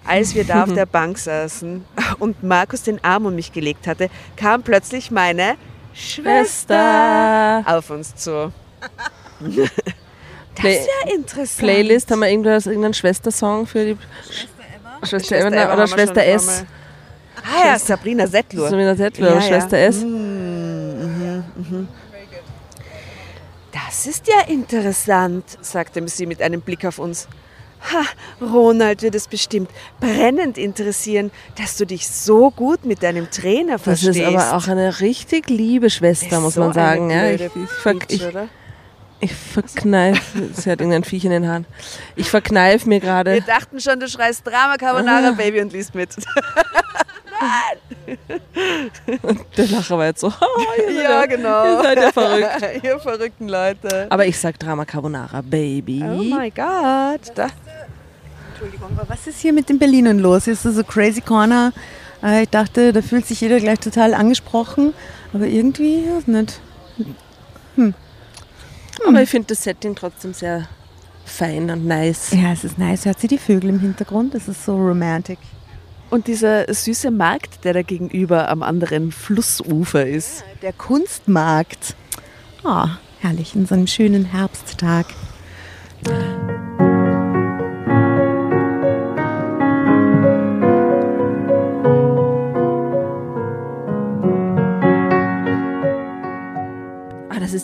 Als 0.06 0.34
wir 0.34 0.44
da 0.44 0.64
auf 0.64 0.72
der 0.74 0.86
Bank 0.86 1.18
saßen 1.18 1.84
und 2.18 2.42
Markus 2.42 2.82
den 2.82 3.02
Arm 3.02 3.26
um 3.26 3.34
mich 3.34 3.52
gelegt 3.52 3.86
hatte, 3.86 4.10
kam 4.36 4.62
plötzlich 4.62 5.10
meine 5.10 5.56
Schwester 5.94 7.62
auf 7.66 7.90
uns 7.90 8.14
zu. 8.16 8.52
Das 10.56 10.66
ist 10.66 10.86
ja 10.86 11.12
interessant. 11.12 11.58
Playlist, 11.58 12.10
haben 12.12 12.20
wir 12.20 12.28
irgendwas, 12.28 12.66
irgendeinen 12.66 12.94
Schwestersong 12.94 13.66
für 13.66 13.84
die 13.86 13.96
Schwester 15.04 15.36
Emma 15.36 15.48
Eva 15.48 15.64
oder 15.64 15.72
haben 15.72 15.78
wir 15.78 15.88
Schwester 15.88 16.20
schon 16.22 16.30
S? 16.30 16.64
Ah 17.42 17.66
ja, 17.66 17.78
Sabrina 17.78 18.26
Settlur. 18.26 18.70
Der 18.70 18.96
Settler, 18.96 19.28
Ja, 19.30 19.34
ja. 19.34 19.40
Schwester 19.40 19.78
S. 19.78 20.04
Das 23.72 24.06
ist 24.06 24.28
ja 24.28 24.46
interessant, 24.46 25.44
sagte 25.60 26.06
sie 26.08 26.26
mit 26.26 26.40
einem 26.40 26.60
Blick 26.60 26.84
auf 26.86 26.98
uns. 26.98 27.28
Ha, 27.92 28.02
Ronald 28.44 29.02
wird 29.02 29.14
es 29.14 29.28
bestimmt 29.28 29.70
brennend 30.00 30.56
interessieren, 30.58 31.30
dass 31.58 31.76
du 31.76 31.84
dich 31.86 32.08
so 32.08 32.50
gut 32.50 32.84
mit 32.86 33.02
deinem 33.02 33.30
Trainer 33.30 33.74
Das 33.74 33.82
verstehst. 33.82 34.18
ist 34.20 34.26
aber 34.26 34.56
auch 34.56 34.68
eine 34.68 35.00
richtig 35.00 35.50
liebe 35.50 35.90
Schwester, 35.90 36.40
muss 36.40 36.54
so 36.54 36.60
man 36.62 36.72
sagen. 36.72 37.10
Ja, 37.10 37.30
ich, 37.30 37.42
ich, 37.42 37.50
ver 37.82 37.94
ich, 38.08 38.22
ich 39.20 39.34
verkneif, 39.34 40.20
sie 40.54 40.70
hat 40.70 40.80
irgendein 40.80 41.04
Viech 41.04 41.24
in 41.24 41.30
den 41.30 41.46
Haaren. 41.48 41.66
Ich 42.16 42.30
verkneif 42.30 42.86
mir 42.86 42.94
Wir 42.94 43.00
gerade. 43.00 43.40
dachten 43.42 43.80
schon, 43.80 44.00
du 44.00 44.08
schreist 44.08 44.46
Drama 44.46 44.76
Carbonara 44.76 45.28
Ah. 45.28 45.32
Baby 45.32 45.60
und 45.60 45.72
liest 45.72 45.94
mit. 45.94 46.10
Der 49.56 49.66
Lacher 49.68 49.98
war 49.98 50.06
jetzt 50.06 50.20
so. 50.20 50.28
Oh, 50.28 50.90
ja, 51.02 51.26
genau. 51.26 51.64
ihr 51.76 51.82
seid 51.82 51.98
ja 51.98 52.12
verrückt. 52.12 52.48
Ihr 52.84 52.98
verrückten 52.98 53.48
Leute. 53.48 54.06
Aber 54.10 54.26
ich 54.26 54.38
sag 54.38 54.58
Drama 54.58 54.84
Carbonara, 54.84 55.40
Baby. 55.42 56.02
Oh 56.04 56.22
my 56.22 56.50
God. 56.50 57.20
Da. 57.34 57.48
Entschuldigung, 58.64 58.98
aber 58.98 59.08
was 59.10 59.26
ist 59.26 59.40
hier 59.40 59.52
mit 59.52 59.68
den 59.68 59.78
Berlinern 59.78 60.18
los? 60.18 60.46
Ist 60.46 60.64
das 60.64 60.74
so 60.76 60.84
Crazy 60.84 61.20
Corner? 61.20 61.72
Äh, 62.22 62.44
Ich 62.44 62.48
dachte, 62.48 62.92
da 62.94 63.02
fühlt 63.02 63.26
sich 63.26 63.40
jeder 63.42 63.60
gleich 63.60 63.78
total 63.78 64.14
angesprochen, 64.14 64.94
aber 65.34 65.46
irgendwie 65.46 66.04
ja, 66.04 66.20
nicht. 66.26 66.60
Aber 69.06 69.22
ich 69.22 69.28
finde 69.28 69.48
das 69.48 69.64
Setting 69.64 69.94
trotzdem 69.94 70.32
sehr 70.32 70.66
fein 71.26 71.70
und 71.70 71.86
nice. 71.86 72.30
Ja, 72.30 72.52
es 72.52 72.64
ist 72.64 72.78
nice. 72.78 73.04
Hört 73.04 73.20
sie 73.20 73.28
die 73.28 73.38
Vögel 73.38 73.68
im 73.68 73.80
Hintergrund? 73.80 74.34
Es 74.34 74.48
ist 74.48 74.64
so 74.64 74.76
romantic. 74.76 75.38
Und 76.08 76.26
dieser 76.26 76.72
süße 76.72 77.10
Markt, 77.10 77.64
der 77.64 77.74
da 77.74 77.82
gegenüber 77.82 78.48
am 78.48 78.62
anderen 78.62 79.12
Flussufer 79.12 80.06
ist. 80.06 80.42
Der 80.62 80.72
Kunstmarkt. 80.72 81.96
Ah, 82.62 82.96
herrlich, 83.20 83.54
in 83.54 83.66
so 83.66 83.74
einem 83.74 83.88
schönen 83.88 84.24
Herbsttag. 84.24 85.06
Ah, 86.08 86.93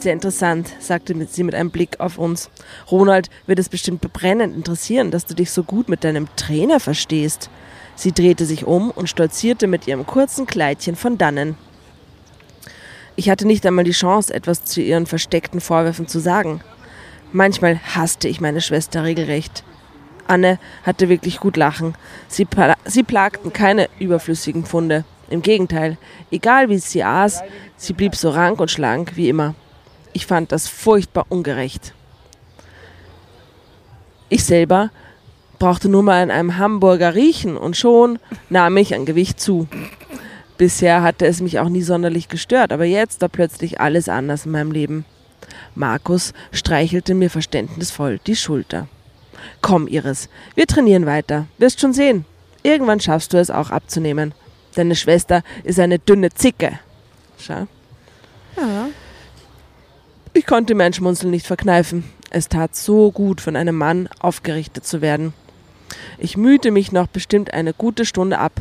ist 0.01 0.07
ja 0.07 0.13
interessant, 0.13 0.73
sagte 0.79 1.15
sie 1.27 1.43
mit 1.43 1.55
einem 1.55 1.71
Blick 1.71 2.01
auf 2.01 2.17
uns. 2.17 2.49
Ronald 2.91 3.29
wird 3.47 3.59
es 3.59 3.69
bestimmt 3.69 4.01
brennend 4.15 4.57
interessieren, 4.57 5.11
dass 5.11 5.27
du 5.27 5.35
dich 5.35 5.51
so 5.51 5.63
gut 5.63 5.91
mit 5.91 6.05
deinem 6.05 6.27
Trainer 6.37 6.81
verstehst. 6.81 7.51
Sie 7.97 8.13
drehte 8.13 8.47
sich 8.47 8.65
um 8.65 8.91
und 8.91 9.11
stolzierte 9.11 9.67
mit 9.67 9.87
ihrem 9.87 10.07
kurzen 10.07 10.47
Kleidchen 10.47 10.97
von 10.97 11.19
dannen. 11.19 11.55
Ich 13.15 13.29
hatte 13.29 13.47
nicht 13.47 13.67
einmal 13.67 13.85
die 13.85 13.91
Chance, 13.91 14.33
etwas 14.33 14.65
zu 14.65 14.81
ihren 14.81 15.05
versteckten 15.05 15.61
Vorwürfen 15.61 16.09
zu 16.09 16.19
sagen. 16.19 16.63
Manchmal 17.31 17.79
hasste 17.95 18.27
ich 18.27 18.41
meine 18.41 18.63
Schwester 18.63 19.05
regelrecht. 19.05 19.65
Anne 20.27 20.59
hatte 20.83 21.11
wirklich 21.11 21.41
gut 21.41 21.59
lachen. 21.59 21.95
Sie, 22.27 22.47
pla 22.47 22.75
sie 22.87 23.03
plagten 23.03 23.53
keine 23.53 23.91
überflüssigen 23.99 24.65
Pfunde. 24.65 25.05
Im 25.29 25.43
Gegenteil, 25.43 25.99
egal 26.31 26.71
wie 26.71 26.79
sie 26.79 27.05
aß, 27.05 27.43
sie 27.77 27.93
blieb 27.93 28.17
so 28.17 28.31
rank 28.31 28.61
und 28.61 28.71
schlank 28.71 29.17
wie 29.17 29.29
immer. 29.29 29.55
Ich 30.13 30.27
fand 30.27 30.53
das 30.53 30.69
furchtbar 30.69 31.27
ungerecht. 31.29 31.95
Ich 34.29 34.45
selber 34.45 34.91
brauchte 35.59 35.89
nur 35.89 36.03
mal 36.03 36.23
an 36.23 36.31
einem 36.31 36.57
Hamburger 36.57 37.15
riechen 37.15 37.57
und 37.57 37.77
schon 37.77 38.19
nahm 38.49 38.77
ich 38.77 38.95
an 38.95 39.05
Gewicht 39.05 39.41
zu. 39.41 39.69
Bisher 40.57 41.03
hatte 41.03 41.27
es 41.27 41.41
mich 41.41 41.59
auch 41.59 41.69
nie 41.69 41.83
sonderlich 41.83 42.29
gestört, 42.29 42.73
aber 42.73 42.85
jetzt 42.85 43.21
war 43.21 43.29
plötzlich 43.29 43.81
alles 43.81 44.09
anders 44.09 44.47
in 44.47 44.53
meinem 44.53 44.73
Leben. 44.73 45.05
Markus 45.75 46.33
streichelte 46.53 47.15
mir 47.15 47.31
verständnisvoll 47.31 48.21
die 48.27 48.37
Schulter. 48.37 48.89
Komm, 49.63 49.87
Iris, 49.87 50.29
wir 50.55 50.67
trainieren 50.67 51.07
weiter. 51.07 51.47
Wirst 51.59 51.81
schon 51.81 51.93
sehen. 51.93 52.25
Irgendwann 52.63 53.01
schaffst 53.01 53.33
du 53.33 53.39
es 53.39 53.51
auch 53.51 53.71
abzunehmen. 53.71 54.35
Deine 54.75 54.97
Schwester 54.97 55.43
ist 55.65 55.81
eine 55.81 55.99
dünne 55.99 56.31
Zicke. 56.31 56.79
Schau. 57.39 57.67
Ja. 58.57 58.89
Ich 60.33 60.47
konnte 60.47 60.77
mein 60.77 60.93
Schmunzeln 60.93 61.33
nicht 61.33 61.47
verkneifen. 61.47 62.05
Es 62.31 62.49
tat 62.49 62.77
so 62.77 63.11
gut, 63.11 63.41
von 63.41 63.57
einem 63.57 63.75
Mann 63.75 64.09
aufgerichtet 64.21 64.87
zu 64.87 65.01
werden. 65.01 65.33
Ich 66.19 66.37
mühte 66.37 66.71
mich 66.71 66.93
noch 66.93 67.09
bestimmt 67.09 67.53
eine 67.53 67.75
gute 67.75 68.05
Stunde 68.05 68.39
ab. 68.39 68.53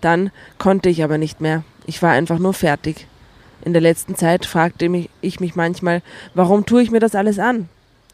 Dann 0.00 0.30
konnte 0.56 0.88
ich 0.88 1.04
aber 1.04 1.18
nicht 1.18 1.42
mehr. 1.42 1.62
Ich 1.84 2.00
war 2.00 2.12
einfach 2.12 2.38
nur 2.38 2.54
fertig. 2.54 3.06
In 3.62 3.74
der 3.74 3.82
letzten 3.82 4.14
Zeit 4.14 4.46
fragte 4.46 4.90
ich 5.20 5.40
mich 5.40 5.54
manchmal, 5.54 6.00
warum 6.32 6.64
tue 6.64 6.82
ich 6.82 6.90
mir 6.90 7.00
das 7.00 7.14
alles 7.14 7.38
an? 7.38 7.68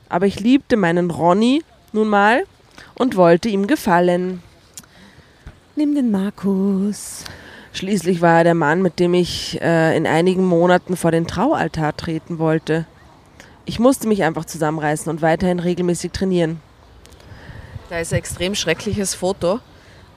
Aber 0.09 0.27
ich 0.27 0.41
liebte 0.41 0.77
meinen 0.77 1.11
Ronny 1.13 1.63
nun 1.93 2.09
mal 2.09 2.43
und 2.95 3.17
wollte 3.17 3.49
ihm 3.49 3.69
gefallen. 3.69 4.43
Nimm 5.77 5.95
den 5.95 6.11
Markus. 6.11 7.25
Schließlich 7.73 8.21
war 8.21 8.39
er 8.39 8.45
der 8.45 8.55
Mann, 8.55 8.83
mit 8.83 8.99
dem 8.99 9.15
ich 9.15 9.61
äh, 9.61 9.97
in 9.97 10.07
einigen 10.07 10.45
Monaten 10.45 10.97
vor 10.97 11.13
den 11.13 11.29
Traualtar 11.29 11.97
treten 11.97 12.39
wollte. 12.39 12.87
Ich 13.67 13.79
musste 13.79 14.09
mich 14.09 14.23
einfach 14.23 14.45
zusammenreißen 14.45 15.11
und 15.11 15.23
weiterhin 15.23 15.59
regelmäßig 15.61 16.13
trainieren. 16.13 16.61
Da 17.91 17.99
ist 17.99 18.13
ein 18.13 18.19
extrem 18.19 18.55
schreckliches 18.55 19.15
Foto, 19.15 19.61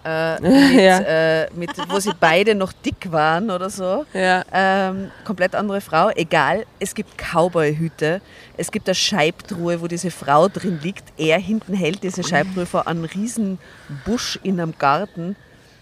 äh, 0.05 0.39
mit, 0.41 0.81
Ja. 0.81 0.99
äh, 0.99 1.49
mit, 1.53 1.71
wo 1.89 1.99
sie 1.99 2.12
beide 2.19 2.55
noch 2.55 2.71
dick 2.73 3.12
waren 3.12 3.49
oder 3.51 3.69
so. 3.69 4.05
Ja. 4.13 4.43
Ähm, 4.53 5.12
komplett 5.25 5.55
andere 5.55 5.81
Frau. 5.81 6.09
Egal, 6.15 6.65
es 6.79 6.93
gibt 6.95 7.17
Cowboy-Hüte. 7.17 8.21
Es 8.55 8.71
gibt 8.71 8.88
eine 8.88 8.95
Scheibtruhe, 8.95 9.81
wo 9.81 9.88
diese 9.88 10.12
Frau 10.12 10.47
drin 10.47 10.79
liegt. 10.81 11.05
Er 11.17 11.38
hinten 11.39 11.73
hält 11.73 12.03
diese 12.03 12.23
Scheibtruhe 12.23 12.65
vor 12.65 12.88
einem 12.88 13.03
riesen 13.05 13.57
Busch 14.05 14.39
in 14.43 14.59
einem 14.59 14.73
Garten. 14.77 15.35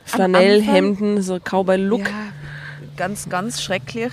Flanellhemden, 0.05 1.21
so 1.21 1.37
Cowboy-Look. 1.39 2.07
Ja, 2.07 2.13
ganz, 2.97 3.29
ganz 3.29 3.61
schrecklich. 3.61 4.11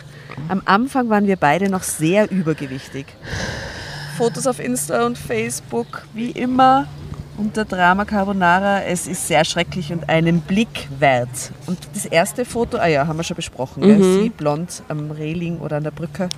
Am 0.49 0.63
Anfang 0.65 1.09
waren 1.09 1.27
wir 1.27 1.37
beide 1.37 1.69
noch 1.69 1.83
sehr 1.83 2.31
übergewichtig. 2.31 3.07
Fotos 4.17 4.47
auf 4.47 4.61
Insta 4.61 5.05
und 5.07 5.19
Facebook, 5.19 6.07
wie 6.13 6.31
immer, 6.31 6.87
unter 7.37 7.65
Drama 7.65 8.05
Carbonara. 8.05 8.83
Es 8.83 9.09
ist 9.09 9.27
sehr 9.27 9.45
schrecklich 9.45 9.93
und 9.93 10.09
einen 10.09 10.41
Blick 10.41 10.89
wert. 11.01 11.51
Und 11.67 11.79
das 11.95 12.07
erste 12.07 12.45
Foto, 12.45 12.77
ah 12.77 12.87
ja, 12.87 13.07
haben 13.07 13.17
wir 13.17 13.25
schon 13.25 13.37
besprochen, 13.37 13.83
gell? 13.83 14.03
sie 14.03 14.29
blond 14.29 14.83
am 14.89 15.11
Reling 15.11 15.59
oder 15.59 15.79
an 15.79 15.85
der 15.85 15.91
Brücke. 15.91 16.29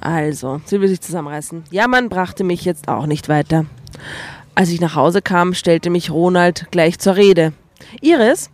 Also, 0.00 0.60
sie 0.66 0.80
will 0.80 0.88
sich 0.88 1.00
zusammenreißen. 1.00 1.64
Jammern 1.70 2.10
brachte 2.10 2.44
mich 2.44 2.64
jetzt 2.64 2.88
auch 2.88 3.06
nicht 3.06 3.28
weiter. 3.28 3.64
Als 4.54 4.68
ich 4.68 4.80
nach 4.80 4.94
Hause 4.94 5.22
kam, 5.22 5.54
stellte 5.54 5.90
mich 5.90 6.10
Ronald 6.10 6.66
gleich 6.70 6.98
zur 6.98 7.16
Rede. 7.16 7.54
Iris, 8.00 8.50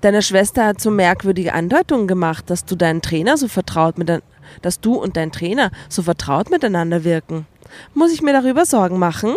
deine 0.00 0.22
Schwester 0.22 0.66
hat 0.66 0.80
so 0.80 0.90
merkwürdige 0.90 1.54
Andeutungen 1.54 2.06
gemacht, 2.06 2.50
dass 2.50 2.64
du 2.64 2.76
deinen 2.76 3.02
Trainer 3.02 3.36
so 3.36 3.48
vertraut 3.48 3.98
mit 3.98 4.10
dass 4.62 4.80
du 4.80 4.94
und 4.94 5.16
dein 5.16 5.32
Trainer 5.32 5.70
so 5.88 6.02
vertraut 6.02 6.50
miteinander 6.50 7.04
wirken. 7.04 7.46
Muss 7.94 8.12
ich 8.12 8.22
mir 8.22 8.32
darüber 8.32 8.66
Sorgen 8.66 8.98
machen? 8.98 9.34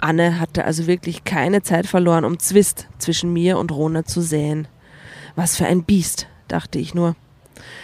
Anne 0.00 0.40
hatte 0.40 0.64
also 0.64 0.86
wirklich 0.86 1.24
keine 1.24 1.62
Zeit 1.62 1.86
verloren, 1.86 2.24
um 2.24 2.38
Zwist 2.38 2.86
zwischen 2.98 3.32
mir 3.32 3.58
und 3.58 3.70
Ronald 3.70 4.08
zu 4.08 4.22
säen. 4.22 4.66
Was 5.36 5.56
für 5.56 5.66
ein 5.66 5.84
Biest, 5.84 6.26
dachte 6.48 6.78
ich 6.78 6.94
nur. 6.94 7.14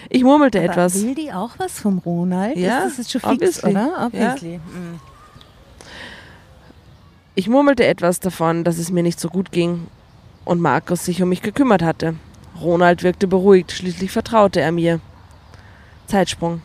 Ich 0.09 0.25
murmelte 0.25 0.59
Aber 0.59 0.70
etwas. 0.70 1.03
Will 1.03 1.14
die 1.14 1.33
auch 1.33 1.59
was 1.59 1.79
vom 1.79 1.99
Ronald? 1.99 2.57
Ja, 2.57 2.85
das 2.85 2.99
ist 2.99 3.11
schon 3.11 3.20
fix, 3.20 3.62
oder? 3.62 4.07
Obviously. 4.07 4.61
Ich 7.35 7.49
murmelte 7.49 7.85
etwas 7.85 8.20
davon, 8.20 8.64
dass 8.64 8.79
es 8.79 8.90
mir 8.90 9.03
nicht 9.03 9.20
so 9.20 9.29
gut 9.29 9.53
ging 9.53 9.87
und 10.46 10.61
Markus 10.61 11.04
sich 11.04 11.22
um 11.22 11.28
mich 11.28 11.42
gekümmert 11.42 11.82
hatte. 11.82 12.14
Ronald 12.59 13.02
wirkte 13.02 13.26
beruhigt, 13.26 13.72
schließlich 13.72 14.11
vertraute 14.11 14.61
er 14.61 14.72
mir. 14.72 15.00
Zeitsprung. 16.06 16.62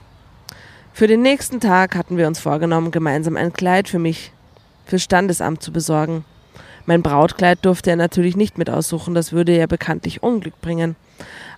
Für 0.93 1.07
den 1.07 1.21
nächsten 1.21 1.59
Tag 1.59 1.95
hatten 1.95 2.15
wir 2.15 2.27
uns 2.27 2.39
vorgenommen, 2.39 2.91
gemeinsam 2.91 3.35
ein 3.35 3.51
Kleid 3.51 3.89
für 3.89 3.99
mich 3.99 4.31
fürs 4.85 5.03
Standesamt 5.03 5.63
zu 5.63 5.73
besorgen. 5.73 6.23
Mein 6.85 7.01
Brautkleid 7.01 7.59
durfte 7.65 7.89
er 7.89 7.95
natürlich 7.95 8.35
nicht 8.35 8.57
mit 8.57 8.69
aussuchen, 8.69 9.13
das 9.13 9.31
würde 9.31 9.57
ja 9.57 9.65
bekanntlich 9.65 10.23
Unglück 10.23 10.61
bringen. 10.61 10.95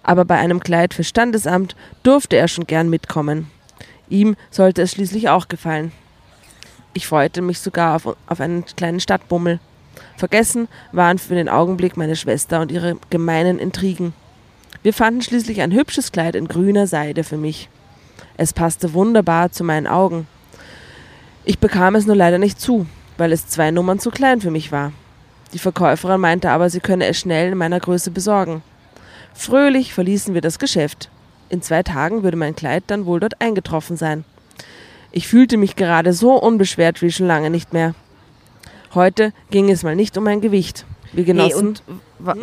Aber 0.01 0.25
bei 0.25 0.37
einem 0.37 0.61
Kleid 0.61 0.93
fürs 0.93 1.07
Standesamt 1.07 1.75
durfte 2.03 2.37
er 2.37 2.47
schon 2.47 2.67
gern 2.67 2.89
mitkommen. 2.89 3.51
Ihm 4.09 4.35
sollte 4.49 4.81
es 4.81 4.91
schließlich 4.91 5.29
auch 5.29 5.47
gefallen. 5.47 5.91
Ich 6.93 7.07
freute 7.07 7.41
mich 7.41 7.59
sogar 7.59 7.95
auf, 7.95 8.15
auf 8.27 8.39
einen 8.39 8.65
kleinen 8.65 8.99
Stadtbummel. 8.99 9.59
Vergessen 10.17 10.67
waren 10.91 11.17
für 11.17 11.35
den 11.35 11.49
Augenblick 11.49 11.97
meine 11.97 12.15
Schwester 12.15 12.61
und 12.61 12.71
ihre 12.71 12.97
gemeinen 13.09 13.59
Intrigen. 13.59 14.13
Wir 14.83 14.93
fanden 14.93 15.21
schließlich 15.21 15.61
ein 15.61 15.71
hübsches 15.71 16.11
Kleid 16.11 16.35
in 16.35 16.47
grüner 16.47 16.87
Seide 16.87 17.23
für 17.23 17.37
mich. 17.37 17.69
Es 18.35 18.53
passte 18.53 18.93
wunderbar 18.93 19.51
zu 19.51 19.63
meinen 19.63 19.87
Augen. 19.87 20.27
Ich 21.45 21.59
bekam 21.59 21.95
es 21.95 22.05
nur 22.05 22.15
leider 22.15 22.37
nicht 22.37 22.59
zu, 22.59 22.85
weil 23.17 23.31
es 23.31 23.47
zwei 23.47 23.71
Nummern 23.71 23.99
zu 23.99 24.11
klein 24.11 24.41
für 24.41 24.51
mich 24.51 24.71
war. 24.71 24.91
Die 25.53 25.59
Verkäuferin 25.59 26.19
meinte 26.19 26.49
aber, 26.49 26.69
sie 26.69 26.79
könne 26.79 27.05
es 27.05 27.19
schnell 27.19 27.51
in 27.51 27.57
meiner 27.57 27.79
Größe 27.79 28.11
besorgen. 28.11 28.63
Fröhlich 29.33 29.93
verließen 29.93 30.33
wir 30.33 30.41
das 30.41 30.59
Geschäft. 30.59 31.09
In 31.49 31.61
zwei 31.61 31.83
Tagen 31.83 32.23
würde 32.23 32.37
mein 32.37 32.55
Kleid 32.55 32.85
dann 32.87 33.05
wohl 33.05 33.19
dort 33.19 33.39
eingetroffen 33.41 33.97
sein. 33.97 34.25
Ich 35.11 35.27
fühlte 35.27 35.57
mich 35.57 35.75
gerade 35.75 36.13
so 36.13 36.33
unbeschwert 36.33 37.01
wie 37.01 37.11
schon 37.11 37.27
lange 37.27 37.49
nicht 37.49 37.71
mehr. 37.71 37.93
Heute 38.95 39.33
ging 39.49 39.69
es 39.71 39.83
mal 39.83 39.95
nicht 39.95 40.17
um 40.17 40.23
mein 40.23 40.41
Gewicht. 40.41 40.85
Wir 41.11 41.23
Hey, 41.25 41.33
genossen. 41.33 41.67
und 41.67 41.83
wa 42.19 42.35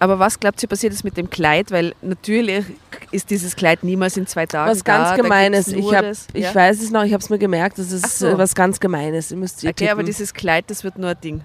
aber 0.00 0.20
was 0.20 0.38
glaubt 0.38 0.62
ihr 0.62 0.68
passiert 0.68 0.92
ist 0.92 1.02
mit 1.02 1.16
dem 1.16 1.28
Kleid? 1.28 1.72
Weil 1.72 1.92
natürlich 2.02 2.64
ist 3.10 3.30
dieses 3.30 3.56
Kleid 3.56 3.82
niemals 3.82 4.16
in 4.16 4.28
zwei 4.28 4.46
Tagen 4.46 4.70
was 4.70 4.84
ganz 4.84 5.10
da. 5.10 5.16
Da 5.16 5.22
Gemeines. 5.22 5.66
gibt's 5.66 5.80
Ich, 5.88 5.92
hab, 5.94 6.02
das- 6.02 6.26
ich 6.34 6.44
ja? 6.44 6.54
weiß 6.54 6.80
es 6.80 6.90
noch, 6.92 7.02
ich 7.02 7.12
habe 7.12 7.20
es 7.22 7.30
mir 7.30 7.38
gemerkt, 7.38 7.78
das 7.78 7.90
ist 7.90 8.18
so. 8.20 8.28
äh, 8.28 8.38
was 8.38 8.54
ganz 8.54 8.78
Gemeines. 8.78 9.32
Ihr 9.32 9.38
müsst 9.38 9.64
ihr 9.64 9.70
Okay, 9.70 9.86
aber 9.88 9.98
tippen. 10.02 10.06
dieses 10.06 10.34
Kleid, 10.34 10.66
das 10.68 10.84
wird 10.84 10.98
nur 10.98 11.10
ein 11.10 11.20
Ding. 11.20 11.40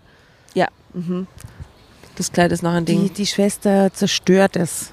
das 2.16 2.32
Kleid 2.32 2.52
ist 2.52 2.62
noch 2.62 2.74
ein 2.74 2.86
Ding. 2.86 3.02
Die, 3.06 3.10
die 3.10 3.26
Schwester 3.26 3.92
zerstört 3.92 4.56
es. 4.56 4.92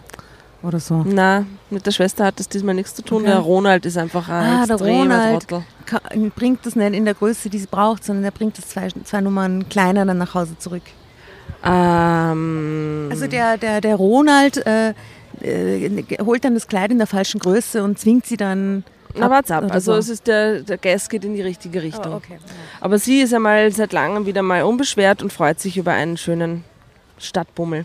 Oder 0.62 0.78
so. 0.78 1.02
Na, 1.06 1.46
mit 1.70 1.86
der 1.86 1.90
Schwester 1.90 2.26
hat 2.26 2.38
das 2.38 2.48
diesmal 2.48 2.74
nichts 2.74 2.94
zu 2.94 3.02
tun. 3.02 3.22
Okay. 3.22 3.30
Der 3.30 3.38
Ronald 3.38 3.86
ist 3.86 3.96
einfach 3.96 4.28
ein 4.28 4.44
Ah, 4.62 4.66
der 4.66 4.76
Ronald. 4.76 5.48
Trottel. 5.48 6.30
Bringt 6.36 6.66
das 6.66 6.76
nicht 6.76 6.92
in 6.94 7.04
der 7.06 7.14
Größe, 7.14 7.48
die 7.48 7.58
sie 7.58 7.66
braucht, 7.66 8.04
sondern 8.04 8.24
er 8.24 8.30
bringt 8.30 8.58
das 8.58 8.68
zwei, 8.68 8.88
zwei 9.04 9.20
Nummern 9.22 9.68
kleiner 9.68 10.04
dann 10.04 10.18
nach 10.18 10.34
Hause 10.34 10.58
zurück. 10.58 10.82
Ähm, 11.64 13.08
Also 13.10 13.26
der, 13.26 13.56
der, 13.58 13.80
der 13.80 13.96
Ronald 13.96 14.64
äh, 14.66 14.92
äh, 15.42 16.04
holt 16.24 16.44
dann 16.44 16.54
das 16.54 16.66
Kleid 16.66 16.90
in 16.90 16.98
der 16.98 17.06
falschen 17.06 17.40
Größe 17.40 17.82
und 17.82 17.98
zwingt 17.98 18.26
sie 18.26 18.36
dann. 18.36 18.84
na, 19.14 19.30
warte 19.30 19.56
ab. 19.56 19.64
Also 19.70 19.92
so. 19.92 19.98
es 19.98 20.08
ist 20.08 20.26
der, 20.26 20.60
der 20.62 20.78
Gas 20.78 21.08
geht 21.08 21.24
in 21.24 21.34
die 21.34 21.42
richtige 21.42 21.82
Richtung. 21.82 22.12
Oh, 22.12 22.16
okay. 22.16 22.38
Aber 22.80 22.98
sie 22.98 23.20
ist 23.22 23.34
einmal 23.34 23.72
seit 23.72 23.92
langem 23.92 24.26
wieder 24.26 24.42
mal 24.42 24.62
unbeschwert 24.62 25.22
und 25.22 25.32
freut 25.32 25.60
sich 25.60 25.76
über 25.76 25.92
einen 25.92 26.16
schönen 26.16 26.64
Stadtbummel. 27.18 27.84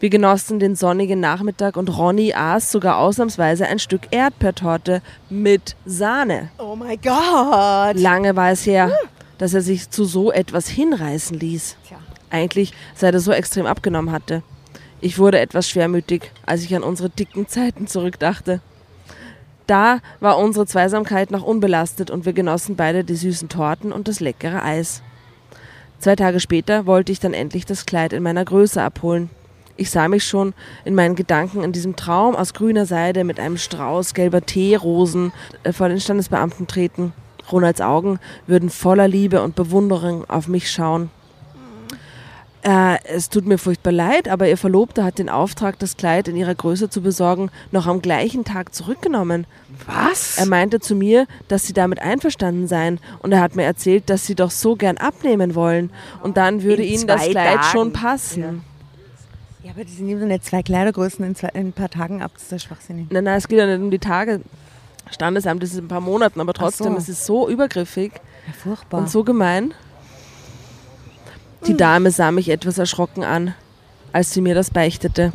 Wir 0.00 0.10
genossen 0.10 0.58
den 0.58 0.76
sonnigen 0.76 1.20
Nachmittag 1.20 1.76
und 1.76 1.96
Ronny 1.96 2.34
aß 2.34 2.72
sogar 2.72 2.98
ausnahmsweise 2.98 3.66
ein 3.66 3.78
Stück 3.78 4.02
Erdbeertorte 4.10 5.02
mit 5.30 5.76
Sahne. 5.84 6.50
Oh 6.58 6.76
mein 6.76 7.00
Gott! 7.00 7.96
Lange 7.96 8.36
war 8.36 8.50
es 8.50 8.66
her, 8.66 8.90
dass 9.38 9.54
er 9.54 9.62
sich 9.62 9.90
zu 9.90 10.04
so 10.04 10.32
etwas 10.32 10.68
hinreißen 10.68 11.38
ließ. 11.38 11.76
Tja. 11.86 11.98
Eigentlich, 12.30 12.72
seit 12.94 13.14
er 13.14 13.20
so 13.20 13.32
extrem 13.32 13.66
abgenommen 13.66 14.12
hatte. 14.12 14.42
Ich 15.00 15.18
wurde 15.18 15.40
etwas 15.40 15.68
schwermütig, 15.68 16.30
als 16.46 16.62
ich 16.62 16.74
an 16.74 16.82
unsere 16.82 17.10
dicken 17.10 17.48
Zeiten 17.48 17.86
zurückdachte. 17.86 18.60
Da 19.66 20.00
war 20.20 20.38
unsere 20.38 20.66
Zweisamkeit 20.66 21.30
noch 21.30 21.42
unbelastet 21.42 22.10
und 22.10 22.24
wir 22.24 22.32
genossen 22.32 22.76
beide 22.76 23.04
die 23.04 23.16
süßen 23.16 23.48
Torten 23.48 23.92
und 23.92 24.08
das 24.08 24.20
leckere 24.20 24.62
Eis. 24.62 25.02
Zwei 25.98 26.16
Tage 26.16 26.40
später 26.40 26.86
wollte 26.86 27.12
ich 27.12 27.20
dann 27.20 27.34
endlich 27.34 27.64
das 27.64 27.86
Kleid 27.86 28.12
in 28.12 28.22
meiner 28.22 28.44
Größe 28.44 28.82
abholen. 28.82 29.30
Ich 29.82 29.90
sah 29.90 30.06
mich 30.06 30.24
schon 30.24 30.54
in 30.84 30.94
meinen 30.94 31.16
Gedanken 31.16 31.64
in 31.64 31.72
diesem 31.72 31.96
Traum 31.96 32.36
aus 32.36 32.54
grüner 32.54 32.86
Seide 32.86 33.24
mit 33.24 33.40
einem 33.40 33.56
Strauß 33.58 34.14
gelber 34.14 34.40
Teerosen 34.40 35.32
äh, 35.64 35.72
vor 35.72 35.88
den 35.88 35.98
Standesbeamten 35.98 36.68
treten. 36.68 37.12
Ronalds 37.50 37.80
Augen 37.80 38.20
würden 38.46 38.70
voller 38.70 39.08
Liebe 39.08 39.42
und 39.42 39.56
Bewunderung 39.56 40.24
auf 40.30 40.46
mich 40.46 40.70
schauen. 40.70 41.10
Äh, 42.62 42.98
es 43.12 43.28
tut 43.28 43.44
mir 43.44 43.58
furchtbar 43.58 43.90
leid, 43.90 44.28
aber 44.28 44.48
ihr 44.48 44.56
Verlobter 44.56 45.02
hat 45.02 45.18
den 45.18 45.28
Auftrag, 45.28 45.80
das 45.80 45.96
Kleid 45.96 46.28
in 46.28 46.36
ihrer 46.36 46.54
Größe 46.54 46.88
zu 46.88 47.00
besorgen, 47.00 47.50
noch 47.72 47.88
am 47.88 48.00
gleichen 48.00 48.44
Tag 48.44 48.72
zurückgenommen. 48.72 49.48
Was? 49.84 50.38
Er 50.38 50.46
meinte 50.46 50.78
zu 50.78 50.94
mir, 50.94 51.26
dass 51.48 51.66
sie 51.66 51.72
damit 51.72 52.00
einverstanden 52.00 52.68
seien 52.68 53.00
und 53.18 53.32
er 53.32 53.40
hat 53.40 53.56
mir 53.56 53.64
erzählt, 53.64 54.08
dass 54.10 54.28
sie 54.28 54.36
doch 54.36 54.52
so 54.52 54.76
gern 54.76 54.96
abnehmen 54.96 55.56
wollen 55.56 55.90
und 56.22 56.36
dann 56.36 56.62
würde 56.62 56.84
In 56.84 56.94
ihnen 57.00 57.06
das 57.08 57.28
Kleid 57.28 57.56
Tagen. 57.56 57.68
schon 57.72 57.92
passen. 57.92 58.42
Ja, 58.42 58.54
aber 59.70 59.84
die 59.84 60.02
nehmen 60.02 60.20
doch 60.20 60.26
nicht 60.26 60.44
zwei 60.44 60.62
Kleidergrößen 60.62 61.24
in, 61.24 61.34
zwei, 61.34 61.48
in 61.48 61.68
ein 61.68 61.72
paar 61.72 61.90
Tagen 61.90 62.22
ab, 62.22 62.32
das 62.34 62.44
ist 62.44 62.52
ja 62.52 62.58
schwachsinnig. 62.58 63.06
Nein, 63.10 63.24
nein, 63.24 63.38
es 63.38 63.48
geht 63.48 63.58
ja 63.58 63.66
nicht 63.66 63.82
um 63.82 63.90
die 63.90 63.98
Tage. 63.98 64.40
Standesamt 65.10 65.62
ist 65.62 65.74
in 65.76 65.84
ein 65.84 65.88
paar 65.88 66.00
Monaten, 66.00 66.40
aber 66.40 66.52
trotzdem, 66.52 66.92
so. 66.92 66.98
es 66.98 67.08
ist 67.08 67.26
so 67.26 67.48
übergriffig 67.48 68.12
Ja, 68.46 68.52
furchtbar. 68.52 68.98
und 69.00 69.10
so 69.10 69.24
gemein. 69.24 69.74
Die 71.66 71.76
Dame 71.76 72.10
sah 72.10 72.32
mich 72.32 72.48
etwas 72.48 72.78
erschrocken 72.78 73.22
an, 73.22 73.54
als 74.12 74.32
sie 74.32 74.40
mir 74.40 74.54
das 74.54 74.70
beichtete. 74.70 75.32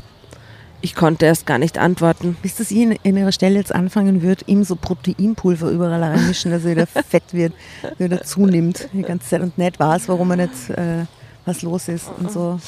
Ich 0.82 0.94
konnte 0.94 1.26
erst 1.26 1.46
gar 1.46 1.58
nicht 1.58 1.78
antworten. 1.78 2.38
Bis 2.42 2.56
das 2.56 2.70
ihn 2.72 2.92
in 3.04 3.18
ihrer 3.18 3.32
Stelle 3.32 3.56
jetzt 3.56 3.74
anfangen 3.74 4.22
wird, 4.22 4.48
ihm 4.48 4.64
so 4.64 4.76
Proteinpulver 4.76 5.70
überall 5.72 6.04
reinmischen, 6.04 6.52
dass 6.52 6.66
er 6.66 6.72
wieder 6.72 6.88
fett 7.10 7.34
wird, 7.34 7.54
wieder 7.98 8.22
zunimmt 8.24 8.90
die 8.94 9.02
ganze 9.02 9.28
Zeit 9.28 9.42
und 9.42 9.58
nicht 9.58 9.80
weiß, 9.80 10.08
warum 10.10 10.32
er 10.32 10.38
nicht, 10.38 10.70
äh, 10.70 11.06
was 11.48 11.62
los 11.62 11.88
ist 11.88 12.10
und 12.20 12.32
so. 12.32 12.60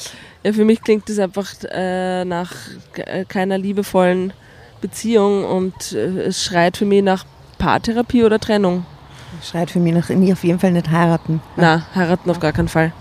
Ja, 0.42 0.52
für 0.52 0.64
mich 0.64 0.82
klingt 0.82 1.08
das 1.08 1.18
einfach 1.18 1.46
äh, 1.70 2.24
nach 2.24 2.52
äh, 2.94 3.24
keiner 3.26 3.58
liebevollen 3.58 4.32
Beziehung 4.80 5.44
und 5.44 5.92
äh, 5.92 6.22
es 6.22 6.42
schreit 6.42 6.78
für 6.78 6.86
mich 6.86 7.02
nach 7.02 7.24
Paartherapie 7.58 8.24
oder 8.24 8.40
Trennung. 8.40 8.86
Schreit 9.42 9.70
für 9.70 9.78
mich 9.78 9.92
nach, 9.92 10.08
nie 10.08 10.32
auf 10.32 10.42
jeden 10.42 10.58
Fall 10.58 10.72
nicht 10.72 10.90
heiraten. 10.90 11.40
Na, 11.56 11.86
heiraten 11.94 12.30
auf 12.30 12.40
gar 12.40 12.52
keinen 12.52 12.68
Fall. 12.68 12.92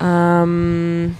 Ähm, 0.00 1.16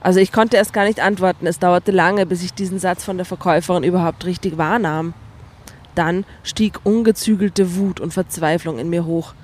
also 0.00 0.18
ich 0.18 0.32
konnte 0.32 0.56
erst 0.56 0.72
gar 0.72 0.84
nicht 0.84 1.00
antworten. 1.00 1.46
Es 1.46 1.58
dauerte 1.58 1.92
lange, 1.92 2.26
bis 2.26 2.42
ich 2.42 2.54
diesen 2.54 2.78
Satz 2.78 3.04
von 3.04 3.16
der 3.16 3.26
Verkäuferin 3.26 3.84
überhaupt 3.84 4.24
richtig 4.24 4.56
wahrnahm. 4.58 5.14
Dann 5.94 6.24
stieg 6.42 6.80
ungezügelte 6.84 7.76
Wut 7.76 8.00
und 8.00 8.12
Verzweiflung 8.12 8.78
in 8.78 8.90
mir 8.90 9.04
hoch. 9.04 9.34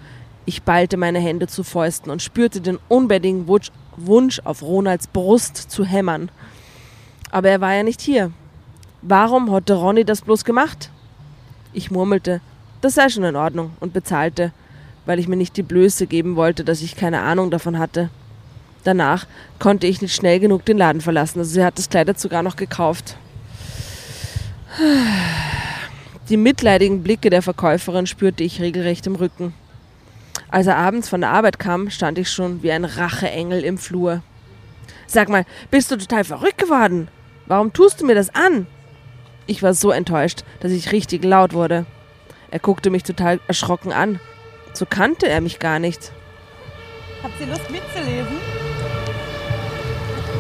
Ich 0.51 0.65
ballte 0.65 0.97
meine 0.97 1.21
Hände 1.21 1.47
zu 1.47 1.63
Fäusten 1.63 2.11
und 2.11 2.23
spürte 2.23 2.61
den 2.61 2.81
unbändigen 2.89 3.47
Wunsch, 3.47 3.71
Wunsch 3.97 4.41
auf 4.43 4.63
Ronalds 4.63 5.07
Brust 5.07 5.57
zu 5.57 5.85
hämmern. 5.85 6.29
Aber 7.31 7.51
er 7.51 7.61
war 7.61 7.73
ja 7.73 7.85
nicht 7.85 8.01
hier. 8.01 8.33
Warum 9.01 9.53
hatte 9.53 9.75
Ronny 9.75 10.05
das 10.05 10.23
bloß 10.23 10.45
gemacht? 10.45 10.91
Ich 11.73 11.93
murmelte, 11.93 12.41
das 12.81 12.97
sei 12.97 13.09
schon 13.11 13.23
in 13.23 13.37
Ordnung 13.37 13.75
und 13.79 13.93
bezahlte, 13.93 14.51
weil 15.07 15.21
ich 15.21 15.29
mir 15.29 15.37
nicht 15.37 15.57
die 15.57 15.63
Blöße 15.63 16.09
geben 16.09 16.35
wollte, 16.35 16.65
dass 16.65 16.83
ich 16.83 16.97
keine 16.97 17.21
Ahnung 17.21 17.53
davon 17.53 17.79
hatte. 17.79 18.11
Danach 18.83 19.29
konnte 19.61 19.87
ich 19.87 20.03
nicht 20.03 20.17
schnell 20.17 20.41
genug 20.41 20.65
den 20.65 20.79
Laden 20.79 21.01
verlassen. 21.01 21.39
Also 21.39 21.53
sie 21.53 21.65
hat 21.65 21.79
das 21.79 21.91
Kleid 21.91 22.19
sogar 22.19 22.43
noch 22.43 22.57
gekauft. 22.57 23.17
Die 26.29 26.37
mitleidigen 26.37 27.05
Blicke 27.05 27.31
der 27.31 27.43
Verkäuferin 27.43 28.09
spürte 28.09 28.43
ich 28.43 28.61
regelrecht 28.61 29.07
im 29.07 29.15
Rücken. 29.15 29.55
Als 30.51 30.67
er 30.67 30.77
abends 30.77 31.09
von 31.09 31.21
der 31.21 31.31
Arbeit 31.31 31.59
kam, 31.59 31.91
stand 31.91 32.19
ich 32.19 32.31
schon 32.31 32.63
wie 32.63 32.73
ein 32.73 32.85
Racheengel 32.85 33.63
im 33.63 33.79
Flur. 33.79 34.23
Sag 35.07 35.29
mal, 35.29 35.45
bist 35.71 35.91
du 35.91 35.97
total 35.97 36.25
verrückt 36.25 36.59
geworden? 36.59 37.09
Warum 37.47 37.73
tust 37.73 38.01
du 38.01 38.07
mir 38.07 38.15
das 38.15 38.35
an? 38.35 38.67
Ich 39.47 39.63
war 39.63 39.75
so 39.75 39.91
enttäuscht, 39.91 40.43
dass 40.61 40.73
ich 40.73 40.93
richtig 40.93 41.25
laut 41.25 41.53
wurde. 41.53 41.87
Er 42.51 42.59
guckte 42.59 42.91
mich 42.91 43.05
total 43.05 43.41
erschrocken 43.47 43.93
an. 43.93 44.21
So 44.73 44.87
kannte 44.87 45.29
er 45.29 45.41
mich 45.41 45.59
gar 45.59 45.79
nicht. 45.79 46.13
Habt 47.23 47.41
ihr 47.41 47.47
Lust 47.47 47.71
mitzulesen? 47.71 48.37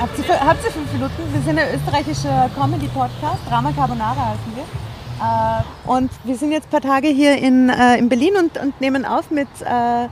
Habt 0.01 0.19
ihr, 0.19 0.41
habt 0.41 0.65
ihr 0.65 0.71
fünf 0.71 0.93
Minuten? 0.93 1.23
Wir 1.33 1.43
sind 1.43 1.59
ein 1.59 1.75
österreichischer 1.75 2.51
Comedy-Podcast, 2.57 3.39
Drama 3.49 3.71
Carbonara 3.73 4.31
heißen 4.31 4.57
wir. 4.57 4.90
Äh, 5.21 5.89
und 5.89 6.11
wir 6.25 6.37
sind 6.37 6.53
jetzt 6.53 6.67
ein 6.69 6.71
paar 6.71 6.81
Tage 6.81 7.09
hier 7.09 7.37
in, 7.37 7.69
äh, 7.69 7.99
in 7.99 8.09
Berlin 8.09 8.37
und, 8.37 8.57
und 8.59 8.81
nehmen 8.81 9.05
auf 9.05 9.31
mit 9.31 9.49
äh, 9.65 10.09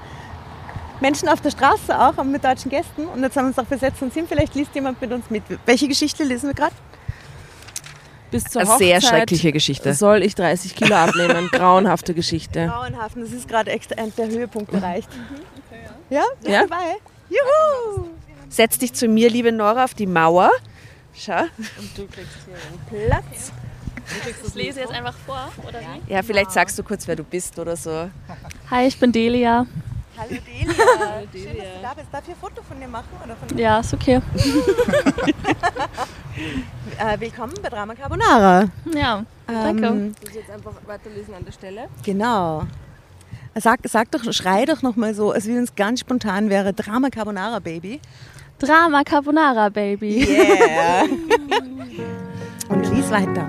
Menschen 1.00 1.28
auf 1.28 1.40
der 1.40 1.50
Straße 1.50 1.98
auch 1.98 2.16
und 2.18 2.30
mit 2.30 2.44
deutschen 2.44 2.70
Gästen. 2.70 3.06
Und 3.06 3.22
jetzt 3.22 3.36
haben 3.36 3.44
wir 3.44 3.48
uns 3.48 3.58
auch 3.58 3.64
besetzt 3.64 4.02
und 4.02 4.12
sind. 4.12 4.28
Vielleicht 4.28 4.54
liest 4.54 4.74
jemand 4.74 5.00
mit 5.00 5.12
uns 5.12 5.30
mit. 5.30 5.44
Welche 5.64 5.88
Geschichte 5.88 6.24
lesen 6.24 6.48
wir 6.48 6.54
gerade? 6.54 6.74
Bis 8.30 8.44
zur 8.44 8.60
Eine 8.60 8.70
Hochzeit 8.70 8.86
sehr 8.86 9.00
schreckliche 9.00 9.52
Geschichte. 9.52 9.94
soll 9.94 10.22
ich 10.22 10.34
30 10.34 10.74
Kilo 10.74 10.94
abnehmen. 10.94 11.48
Grauenhafte 11.52 12.12
Geschichte. 12.12 12.66
Grauenhafen, 12.66 13.22
das 13.22 13.32
ist 13.32 13.48
gerade 13.48 13.70
der 14.18 14.28
Höhepunkt 14.28 14.72
erreicht. 14.74 15.08
Ja? 16.10 16.22
Bist 16.40 16.52
Ja. 16.52 16.62
du 16.64 16.68
dabei? 16.68 16.96
Juhu! 17.30 18.08
Setz 18.50 18.78
dich 18.78 18.92
zu 18.92 19.08
mir, 19.08 19.30
liebe 19.30 19.52
Nora, 19.52 19.84
auf 19.84 19.94
die 19.94 20.06
Mauer. 20.06 20.50
Schau. 21.14 21.44
Platz. 22.90 23.52
Ich 24.46 24.54
lese 24.54 24.80
jetzt 24.80 24.92
einfach 24.92 25.14
vor, 25.26 25.50
oder 25.66 25.80
wie? 25.80 26.12
Ja, 26.12 26.22
vielleicht 26.22 26.50
sagst 26.52 26.78
du 26.78 26.82
kurz, 26.82 27.06
wer 27.06 27.16
du 27.16 27.24
bist 27.24 27.58
oder 27.58 27.76
so. 27.76 28.08
Hi, 28.70 28.86
ich 28.86 28.98
bin 28.98 29.12
Delia. 29.12 29.66
Hallo 30.16 30.28
Delia. 30.46 30.74
Schön, 31.32 31.58
dass 31.58 31.66
du 31.74 31.82
da 31.82 31.94
bist. 31.94 32.06
Darf 32.10 32.22
ich 32.24 32.30
ein 32.30 32.36
Foto 32.40 32.62
von 32.62 32.80
dir 32.80 32.88
machen? 32.88 33.08
Oder 33.24 33.36
von 33.36 33.58
Ja, 33.58 33.80
ist 33.80 33.92
okay. 33.94 34.20
Äh, 36.98 37.18
willkommen 37.20 37.52
bei 37.62 37.68
Drama 37.68 37.94
Carbonara. 37.94 38.68
Ja, 38.94 39.24
danke. 39.46 39.86
Ähm, 39.86 40.08
Muss 40.20 40.30
ich 40.30 40.36
jetzt 40.36 40.50
einfach 40.50 40.72
weiterlesen 40.86 41.34
an 41.34 41.44
der 41.44 41.52
Stelle? 41.52 41.88
genau. 42.04 42.64
Sag, 43.56 43.80
sag 43.84 44.10
doch, 44.12 44.32
schrei 44.32 44.64
doch 44.64 44.82
nochmal 44.82 45.14
so, 45.14 45.32
als 45.32 45.46
wenn 45.48 45.56
es 45.62 45.74
ganz 45.74 46.00
spontan 46.00 46.48
wäre. 46.48 46.72
Drama 46.72 47.10
Carbonara, 47.10 47.58
Baby. 47.58 48.00
Drama 48.60 49.02
Carbonara, 49.02 49.68
Baby. 49.68 50.24
Yeah. 50.28 51.04
Und 52.68 52.88
lies 52.94 53.10
weiter. 53.10 53.48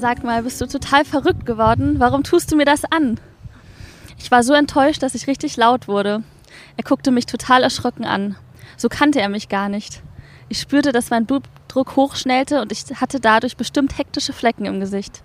Sag 0.00 0.24
mal, 0.24 0.42
bist 0.44 0.58
du 0.62 0.66
total 0.66 1.04
verrückt 1.04 1.44
geworden? 1.44 1.96
Warum 2.00 2.24
tust 2.24 2.50
du 2.50 2.56
mir 2.56 2.64
das 2.64 2.90
an? 2.90 3.20
Ich 4.18 4.30
war 4.30 4.42
so 4.42 4.54
enttäuscht, 4.54 5.02
dass 5.02 5.14
ich 5.14 5.26
richtig 5.26 5.58
laut 5.58 5.88
wurde. 5.88 6.22
Er 6.78 6.84
guckte 6.84 7.10
mich 7.10 7.26
total 7.26 7.62
erschrocken 7.62 8.06
an. 8.06 8.36
So 8.78 8.88
kannte 8.88 9.20
er 9.20 9.28
mich 9.28 9.50
gar 9.50 9.68
nicht. 9.68 10.00
Ich 10.48 10.58
spürte, 10.58 10.92
dass 10.92 11.10
mein 11.10 11.26
Blutdruck 11.26 11.96
hochschnellte 11.96 12.62
und 12.62 12.72
ich 12.72 12.84
hatte 12.98 13.20
dadurch 13.20 13.58
bestimmt 13.58 13.98
hektische 13.98 14.32
Flecken 14.32 14.64
im 14.64 14.80
Gesicht. 14.80 15.20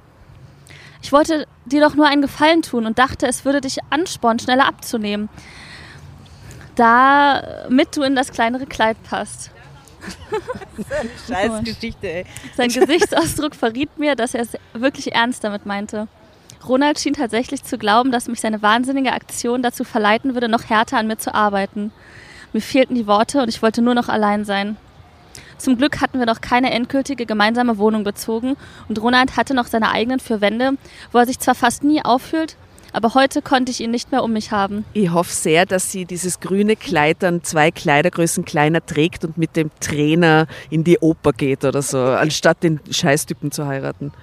Ich 1.01 1.13
wollte 1.13 1.47
dir 1.65 1.79
doch 1.79 1.95
nur 1.95 2.07
einen 2.07 2.21
Gefallen 2.21 2.61
tun 2.61 2.85
und 2.85 2.99
dachte, 2.99 3.27
es 3.27 3.45
würde 3.45 3.61
dich 3.61 3.77
anspornen, 3.91 4.39
schneller 4.39 4.67
abzunehmen. 4.67 5.29
Damit 6.75 7.95
du 7.95 8.03
in 8.03 8.15
das 8.15 8.33
kleinere 8.33 8.65
Kleid 8.65 9.01
passt. 9.03 9.51
Scheiß 11.27 11.63
Geschichte, 11.63 12.07
ey. 12.07 12.25
Sein 12.55 12.69
Gesichtsausdruck 12.73 13.55
verriet 13.55 13.97
mir, 13.97 14.15
dass 14.15 14.33
er 14.33 14.41
es 14.41 14.57
wirklich 14.73 15.13
ernst 15.13 15.43
damit 15.43 15.65
meinte. 15.65 16.07
Ronald 16.67 16.99
schien 16.99 17.13
tatsächlich 17.13 17.63
zu 17.63 17.77
glauben, 17.77 18.11
dass 18.11 18.27
mich 18.27 18.41
seine 18.41 18.61
wahnsinnige 18.61 19.13
Aktion 19.13 19.61
dazu 19.61 19.83
verleiten 19.83 20.33
würde, 20.33 20.49
noch 20.49 20.69
härter 20.69 20.97
an 20.97 21.07
mir 21.07 21.17
zu 21.17 21.33
arbeiten. 21.33 21.91
Mir 22.53 22.61
fehlten 22.61 22.95
die 22.95 23.07
Worte 23.07 23.41
und 23.41 23.49
ich 23.49 23.61
wollte 23.61 23.81
nur 23.81 23.93
noch 23.93 24.09
allein 24.09 24.45
sein. 24.45 24.77
Zum 25.57 25.77
Glück 25.77 26.01
hatten 26.01 26.19
wir 26.19 26.25
noch 26.25 26.41
keine 26.41 26.71
endgültige 26.71 27.25
gemeinsame 27.25 27.77
Wohnung 27.77 28.03
bezogen 28.03 28.55
und 28.89 29.01
Ronald 29.01 29.37
hatte 29.37 29.53
noch 29.53 29.67
seine 29.67 29.91
eigenen 29.91 30.19
vier 30.19 30.41
Wände, 30.41 30.71
wo 31.11 31.19
er 31.19 31.25
sich 31.25 31.39
zwar 31.39 31.55
fast 31.55 31.83
nie 31.83 32.03
auffühlt, 32.03 32.57
aber 32.95 33.13
heute 33.13 33.41
konnte 33.41 33.71
ich 33.71 33.81
ihn 33.81 33.91
nicht 33.91 34.11
mehr 34.11 34.23
um 34.23 34.31
mich 34.31 34.51
haben. 34.51 34.85
Ich 34.93 35.11
hoffe 35.11 35.33
sehr, 35.33 35.65
dass 35.65 35.91
sie 35.91 36.05
dieses 36.05 36.39
grüne 36.39 36.77
Kleid 36.77 37.17
dann 37.19 37.43
zwei 37.43 37.69
Kleidergrößen 37.69 38.45
kleiner 38.45 38.85
trägt 38.85 39.25
und 39.25 39.37
mit 39.37 39.57
dem 39.57 39.69
Trainer 39.81 40.47
in 40.69 40.85
die 40.85 40.99
Oper 40.99 41.33
geht 41.33 41.65
oder 41.65 41.81
so, 41.81 41.99
anstatt 41.99 42.63
den 42.63 42.79
Scheißtypen 42.89 43.51
zu 43.51 43.67
heiraten. 43.67 44.13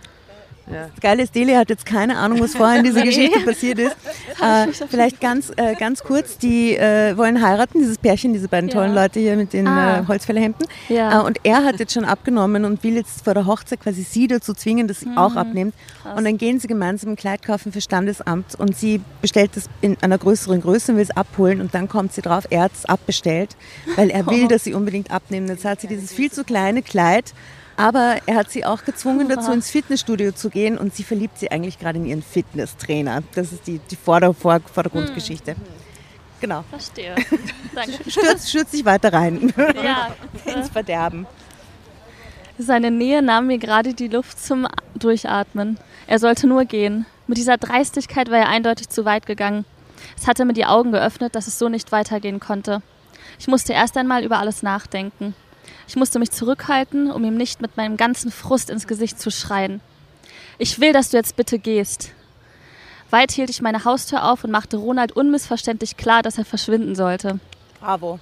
Das 0.67 1.01
Geile 1.01 1.23
ist, 1.25 1.35
Deli 1.35 1.53
hat 1.55 1.69
jetzt 1.71 1.85
keine 1.85 2.17
Ahnung, 2.17 2.41
was 2.41 2.55
vorher 2.55 2.79
in 2.79 2.85
dieser 2.85 3.03
Geschichte 3.05 3.41
passiert 3.41 3.79
ist. 3.79 3.97
Äh, 4.43 4.67
vielleicht 4.89 5.21
ganz, 5.21 5.53
äh, 5.57 5.75
ganz 5.77 6.03
kurz, 6.03 6.37
die 6.37 6.75
äh, 6.77 7.17
wollen 7.17 7.47
heiraten, 7.47 7.79
dieses 7.79 7.97
Pärchen, 7.99 8.33
diese 8.33 8.49
beiden 8.49 8.69
Ja. 8.71 8.75
tollen 8.75 8.93
Leute 8.93 9.21
hier 9.21 9.37
mit 9.37 9.53
den 9.53 9.69
Ah. 9.69 10.01
äh, 10.01 10.07
Holzfällerhemden. 10.09 10.67
Ja. 10.89 11.21
Äh, 11.21 11.25
und 11.25 11.39
er 11.45 11.65
hat 11.65 11.79
jetzt 11.79 11.93
schon 11.93 12.05
abgenommen 12.05 12.65
und 12.65 12.83
will 12.83 12.95
jetzt 12.97 13.23
vor 13.23 13.35
der 13.35 13.47
Hochzeit 13.47 13.81
quasi 13.81 14.03
sie 14.03 14.27
dazu 14.27 14.53
zwingen, 14.53 14.89
dass 14.89 15.01
sie 15.01 15.11
Mhm. 15.11 15.19
auch 15.19 15.37
abnimmt. 15.37 15.75
Und 16.17 16.25
dann 16.25 16.39
gehen 16.39 16.59
sie 16.59 16.67
gemeinsam 16.67 17.11
ein 17.11 17.17
Kleid 17.17 17.43
kaufen 17.45 17.71
für 17.73 17.81
Standesamt 17.81 18.57
und 18.59 18.77
sie 18.77 19.01
bestellt 19.21 19.57
es 19.57 19.69
in 19.81 19.97
einer 20.03 20.19
größeren 20.19 20.61
Größe 20.61 20.91
und 20.91 20.97
will 20.99 21.05
es 21.05 21.17
abholen 21.17 21.61
und 21.61 21.73
dann 21.73 21.89
kommt 21.89 22.13
sie 22.15 22.23
drauf, 22.23 22.45
er 22.51 22.63
hat 22.63 22.73
es 22.73 22.85
abbestellt, 22.85 23.55
weil 23.95 24.11
er 24.11 24.27
will, 24.31 24.49
dass 24.49 24.65
sie 24.65 24.75
unbedingt 24.75 25.13
abnimmt. 25.13 25.51
Jetzt 25.51 25.65
hat 25.65 25.81
sie 25.83 25.87
dieses 25.87 26.13
viel 26.13 26.33
zu 26.33 26.43
kleine 26.43 26.83
Kleid, 26.83 27.33
aber 27.77 28.19
er 28.27 28.37
hat 28.37 28.51
sie 28.51 28.65
auch 28.65 28.85
gezwungen 28.85 29.29
dazu, 29.29 29.53
ins 29.53 29.71
Fitnessstudio 29.71 30.33
zu 30.33 30.51
gehen 30.51 30.79
und 30.79 30.95
sie 30.95 31.05
verliebt 31.05 31.39
sie 31.39 31.51
eigentlich 31.51 31.79
gerade 31.79 31.99
in 31.99 32.07
ihren 32.07 32.23
Fitnesstrainer. 32.23 33.23
Das 33.35 33.53
ist 33.53 33.67
die, 33.67 33.79
die 33.79 33.97
Vorder 33.97 34.35
Vor 34.35 34.61
Vordergrundgeschichte. 34.61 35.57
Genau. 36.41 36.65
Verstehe. 36.71 37.15
Danke. 37.75 38.11
Stürzt, 38.11 38.51
stürzt 38.51 38.73
sich 38.73 38.85
weiter 38.85 39.13
rein 39.13 39.53
Ja, 39.83 40.09
ins 40.53 40.69
Verderben. 40.69 41.27
Seine 42.59 42.91
Nähe 42.91 43.23
nahm 43.23 43.47
mir 43.47 43.59
gerade 43.59 43.95
die 43.95 44.09
Luft 44.09 44.45
zum 44.45 44.67
Durchatmen. 44.95 45.79
Er 46.07 46.19
sollte 46.19 46.47
nur 46.47 46.65
gehen. 46.65 47.07
Mit 47.27 47.39
dieser 47.39 47.57
Dreistigkeit 47.57 48.31
war 48.31 48.39
er 48.39 48.49
eindeutig 48.49 48.89
zu 48.89 49.05
weit 49.05 49.27
gegangen. 49.27 49.65
Es 50.17 50.27
hatte 50.27 50.45
mir 50.45 50.53
die 50.53 50.67
Augen 50.67 50.93
geöffnet, 50.93 51.35
dass 51.35 51.47
es 51.47 51.59
so 51.59 51.69
nicht 51.69 51.93
weitergehen 51.93 52.41
konnte. 52.41 52.83
Ich 53.39 53.49
musste 53.49 53.73
erst 53.73 53.97
einmal 53.97 54.25
über 54.25 54.39
alles 54.39 54.63
nachdenken. 54.63 55.35
Ich 55.93 55.97
musste 55.97 56.19
mich 56.19 56.31
zurückhalten, 56.31 57.11
um 57.11 57.23
ihm 57.23 57.37
nicht 57.37 57.61
mit 57.61 57.77
meinem 57.77 57.99
ganzen 57.99 58.33
Frust 58.33 58.71
ins 58.71 58.87
Gesicht 58.87 59.21
zu 59.21 59.31
schreien. 59.31 59.83
Ich 60.57 60.81
will, 60.81 60.95
dass 60.95 61.11
du 61.11 61.19
jetzt 61.19 61.37
bitte 61.37 61.59
gehst. 61.59 62.13
Weit 63.11 63.31
hielt 63.31 63.51
ich 63.51 63.61
meine 63.61 63.85
Haustür 63.85 64.25
auf 64.25 64.43
und 64.43 64.51
machte 64.51 64.79
Ronald 64.79 65.13
unmissverständlich 65.13 65.99
klar, 65.99 66.23
dass 66.23 66.39
er 66.39 66.47
verschwinden 66.47 66.95
sollte. 66.95 67.41
Bravo. 67.79 68.21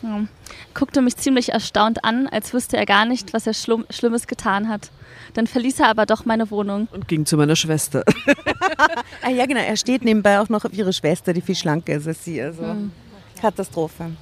Ja. 0.00 0.24
Guckte 0.72 1.02
mich 1.02 1.18
ziemlich 1.18 1.50
erstaunt 1.50 2.02
an, 2.02 2.28
als 2.28 2.54
wüsste 2.54 2.78
er 2.78 2.86
gar 2.86 3.04
nicht, 3.04 3.34
was 3.34 3.46
er 3.46 3.52
Schlumm 3.52 3.84
Schlimmes 3.90 4.26
getan 4.26 4.70
hat. 4.70 4.90
Dann 5.34 5.46
verließ 5.46 5.80
er 5.80 5.88
aber 5.88 6.06
doch 6.06 6.24
meine 6.24 6.50
Wohnung. 6.50 6.88
Und 6.92 7.08
ging 7.08 7.26
zu 7.26 7.36
meiner 7.36 7.56
Schwester. 7.56 8.04
Ah, 9.24 9.30
ja, 9.30 9.44
genau. 9.46 9.60
Er 9.60 9.76
steht 9.76 10.02
nebenbei 10.02 10.40
auch 10.40 10.48
noch 10.48 10.64
auf 10.64 10.72
ihre 10.72 10.92
Schwester, 10.92 11.32
die 11.32 11.42
viel 11.42 11.54
schlanker 11.54 11.94
ist 11.94 12.08
als 12.08 12.24
sie. 12.24 12.40
Also 12.40 12.74
Katastrophe. 13.40 14.12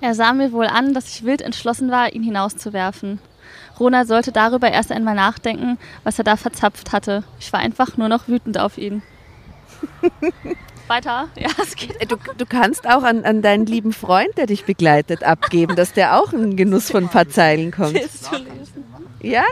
Er 0.00 0.14
sah 0.14 0.32
mir 0.32 0.52
wohl 0.52 0.66
an, 0.66 0.94
dass 0.94 1.08
ich 1.08 1.24
wild 1.24 1.42
entschlossen 1.42 1.90
war, 1.90 2.12
ihn 2.12 2.22
hinauszuwerfen. 2.22 3.18
Ronald 3.78 4.08
sollte 4.08 4.32
darüber 4.32 4.70
erst 4.70 4.92
einmal 4.92 5.14
nachdenken, 5.14 5.78
was 6.04 6.18
er 6.18 6.24
da 6.24 6.36
verzapft 6.36 6.92
hatte. 6.92 7.24
Ich 7.38 7.52
war 7.52 7.60
einfach 7.60 7.96
nur 7.96 8.08
noch 8.08 8.28
wütend 8.28 8.58
auf 8.58 8.78
ihn. 8.78 9.02
Weiter? 10.88 11.28
Ja, 11.36 11.50
es 11.62 11.76
geht. 11.76 12.10
Du, 12.10 12.16
du 12.36 12.46
kannst 12.46 12.86
auch 12.88 13.02
an, 13.02 13.24
an 13.24 13.42
deinen 13.42 13.64
lieben 13.64 13.92
Freund, 13.92 14.36
der 14.36 14.46
dich 14.46 14.64
begleitet, 14.64 15.22
abgeben, 15.22 15.76
dass 15.76 15.92
der 15.92 16.18
auch 16.18 16.32
in 16.32 16.56
Genuss 16.56 16.90
von 16.90 17.04
ein 17.04 17.08
paar 17.08 17.28
Zeilen 17.28 17.70
kommt. 17.70 17.96
Ist 17.96 18.24
zu 18.24 18.36
lesen. 18.36 18.84
Ja? 19.20 19.44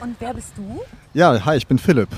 Und 0.00 0.16
wer 0.18 0.34
bist 0.34 0.52
du? 0.56 0.80
Ja, 1.12 1.44
hi, 1.44 1.56
ich 1.56 1.66
bin 1.66 1.78
Philipp. 1.78 2.08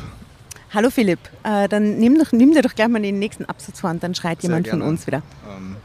Hallo 0.77 0.91
Philipp. 0.91 1.21
Äh, 1.43 1.71
dann 1.71 1.97
nimm, 1.97 2.19
doch, 2.19 2.33
nimm 2.33 2.53
dir 2.53 2.61
doch 2.61 2.75
gleich 2.75 2.89
mal 2.89 3.01
den 3.01 3.19
nächsten 3.19 3.47
Absatz 3.47 3.81
vor 3.81 3.89
und 3.89 4.03
dann 4.03 4.15
schreit 4.15 4.43
Sehr 4.43 4.51
jemand 4.51 4.69
von 4.69 4.81
gerne. 4.81 4.93
uns 4.93 5.07
wieder. 5.07 5.23
Ähm, 5.49 5.77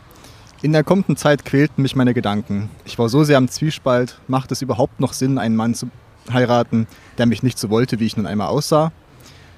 In 0.62 0.74
der 0.74 0.84
kommenden 0.84 1.16
Zeit 1.16 1.46
quälten 1.46 1.82
mich 1.82 1.96
meine 1.96 2.14
Gedanken. 2.14 2.70
Ich 2.84 3.00
war 3.00 3.08
so 3.08 3.24
sehr 3.24 3.38
am 3.38 3.48
Zwiespalt, 3.48 4.20
macht 4.28 4.52
es 4.52 4.62
überhaupt 4.62 5.00
noch 5.00 5.14
Sinn, 5.14 5.38
einen 5.38 5.56
Mann 5.56 5.76
zu 5.76 5.88
heiraten, 6.30 6.88
der 7.18 7.26
mich 7.26 7.42
nicht 7.42 7.58
so 7.58 7.70
wollte, 7.70 8.02
wie 8.02 8.06
ich 8.06 8.18
nun 8.18 8.26
einmal 8.26 8.48
aussah, 8.48 8.92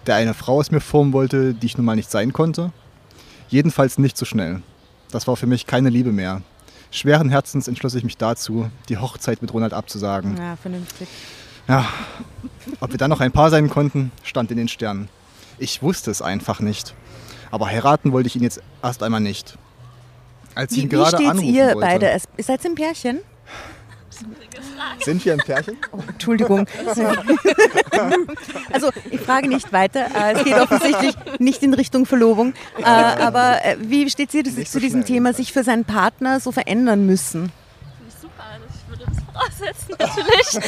der 0.06 0.18
eine 0.18 0.36
Frau 0.36 0.60
aus 0.60 0.70
mir 0.70 0.82
formen 0.82 1.14
wollte, 1.14 1.56
die 1.56 1.66
ich 1.66 1.78
nun 1.78 1.86
mal 1.88 1.96
nicht 1.96 2.12
sein 2.12 2.32
konnte? 2.32 2.72
Jedenfalls 3.50 3.98
nicht 3.98 4.18
so 4.18 4.26
schnell. 4.26 4.62
Das 5.10 5.26
war 5.28 5.36
für 5.36 5.48
mich 5.48 5.66
keine 5.66 5.90
Liebe 5.90 6.12
mehr. 6.12 6.44
Schweren 6.92 7.30
Herzens 7.32 7.68
entschloss 7.68 7.96
ich 7.96 8.04
mich 8.04 8.18
dazu, 8.18 8.70
die 8.88 8.98
Hochzeit 8.98 9.42
mit 9.42 9.52
Ronald 9.52 9.74
abzusagen. 9.74 10.38
Ja, 10.38 10.58
vernünftig. 10.58 11.08
Ja, 11.68 11.88
ob 12.82 12.92
wir 12.92 13.00
dann 13.00 13.10
noch 13.10 13.20
ein 13.20 13.32
Paar 13.32 13.50
sein 13.50 13.68
konnten, 13.72 14.12
stand 14.22 14.52
in 14.52 14.58
den 14.58 14.68
Sternen. 14.68 15.10
Ich 15.58 15.82
wusste 15.82 16.12
es 16.12 16.22
einfach 16.22 16.60
nicht. 16.60 16.94
Aber 17.52 17.68
heiraten 17.68 18.12
wollte 18.12 18.28
ich 18.28 18.36
ihn 18.36 18.44
jetzt 18.44 18.62
erst 18.82 19.04
einmal 19.04 19.20
nicht. 19.22 19.58
Als 20.56 20.72
ich 20.72 20.78
Wie, 20.78 20.82
ihn 20.84 20.92
wie 20.92 20.96
gerade 20.96 21.18
steht's 21.18 21.30
anrufen 21.32 21.54
ihr 21.54 21.66
wollte, 21.68 21.80
beide? 21.80 22.10
Es- 22.10 22.24
Ihr 22.38 22.44
seid 22.44 22.66
ein 22.66 22.76
Pärchen? 22.76 23.20
sind 25.04 25.26
wir 25.26 25.34
ein 25.34 25.40
Pärchen? 25.40 25.78
Entschuldigung. 26.08 26.68
also 28.72 28.90
ich 29.12 29.20
frage 29.22 29.48
nicht 29.48 29.72
weiter. 29.74 30.06
Äh, 30.16 30.34
Es 30.34 30.44
geht 30.44 30.54
offensichtlich 30.60 31.16
nicht 31.40 31.64
in 31.64 31.74
Richtung 31.74 32.06
Verlobung. 32.06 32.54
Äh, 32.80 32.84
Aber 32.84 33.64
äh, 33.66 33.78
wie 33.80 34.10
steht 34.10 34.34
ihr 34.34 34.44
das 34.44 34.54
Nicht 34.54 34.72
zu 34.72 34.78
so 34.78 34.84
diesem 34.84 35.02
schnell. 35.02 35.16
Thema, 35.18 35.34
sich 35.34 35.52
für 35.54 35.64
seinen 35.64 35.86
Partner 35.86 36.40
so 36.40 36.52
verändern 36.52 37.06
müssen? 37.06 37.52
Voraussetzen, 39.34 39.96
natürlich. 39.98 40.60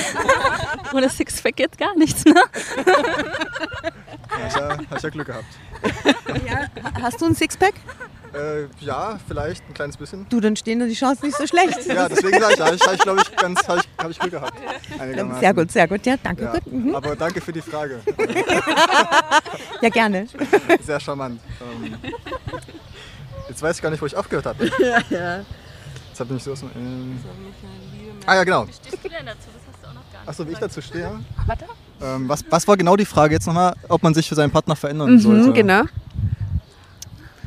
Ohne 0.94 1.10
Sixpack 1.10 1.56
geht 1.56 1.78
gar 1.78 1.96
nichts, 1.96 2.26
ne? 2.26 2.42
Ich, 4.48 4.56
ja, 4.56 4.70
hab 4.70 4.98
ich 4.98 5.04
ja 5.04 5.10
Glück 5.10 5.28
gehabt. 5.28 5.46
Hast 7.02 7.22
du 7.22 7.26
ein 7.26 7.36
Sixpack? 7.36 7.76
Äh, 8.34 8.68
ja, 8.82 9.18
vielleicht 9.28 9.64
ein 9.70 9.74
kleines 9.74 9.96
bisschen. 9.96 10.28
Du, 10.30 10.42
dann 10.42 10.58
stehen 10.58 10.80
da 10.80 10.86
die 10.86 10.94
Chancen 10.94 11.28
nicht 11.28 11.38
so 11.38 11.48
schlecht. 11.48 11.86
Ja, 11.86 12.10
deswegen 12.10 12.38
sage 12.40 12.54
ich, 12.54 12.60
ja, 12.60 12.74
ich, 12.74 12.82
ich 12.94 13.00
glaube, 13.00 13.22
ich, 13.22 13.36
ganz, 13.38 13.66
habe 13.68 13.80
ich, 13.80 14.04
hab 14.04 14.12
ich 14.12 14.20
Glück 14.20 14.32
gehabt. 14.32 14.58
Sehr 15.40 15.54
gut, 15.54 15.72
sehr 15.72 15.88
gut. 15.88 16.06
Ja, 16.06 16.16
danke. 16.22 16.44
Ja, 16.44 16.52
Gut. 16.52 16.68
Mhm. 16.68 16.96
aber 16.96 17.16
danke 17.16 17.40
für 17.40 17.54
die 17.54 17.62
Frage. 17.62 18.02
Ja, 19.82 19.90
gerne. 19.90 20.26
Sehr 20.82 21.00
charmant. 21.00 21.40
Ähm, 21.62 21.96
jetzt 23.50 23.62
weiß 23.62 23.76
ich 23.76 23.82
gar 23.82 23.90
nicht, 23.90 24.02
wo 24.02 24.06
ich 24.06 24.16
aufgehört 24.16 24.46
habe. 24.46 24.66
Ja, 24.80 25.00
ja. 25.10 25.46
Jetzt 26.10 26.20
habe 26.20 26.30
ich 26.30 26.34
mich 26.36 26.44
so 26.44 26.54
aus 26.54 26.60
dem. 26.62 26.72
Ähm, 26.76 27.20
ah 28.26 28.36
ja, 28.36 28.44
genau. 28.44 28.66
Stehst 28.68 29.04
du 29.04 29.10
denn 29.10 29.26
dazu? 29.26 29.48
Das 29.54 29.62
hast 29.74 29.84
du 29.84 29.88
auch 29.88 29.94
noch 29.94 30.12
gar 30.12 30.20
nicht. 30.22 30.30
Achso, 30.30 30.48
wie 30.48 30.52
ich 30.52 30.58
dazu 30.60 30.82
stehe. 30.82 31.20
Warte. 31.46 31.66
Ähm, 32.02 32.28
was, 32.28 32.44
was 32.50 32.68
war 32.68 32.76
genau 32.78 32.96
die 32.96 33.06
Frage 33.06 33.34
jetzt 33.34 33.48
nochmal, 33.48 33.76
ob 33.88 34.04
man 34.04 34.14
sich 34.14 34.28
für 34.28 34.36
seinen 34.36 34.52
Partner 34.52 34.76
verändern 34.76 35.20
sollte? 35.20 35.50
Mhm, 35.50 35.54
genau. 35.54 35.84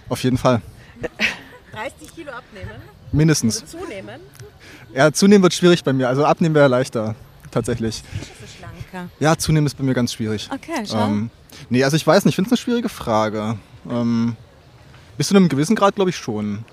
Auf 0.09 0.23
jeden 0.25 0.38
Fall. 0.38 0.62
30 1.73 2.14
Kilo 2.14 2.33
abnehmen, 2.33 2.71
Mindestens. 3.12 3.64
zunehmen. 3.67 4.21
Ja, 4.95 5.12
zunehmen 5.12 5.43
wird 5.43 5.55
schwierig 5.55 5.85
bei 5.85 5.93
mir. 5.93 6.09
Also 6.09 6.25
abnehmen 6.25 6.55
wäre 6.55 6.69
leichter. 6.69 7.14
Tatsächlich. 7.51 8.03
Schlanker. 8.59 9.11
Ja, 9.21 9.37
zunehmen 9.37 9.67
ist 9.67 9.77
bei 9.77 9.85
mir 9.85 9.95
ganz 9.95 10.12
schwierig. 10.12 10.49
Okay, 10.53 10.85
schau. 10.87 11.07
Ähm, 11.07 11.31
nee, 11.71 11.85
also 11.85 11.97
ich 11.97 12.07
weiß 12.07 12.25
nicht, 12.25 12.33
ich 12.33 12.37
finde 12.37 12.49
es 12.49 12.53
eine 12.53 12.59
schwierige 12.59 12.88
Frage. 12.88 13.59
Ähm, 13.88 14.37
bis 15.17 15.29
zu 15.29 15.37
einem 15.37 15.49
gewissen 15.49 15.77
Grad 15.77 15.95
glaube 15.95 16.11
ich 16.11 16.17
schon. 16.17 16.64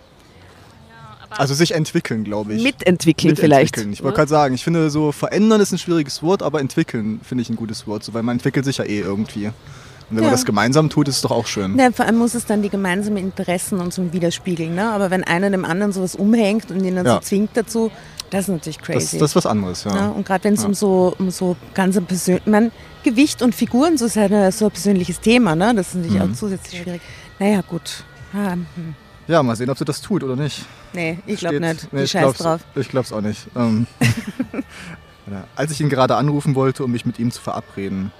Also 1.30 1.54
sich 1.54 1.74
entwickeln, 1.74 2.24
glaube 2.24 2.54
ich. 2.54 2.64
Mitentwickeln 2.64 3.36
vielleicht. 3.36 3.76
Mitentwickeln. 3.78 3.94
Ich 3.94 4.04
wollte 4.04 4.18
gerade 4.18 4.30
sagen, 4.30 4.56
ich 4.56 4.64
finde 4.64 4.90
so 4.90 5.12
verändern 5.12 5.62
ist 5.62 5.72
ein 5.72 5.78
schwieriges 5.78 6.22
Wort, 6.24 6.42
aber 6.44 6.60
entwickeln 6.62 7.20
finde 7.24 7.42
ich 7.42 7.50
ein 7.50 7.56
gutes 7.56 7.88
Wort, 7.88 8.04
so, 8.04 8.14
weil 8.14 8.24
man 8.24 8.38
entwickelt 8.38 8.66
sich 8.66 8.78
ja 8.78 8.86
eh 8.86 9.00
irgendwie. 9.00 9.48
Und 9.48 10.18
wenn 10.18 10.18
Ja. 10.18 10.24
man 10.26 10.32
das 10.34 10.46
gemeinsam 10.46 10.90
tut, 10.90 11.08
ist 11.08 11.16
es 11.16 11.22
doch 11.24 11.32
auch 11.32 11.48
schön. 11.48 11.78
Ja, 11.80 11.90
vor 11.92 12.06
allem 12.06 12.18
muss 12.18 12.36
es 12.36 12.46
dann 12.46 12.62
die 12.62 12.70
gemeinsamen 12.70 13.18
Interessen 13.18 13.80
und 13.80 13.92
so 13.94 14.14
widerspiegeln. 14.14 14.76
Ne? 14.76 14.92
Aber 14.92 15.10
wenn 15.10 15.24
einer 15.24 15.50
dem 15.50 15.66
anderen 15.66 15.92
sowas 15.94 16.16
umhängt 16.16 16.70
und 16.70 16.84
ihn 16.86 16.95
dann 16.95 17.06
Ja. 17.08 17.16
so 17.16 17.20
zwingt 17.22 17.49
dazu, 17.56 17.89
das 18.30 18.41
ist 18.41 18.47
natürlich 18.49 18.78
Das, 18.78 18.86
crazy. 18.86 19.18
das 19.18 19.32
ist 19.32 19.36
was 19.36 19.45
anderes, 19.47 19.84
ja. 19.84 19.93
Ne? 19.93 20.12
Und 20.14 20.26
gerade 20.26 20.43
wenn 20.43 20.54
es 20.54 20.62
Ja. 20.62 20.68
um 20.68 20.74
so 20.76 21.16
um 21.18 21.32
so 21.32 21.56
ganze 21.74 22.02
persönlich, 22.02 22.45
man 22.45 22.72
Gewicht 23.04 23.41
und 23.41 23.56
Figuren, 23.56 23.97
so 23.97 24.06
ist 24.06 24.18
ein- 24.18 24.52
so 24.52 24.66
ein 24.66 24.72
persönliches 24.72 25.20
Thema, 25.22 25.56
ne? 25.56 25.74
Das 25.76 25.88
ist 25.89 25.95
natürlich 25.95 26.22
Mhm. 26.22 26.32
auch 26.34 26.36
zusätzlich 26.36 26.82
schwierig. 26.82 27.02
Naja, 27.39 27.62
gut. 27.68 28.04
Ah, 28.34 28.52
hm. 28.54 28.95
Ja, 29.28 29.41
mal 29.43 29.55
sehen, 29.55 29.69
ob 29.69 29.78
sie 29.78 29.86
das 29.86 30.01
tut 30.01 30.23
oder 30.23 30.36
nicht. 30.36 30.65
Nee, 30.93 31.17
ich 31.26 31.39
glaube 31.39 31.59
nicht. 31.59 31.91
nee, 31.91 32.03
ich 32.03 32.11
scheiß 32.11 32.21
glaub's- 32.21 32.38
drauf. 32.39 32.61
Ich 32.76 32.89
glaube 32.89 33.05
es 33.05 33.11
auch 33.13 33.21
nicht. 33.21 33.47
Ähm, 33.55 33.88
als 35.55 35.71
ich 35.71 35.82
ihn 35.82 35.89
gerade 35.89 36.15
anrufen 36.15 36.53
wollte, 36.55 36.84
um 36.84 36.91
mich 36.91 37.05
mit 37.05 37.17
ihm 37.19 37.32
zu 37.32 37.41
verabreden, 37.41 38.11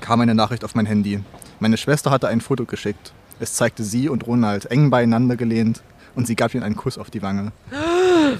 kam 0.00 0.20
eine 0.20 0.34
Nachricht 0.34 0.64
auf 0.64 0.74
mein 0.74 0.86
Handy. 0.86 1.20
Meine 1.58 1.76
Schwester 1.76 2.10
hatte 2.12 2.28
ein 2.28 2.40
Foto 2.40 2.64
geschickt. 2.66 3.12
Es 3.40 3.54
zeigte 3.54 3.82
sie 3.84 4.08
und 4.08 4.26
Ronald 4.26 4.66
eng 4.70 4.90
beieinander 4.90 5.36
gelehnt 5.36 5.82
und 6.14 6.26
sie 6.26 6.36
gab 6.36 6.54
ihm 6.54 6.62
einen 6.62 6.76
Kuss 6.76 6.98
auf 6.98 7.10
die 7.10 7.22
Wange. 7.22 7.50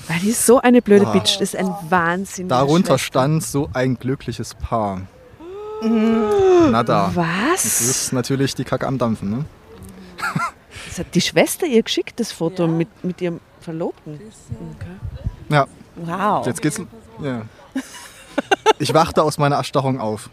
Weil 0.09 0.18
die 0.22 0.30
ist 0.30 0.46
so 0.46 0.61
eine 0.61 0.82
blöde 0.82 1.07
Ah. 1.07 1.12
Bitch. 1.12 1.34
Das 1.40 1.55
ist 1.55 1.57
ein 1.57 1.72
Wahnsinn. 1.88 2.49
Darunter 2.49 2.99
Schwester. 2.99 2.99
stand 2.99 3.42
so 3.42 3.70
ein 3.72 3.99
glückliches 3.99 4.55
Paar. 4.55 5.03
Na 5.82 6.82
da. 6.84 7.11
Das 7.14 7.16
Was? 7.64 7.80
ist 7.80 8.12
natürlich 8.12 8.55
die 8.55 8.64
Kacke 8.64 8.86
am 8.86 8.99
Dampfen, 8.99 9.30
ne? 9.30 9.44
Das 10.87 10.99
hat 10.99 11.14
die 11.14 11.20
Schwester 11.20 11.66
ihr 11.66 11.83
geschickt, 11.83 12.18
das 12.20 12.33
Foto 12.33 12.66
mit, 12.66 12.89
mit 13.05 13.20
ihrem 13.20 13.41
Verlobten. 13.61 14.20
Ja, 15.49 15.66
Wow. 15.97 16.47
jetzt 16.47 16.62
geht's. 16.62 16.81
Ja. 17.22 17.43
Ich 18.79 18.95
wachte 18.95 19.22
aus 19.22 19.39
meiner 19.39 19.57
Erstarrung 19.57 20.01
auf. 20.01 20.31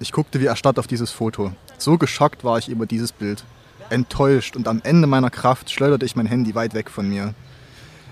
Ich 0.00 0.12
guckte 0.12 0.40
wie 0.40 0.46
erstarrt 0.46 0.78
auf 0.78 0.86
dieses 0.86 1.10
Foto. 1.10 1.52
So 1.76 1.98
geschockt 1.98 2.44
war 2.44 2.58
ich 2.58 2.68
über 2.68 2.86
dieses 2.86 3.12
Bild. 3.12 3.44
Enttäuscht 3.90 4.56
und 4.56 4.68
am 4.68 4.80
Ende 4.84 5.06
meiner 5.06 5.30
Kraft 5.30 5.70
schleuderte 5.70 6.06
ich 6.06 6.16
mein 6.16 6.26
Handy 6.26 6.54
weit 6.54 6.74
weg 6.74 6.90
von 6.90 7.08
mir. 7.08 7.34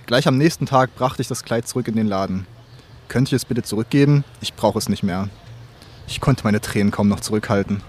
Gleich 0.07 0.29
am 0.29 0.37
nächsten 0.39 0.67
Tag 0.67 0.95
brachte 0.95 1.23
ich 1.23 1.29
das 1.29 1.43
Kleid 1.45 1.67
zurück 1.67 1.89
in 1.89 1.97
den 1.97 2.07
Laden. 2.07 2.47
Könnte 3.09 3.31
ich 3.31 3.33
es 3.35 3.45
bitte 3.45 3.63
zurückgeben? 3.63 4.25
Ich 4.41 4.55
brauche 4.55 4.79
es 4.79 4.89
nicht 4.89 5.03
mehr. 5.03 5.29
Ich 6.09 6.21
konnte 6.21 6.45
meine 6.45 6.61
Tränen 6.61 6.91
kaum 6.93 7.09
noch 7.09 7.21
zurückhalten. 7.21 7.83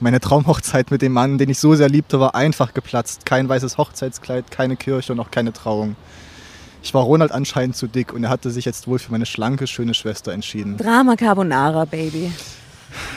Meine 0.00 0.20
Traumhochzeit 0.20 0.90
mit 0.90 1.02
dem 1.02 1.12
Mann, 1.12 1.38
den 1.38 1.48
ich 1.50 1.58
so 1.58 1.74
sehr 1.74 1.88
liebte, 1.88 2.18
war 2.18 2.34
einfach 2.34 2.74
geplatzt. 2.74 3.24
Kein 3.26 3.48
weißes 3.48 3.78
Hochzeitskleid, 3.78 4.50
keine 4.50 4.76
Kirche 4.76 5.12
und 5.12 5.20
auch 5.20 5.30
keine 5.30 5.52
Trauung. 5.52 5.96
Ich 6.82 6.92
war 6.94 7.02
Ronald 7.02 7.30
anscheinend 7.30 7.76
zu 7.76 7.86
dick 7.86 8.12
und 8.12 8.24
er 8.24 8.30
hatte 8.30 8.50
sich 8.50 8.64
jetzt 8.64 8.88
wohl 8.88 8.98
für 8.98 9.12
meine 9.12 9.26
schlanke, 9.26 9.66
schöne 9.68 9.94
Schwester 9.94 10.32
entschieden. 10.32 10.76
Drama 10.76 11.14
Carbonara, 11.14 11.84
Baby. 11.84 12.32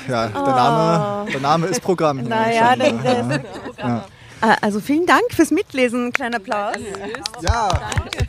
Ja, 0.08 0.28
der 0.28 0.42
Name, 0.42 1.32
der 1.32 1.42
Name 1.42 1.68
ist 1.68 1.82
Programm. 1.82 2.24
Naja, 2.24 2.72
schon, 2.72 2.80
das, 2.80 3.04
ja. 3.04 3.24
das, 3.24 3.42
Ah, 3.82 4.04
Also 4.62 4.80
vielen 4.80 5.06
Dank 5.06 5.24
fürs 5.32 5.52
Mitlesen. 5.52 6.08
Ein 6.08 6.14
kleiner 6.14 6.38
Applaus. 6.38 6.76
ja, 7.42 7.70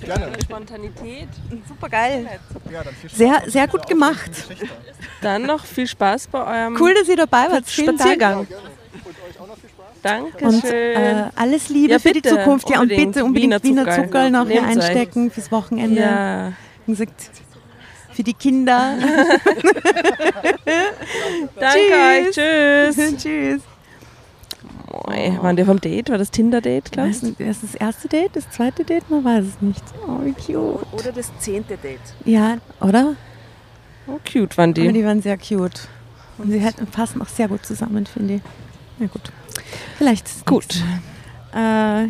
gerne. 0.05 0.33
Spontanität. 0.43 1.29
Super 1.69 1.89
geil. 1.89 2.29
Ja, 2.73 2.83
dann 2.85 2.95
viel 2.95 3.11
Spaß. 3.11 3.19
Sehr, 3.19 3.43
sehr 3.47 3.69
gut 3.69 3.87
gemacht. 3.87 4.31
Dann 5.21 5.43
noch 5.43 5.65
viel 5.65 5.87
Spaß 5.87 6.29
bei 6.29 6.39
eurem 6.63 6.77
Cool, 6.81 6.95
dass 6.95 7.09
ihr 7.09 7.17
dabei 7.17 7.51
wart. 7.51 7.67
Vielen 7.67 7.87
Dank. 7.97 8.01
Spaziergang. 8.01 8.47
Dankeschön. 10.03 10.49
Und 10.49 10.65
äh, 10.65 11.25
alles 11.35 11.69
Liebe 11.69 11.93
Ja, 11.95 11.99
für 11.99 12.13
die 12.13 12.23
Zukunft. 12.23 12.71
Ja, 12.71 12.81
und 12.81 12.89
bitte 12.89 13.25
unbedingt 13.25 13.63
Wiener 13.65 13.85
Wiener 13.85 13.91
Zuckerl, 13.91 14.31
noch 14.31 14.47
euch. 14.47 14.63
einstecken 14.63 15.31
fürs 15.31 15.51
Wochenende. 15.51 16.01
ja. 16.01 16.53
Wie 16.87 16.93
gesagt, 16.93 17.31
für 18.13 18.23
die 18.23 18.35
Kinder. 18.35 18.95
Danke 21.59 21.79
euch. 21.93 22.31
Tschüss. 22.97 23.17
Tschüss. 23.17 23.63
Moi, 25.05 25.39
waren 25.43 25.57
wir 25.57 25.67
vom 25.67 25.81
Date? 25.81 26.11
War 26.11 26.19
das 26.19 26.31
Tinder-Date, 26.31 26.87
Ich 26.87 26.93
Klaus? 26.93 27.09
weiß 27.09 27.23
nicht, 27.23 27.41
ist 27.41 27.63
das 27.63 27.75
erste 27.75 28.09
Date, 28.09 28.31
das 28.35 28.49
zweite 28.51 28.85
Date? 28.85 29.09
Man 29.11 29.25
weiß 29.25 29.45
es 29.45 29.61
nicht. 29.63 29.83
Oh, 30.07 30.25
wie 30.25 30.33
cute. 30.33 30.87
Oder 30.93 31.13
das 31.15 31.31
zehnte 31.39 31.77
Date. 31.77 32.01
Ja, 32.25 32.59
oder? 32.81 33.15
Oh, 34.07 34.19
cute 34.31 34.57
waren 34.57 34.71
Aber 34.71 34.81
die. 34.81 34.93
die 34.93 35.05
waren 35.05 35.21
sehr 35.23 35.37
cute. 35.37 35.89
Und 36.39 36.51
sie 36.51 36.59
hätten, 36.59 36.87
passen 36.87 37.21
auch 37.23 37.29
sehr 37.29 37.49
gut 37.49 37.65
zusammen, 37.65 38.07
finde 38.07 38.35
ich. 38.35 38.43
Na 38.99 39.07
gut. 39.07 39.33
Vielleicht 39.99 40.27
ist 40.27 40.47
Gut. 40.47 40.83
Äh, 41.55 41.59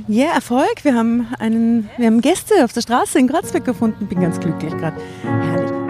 yeah, 0.09 0.35
Erfolg. 0.35 0.83
Wir 0.83 0.95
haben 0.95 1.29
einen, 1.39 1.89
wir 1.97 2.07
haben 2.07 2.21
Gäste 2.21 2.65
auf 2.65 2.73
der 2.73 2.81
Straße 2.81 3.19
in 3.19 3.29
Kreuzberg 3.29 3.65
gefunden. 3.65 4.07
Bin 4.07 4.21
ganz 4.21 4.41
glücklich 4.41 4.77
gerade. 4.77 4.97
Herrlich. 5.23 5.86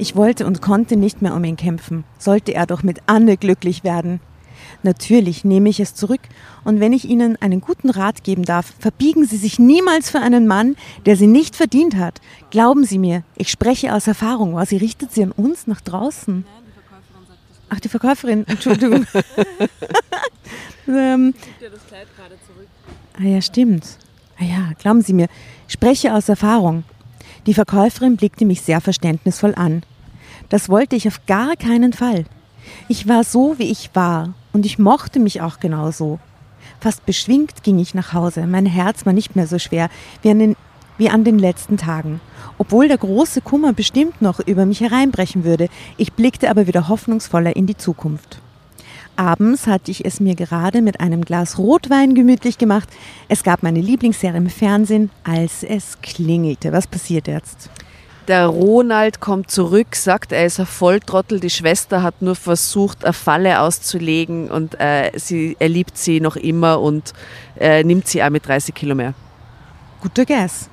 Ich 0.00 0.16
wollte 0.16 0.46
und 0.46 0.62
konnte 0.62 0.96
nicht 0.96 1.20
mehr 1.20 1.34
um 1.34 1.44
ihn 1.44 1.56
kämpfen. 1.56 2.04
Sollte 2.18 2.54
er 2.54 2.64
doch 2.64 2.82
mit 2.82 3.00
Anne 3.04 3.36
glücklich 3.36 3.84
werden. 3.84 4.20
Natürlich 4.82 5.44
nehme 5.44 5.68
ich 5.68 5.78
es 5.78 5.94
zurück. 5.94 6.22
Und 6.64 6.80
wenn 6.80 6.94
ich 6.94 7.04
Ihnen 7.04 7.36
einen 7.42 7.60
guten 7.60 7.90
Rat 7.90 8.24
geben 8.24 8.46
darf, 8.46 8.72
verbiegen 8.78 9.26
Sie 9.26 9.36
sich 9.36 9.58
niemals 9.58 10.08
für 10.08 10.20
einen 10.20 10.46
Mann, 10.46 10.76
der 11.04 11.16
Sie 11.16 11.26
nicht 11.26 11.54
verdient 11.54 11.96
hat. 11.96 12.22
Glauben 12.48 12.84
Sie 12.84 12.98
mir, 12.98 13.24
ich 13.36 13.50
spreche 13.50 13.94
aus 13.94 14.06
Erfahrung. 14.06 14.54
Oh, 14.54 14.64
sie 14.64 14.78
richtet 14.78 15.12
sie 15.12 15.22
an 15.22 15.32
uns 15.32 15.66
nach 15.66 15.82
draußen. 15.82 16.46
Ach, 17.68 17.80
die 17.80 17.90
Verkäuferin, 17.90 18.46
Entschuldigung. 18.48 19.06
ähm, 20.88 21.34
ah 23.18 23.22
ja, 23.22 23.42
stimmt. 23.42 23.84
Ah 24.38 24.44
ja, 24.44 24.72
glauben 24.78 25.02
Sie 25.02 25.12
mir, 25.12 25.28
ich 25.68 25.74
spreche 25.74 26.14
aus 26.14 26.30
Erfahrung. 26.30 26.84
Die 27.46 27.54
Verkäuferin 27.54 28.16
blickte 28.16 28.44
mich 28.44 28.62
sehr 28.62 28.80
verständnisvoll 28.80 29.54
an. 29.54 29.82
Das 30.48 30.68
wollte 30.68 30.96
ich 30.96 31.08
auf 31.08 31.24
gar 31.26 31.56
keinen 31.56 31.92
Fall. 31.92 32.24
Ich 32.88 33.08
war 33.08 33.24
so, 33.24 33.58
wie 33.58 33.70
ich 33.70 33.90
war, 33.94 34.34
und 34.52 34.66
ich 34.66 34.78
mochte 34.78 35.20
mich 35.20 35.40
auch 35.40 35.60
genauso. 35.60 36.18
Fast 36.80 37.06
beschwingt 37.06 37.62
ging 37.62 37.78
ich 37.78 37.94
nach 37.94 38.12
Hause. 38.12 38.46
Mein 38.46 38.66
Herz 38.66 39.06
war 39.06 39.12
nicht 39.12 39.36
mehr 39.36 39.46
so 39.46 39.58
schwer 39.58 39.88
wie 40.22 40.30
an 40.30 40.38
den, 40.38 40.56
wie 40.98 41.10
an 41.10 41.24
den 41.24 41.38
letzten 41.38 41.76
Tagen. 41.76 42.20
Obwohl 42.58 42.88
der 42.88 42.98
große 42.98 43.40
Kummer 43.40 43.72
bestimmt 43.72 44.20
noch 44.20 44.40
über 44.40 44.66
mich 44.66 44.80
hereinbrechen 44.80 45.44
würde, 45.44 45.68
ich 45.96 46.12
blickte 46.12 46.50
aber 46.50 46.66
wieder 46.66 46.88
hoffnungsvoller 46.88 47.56
in 47.56 47.66
die 47.66 47.76
Zukunft. 47.76 48.40
Abends 49.20 49.66
hatte 49.66 49.90
ich 49.90 50.06
es 50.06 50.18
mir 50.18 50.34
gerade 50.34 50.80
mit 50.80 51.00
einem 51.00 51.26
Glas 51.26 51.58
Rotwein 51.58 52.14
gemütlich 52.14 52.56
gemacht. 52.56 52.88
Es 53.28 53.42
gab 53.42 53.62
meine 53.62 53.82
Lieblingsserie 53.82 54.38
im 54.38 54.48
Fernsehen, 54.48 55.10
als 55.24 55.62
es 55.62 56.00
klingelte. 56.00 56.72
Was 56.72 56.86
passiert 56.86 57.28
jetzt? 57.28 57.68
Der 58.28 58.46
Ronald 58.46 59.20
kommt 59.20 59.50
zurück, 59.50 59.94
sagt, 59.94 60.32
er 60.32 60.46
ist 60.46 60.58
ein 60.58 60.64
Volltrottel. 60.64 61.38
Die 61.38 61.50
Schwester 61.50 62.02
hat 62.02 62.22
nur 62.22 62.34
versucht, 62.34 63.04
eine 63.04 63.12
Falle 63.12 63.60
auszulegen 63.60 64.50
und 64.50 64.80
äh, 64.80 65.10
sie, 65.16 65.54
er 65.58 65.68
liebt 65.68 65.98
sie 65.98 66.20
noch 66.20 66.36
immer 66.36 66.80
und 66.80 67.12
äh, 67.58 67.84
nimmt 67.84 68.06
sie 68.06 68.22
auch 68.22 68.30
mit 68.30 68.48
30 68.48 68.74
Kilo 68.74 68.94
mehr. 68.94 69.12
Guter 70.00 70.24
Guess. 70.24 70.70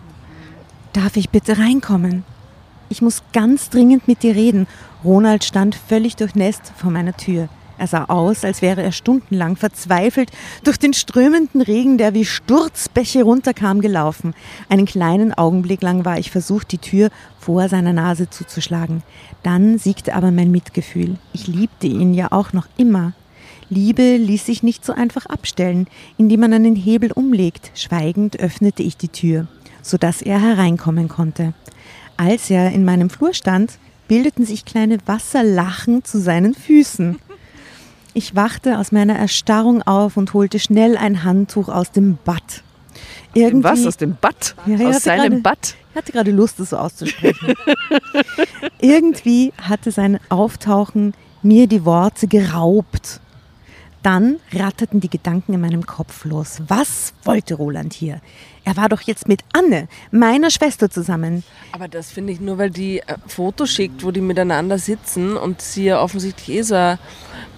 Darf 0.94 1.18
ich 1.18 1.32
bitte 1.32 1.58
reinkommen? 1.58 2.24
Ich 2.88 3.02
muss 3.02 3.24
ganz 3.34 3.70
dringend 3.70 4.08
mit 4.08 4.24
dir 4.24 4.36
reden. 4.36 4.68
Ronald 5.04 5.44
stand 5.44 5.76
völlig 5.76 6.16
durchnässt 6.16 6.72
vor 6.78 6.92
meiner 6.92 7.18
Tür. 7.18 7.50
Er 7.78 7.88
sah 7.88 8.06
aus, 8.06 8.44
als 8.44 8.62
wäre 8.62 8.82
er 8.82 8.92
stundenlang 8.92 9.56
verzweifelt 9.56 10.32
durch 10.64 10.78
den 10.78 10.94
strömenden 10.94 11.62
Regen, 11.62 11.98
der 11.98 12.14
wie 12.14 12.26
Sturzbäche 12.26 13.24
runterkam, 13.24 13.82
gelaufen. 13.82 14.34
Einen 14.70 14.86
kleinen 14.86 15.34
Augenblick 15.34 15.82
lang 15.82 16.04
war 16.04 16.18
ich 16.18 16.32
versucht, 16.32 16.72
die 16.72 16.80
Tür 16.80 17.10
vor 17.40 17.70
seiner 17.70 17.94
Nase 17.94 18.30
zuzuschlagen. 18.30 19.04
Dann 19.44 19.78
siegte 19.78 20.16
aber 20.16 20.32
mein 20.32 20.52
Mitgefühl. 20.52 21.18
Ich 21.34 21.48
liebte 21.48 21.88
ihn 21.88 22.14
ja 22.14 22.32
auch 22.32 22.52
noch 22.54 22.68
immer. 22.78 23.14
Liebe 23.70 24.16
ließ 24.18 24.46
sich 24.46 24.64
nicht 24.64 24.86
so 24.86 24.94
einfach 24.94 25.26
abstellen, 25.26 25.88
indem 26.18 26.40
man 26.40 26.54
einen 26.54 26.76
Hebel 26.76 27.12
umlegt. 27.12 27.72
Schweigend 27.76 28.40
öffnete 28.40 28.82
ich 28.82 28.98
die 28.98 29.10
Tür, 29.10 29.48
sodass 29.82 30.22
er 30.22 30.42
hereinkommen 30.42 31.10
konnte. 31.10 31.54
Als 32.16 32.50
er 32.50 32.72
in 32.72 32.86
meinem 32.86 33.10
Flur 33.10 33.34
stand, 33.34 33.78
bildeten 34.08 34.46
sich 34.46 34.66
kleine 34.66 34.98
Wasserlachen 35.06 36.04
zu 36.04 36.20
seinen 36.20 36.54
Füßen. 36.54 37.20
Ich 38.18 38.36
wachte 38.36 38.80
aus 38.80 38.92
meiner 38.92 39.16
Erstarrung 39.16 39.84
auf 39.84 40.18
und 40.18 40.34
holte 40.34 40.58
schnell 40.58 40.98
ein 40.98 41.24
Handtuch 41.24 41.70
aus 41.70 41.92
dem 41.92 42.18
Bad. 42.26 42.64
Irgendwie, 43.36 43.64
Was? 43.64 43.86
Aus 43.86 43.98
dem 43.98 44.18
Bad? 44.20 44.56
Ja, 44.66 44.88
aus 44.90 45.04
seinem 45.04 45.22
gerade- 45.34 45.42
Bad? 45.42 45.76
ich 45.92 45.96
hatte 45.96 46.12
gerade 46.14 46.32
Lust, 46.32 46.60
das 46.60 46.72
so 46.72 46.78
auszusprechen. 46.78 47.54
Irgendwie 48.82 49.54
hatte 49.62 49.92
sein 49.92 50.20
Auftauchen 50.30 51.14
mir 51.44 51.68
die 51.68 51.86
Worte 51.86 52.26
geraubt. 52.28 53.20
Dann 54.02 54.38
ratterten 54.52 55.00
die 55.00 55.12
Gedanken 55.12 55.54
in 55.54 55.62
meinem 55.62 55.86
Kopf 55.86 56.26
los. 56.26 56.60
Was 56.68 57.14
wollte 57.24 57.54
Roland 57.54 57.94
hier? 57.94 58.20
Er 58.64 58.78
war 58.78 58.90
doch 58.90 59.02
jetzt 59.02 59.28
mit 59.28 59.42
Anne, 59.54 59.88
meiner 60.10 60.50
Schwester, 60.50 60.90
zusammen. 60.90 61.44
Aber 61.72 61.88
das 61.88 62.10
finde 62.12 62.34
ich 62.34 62.40
nur, 62.40 62.58
weil 62.58 62.72
die 62.72 63.00
äh, 63.00 63.16
Fotos 63.28 63.70
schickt, 63.70 64.04
wo 64.04 64.10
die 64.10 64.22
miteinander 64.22 64.80
sitzen 64.80 65.38
und 65.38 65.62
sie 65.62 65.86
ja 65.86 66.02
offensichtlich 66.02 66.58
eh 66.58 66.62
so 66.64 66.98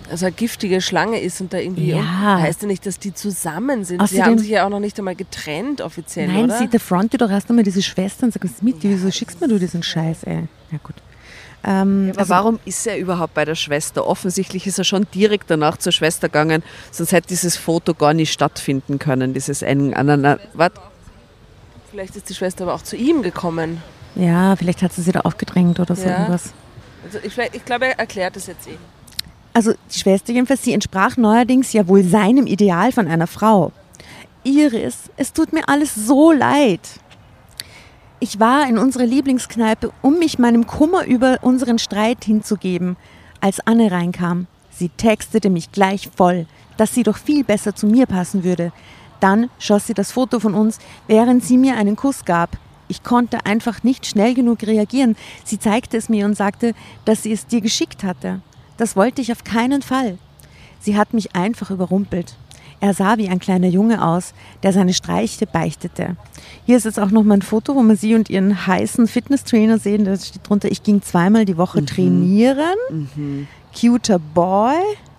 eine, 0.09 0.17
so 0.17 0.25
eine 0.25 0.33
giftige 0.35 0.81
Schlange 0.81 1.19
ist 1.21 1.39
und 1.41 1.53
da 1.53 1.57
irgendwie. 1.57 1.91
Ja. 1.91 2.39
Heißt 2.39 2.61
ja 2.63 2.67
nicht, 2.67 2.85
dass 2.85 2.99
die 2.99 3.13
zusammen 3.13 3.85
sind. 3.85 4.05
sie 4.07 4.21
haben 4.23 4.37
sich 4.37 4.49
ja 4.49 4.65
auch 4.65 4.69
noch 4.69 4.79
nicht 4.79 4.97
einmal 4.99 5.15
getrennt 5.15 5.81
offiziell, 5.81 6.27
Nein, 6.27 6.45
oder? 6.45 6.57
sie, 6.57 6.67
der 6.67 6.79
Fronte 6.79 7.17
doch 7.17 7.29
erst 7.29 7.49
einmal 7.49 7.63
diese 7.63 7.81
Schwester 7.81 8.25
und 8.25 8.33
sagt, 8.33 8.45
was 8.45 8.51
ist 8.51 8.63
mit 8.63 8.81
dir? 8.83 8.89
Wieso 8.91 9.09
schickst 9.11 9.39
mir 9.41 9.47
du 9.47 9.59
diesen 9.59 9.83
Scheiß, 9.83 10.23
ey? 10.23 10.47
Ja, 10.71 10.77
gut. 10.83 10.95
Ähm, 11.63 12.13
Aber 12.15 12.29
warum 12.29 12.59
ist 12.63 12.87
er 12.87 12.97
überhaupt 12.97 13.33
bei 13.33 13.43
der 13.43 13.55
Schwester? 13.55 14.07
Offensichtlich 14.07 14.65
ist 14.65 14.77
er 14.77 14.85
schon 14.85 15.05
direkt 15.13 15.49
danach 15.51 15.75
zur 15.77 15.91
Schwester 15.91 16.29
gegangen, 16.29 16.63
sonst 16.89 17.11
hätte 17.11 17.27
dieses 17.27 17.57
Foto 17.57 17.93
gar 17.93 18.13
nicht 18.13 18.31
stattfinden 18.31 18.97
können, 18.97 19.33
dieses 19.33 19.61
eng 19.61 19.93
aneinander. 19.93 20.39
Was? 20.53 20.71
Vielleicht 21.91 22.15
ist 22.15 22.29
die 22.29 22.35
Schwester 22.35 22.63
aber 22.63 22.75
auch 22.75 22.81
zu 22.83 22.95
ihm 22.95 23.23
gekommen. 23.23 23.81
ja, 24.15 24.55
vielleicht 24.55 24.81
hat 24.81 24.93
sie 24.93 25.01
sie 25.01 25.11
da 25.11 25.21
aufgedrängt 25.21 25.79
oder 25.81 25.95
so 25.95 26.07
Ja. 26.07 26.19
irgendwas. 26.19 26.53
Also 27.03 27.17
ich, 27.23 27.37
ich 27.53 27.65
glaube, 27.65 27.87
er 27.87 27.99
erklärt 27.99 28.37
es 28.37 28.47
jetzt 28.47 28.67
eh. 28.67 28.77
Also 29.53 29.73
die 29.93 29.99
Schwester 29.99 30.31
jedenfalls, 30.31 30.63
sie 30.63 30.73
entsprach 30.73 31.17
neuerdings 31.17 31.73
ja 31.73 31.87
wohl 31.87 32.03
seinem 32.03 32.47
Ideal 32.47 32.91
von 32.91 33.07
einer 33.07 33.27
Frau. 33.27 33.71
Iris, 34.43 35.09
es 35.17 35.33
tut 35.33 35.53
mir 35.53 35.67
alles 35.67 35.93
so 35.95 36.31
leid. 36.31 36.81
Ich 38.21 38.39
war 38.39 38.67
in 38.67 38.77
unserer 38.77 39.05
Lieblingskneipe, 39.05 39.91
um 40.01 40.19
mich 40.19 40.39
meinem 40.39 40.67
Kummer 40.67 41.05
über 41.05 41.39
unseren 41.41 41.79
Streit 41.79 42.25
hinzugeben, 42.25 42.97
als 43.41 43.59
Anne 43.65 43.91
reinkam. 43.91 44.47
Sie 44.71 44.89
textete 44.89 45.49
mich 45.49 45.71
gleich 45.71 46.09
voll, 46.15 46.45
dass 46.77 46.93
sie 46.93 47.03
doch 47.03 47.17
viel 47.17 47.43
besser 47.43 47.75
zu 47.75 47.87
mir 47.87 48.05
passen 48.05 48.43
würde. 48.43 48.71
Dann 49.19 49.49
schoss 49.57 49.87
sie 49.87 49.93
das 49.93 50.11
Foto 50.11 50.39
von 50.39 50.53
uns, 50.53 50.79
während 51.07 51.43
sie 51.43 51.57
mir 51.57 51.75
einen 51.75 51.95
Kuss 51.95 52.25
gab. 52.25 52.57
Ich 52.87 53.03
konnte 53.03 53.45
einfach 53.45 53.83
nicht 53.83 54.05
schnell 54.05 54.33
genug 54.33 54.63
reagieren. 54.63 55.15
Sie 55.43 55.59
zeigte 55.59 55.97
es 55.97 56.09
mir 56.09 56.25
und 56.25 56.35
sagte, 56.35 56.73
dass 57.05 57.23
sie 57.23 57.31
es 57.31 57.45
dir 57.45 57.61
geschickt 57.61 58.03
hatte. 58.03 58.41
Das 58.79 58.95
wollte 58.95 59.21
ich 59.21 59.31
auf 59.33 59.43
keinen 59.43 59.81
Fall. 59.81 60.17
Sie 60.79 60.97
hat 60.97 61.13
mich 61.13 61.35
einfach 61.35 61.69
überrumpelt. 61.69 62.37
Er 62.79 62.93
sah 62.93 63.17
wie 63.17 63.27
ein 63.27 63.39
kleiner 63.39 63.67
Junge 63.67 64.01
aus, 64.01 64.33
der 64.63 64.71
seine 64.71 64.93
Streiche 64.93 65.45
beichtete. 65.45 66.15
Hier 66.65 66.77
ist 66.77 66.85
jetzt 66.85 66.97
auch 66.97 67.11
noch 67.11 67.23
mal 67.23 67.33
ein 67.33 67.41
Foto, 67.41 67.75
wo 67.75 67.81
man 67.81 67.97
sie 67.97 68.15
und 68.15 68.29
ihren 68.29 68.65
heißen 68.65 69.07
Fitnesstrainer 69.07 69.79
sehen. 69.79 70.05
Da 70.05 70.15
steht 70.15 70.47
drunter, 70.47 70.71
ich 70.71 70.81
ging 70.81 71.01
zweimal 71.01 71.43
die 71.43 71.57
Woche 71.57 71.83
trainieren. 71.83 72.77
Cuter 73.77 74.17
Boy. 74.17 74.77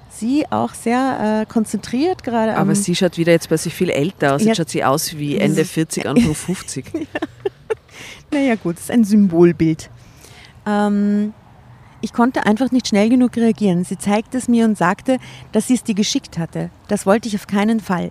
Sie 0.08 0.50
auch 0.50 0.72
sehr 0.72 1.42
äh, 1.42 1.46
konzentriert 1.52 2.24
gerade. 2.24 2.56
Aber 2.56 2.74
sie 2.74 2.96
schaut 2.96 3.18
wieder 3.18 3.32
jetzt 3.32 3.48
plötzlich 3.48 3.74
viel 3.74 3.90
älter 3.90 4.34
aus. 4.34 4.40
Ja. 4.40 4.48
Jetzt 4.48 4.56
schaut 4.56 4.70
sie 4.70 4.84
aus 4.84 5.18
wie 5.18 5.36
Ende 5.36 5.66
40, 5.66 6.06
Anfang 6.08 6.34
50. 6.34 6.84
Naja 8.32 8.54
gut, 8.54 8.76
es 8.76 8.82
ist 8.82 8.90
ein 8.92 9.02
Symbolbild. 9.02 9.90
Ähm, 10.64 11.34
ich 12.00 12.12
konnte 12.12 12.46
einfach 12.46 12.70
nicht 12.70 12.88
schnell 12.88 13.08
genug 13.08 13.36
reagieren. 13.36 13.84
Sie 13.84 13.98
zeigte 13.98 14.38
es 14.38 14.48
mir 14.48 14.64
und 14.64 14.78
sagte, 14.78 15.18
dass 15.52 15.66
sie 15.66 15.74
es 15.74 15.84
dir 15.84 15.94
geschickt 15.94 16.38
hatte. 16.38 16.70
Das 16.88 17.06
wollte 17.06 17.28
ich 17.28 17.34
auf 17.34 17.46
keinen 17.46 17.80
Fall. 17.80 18.10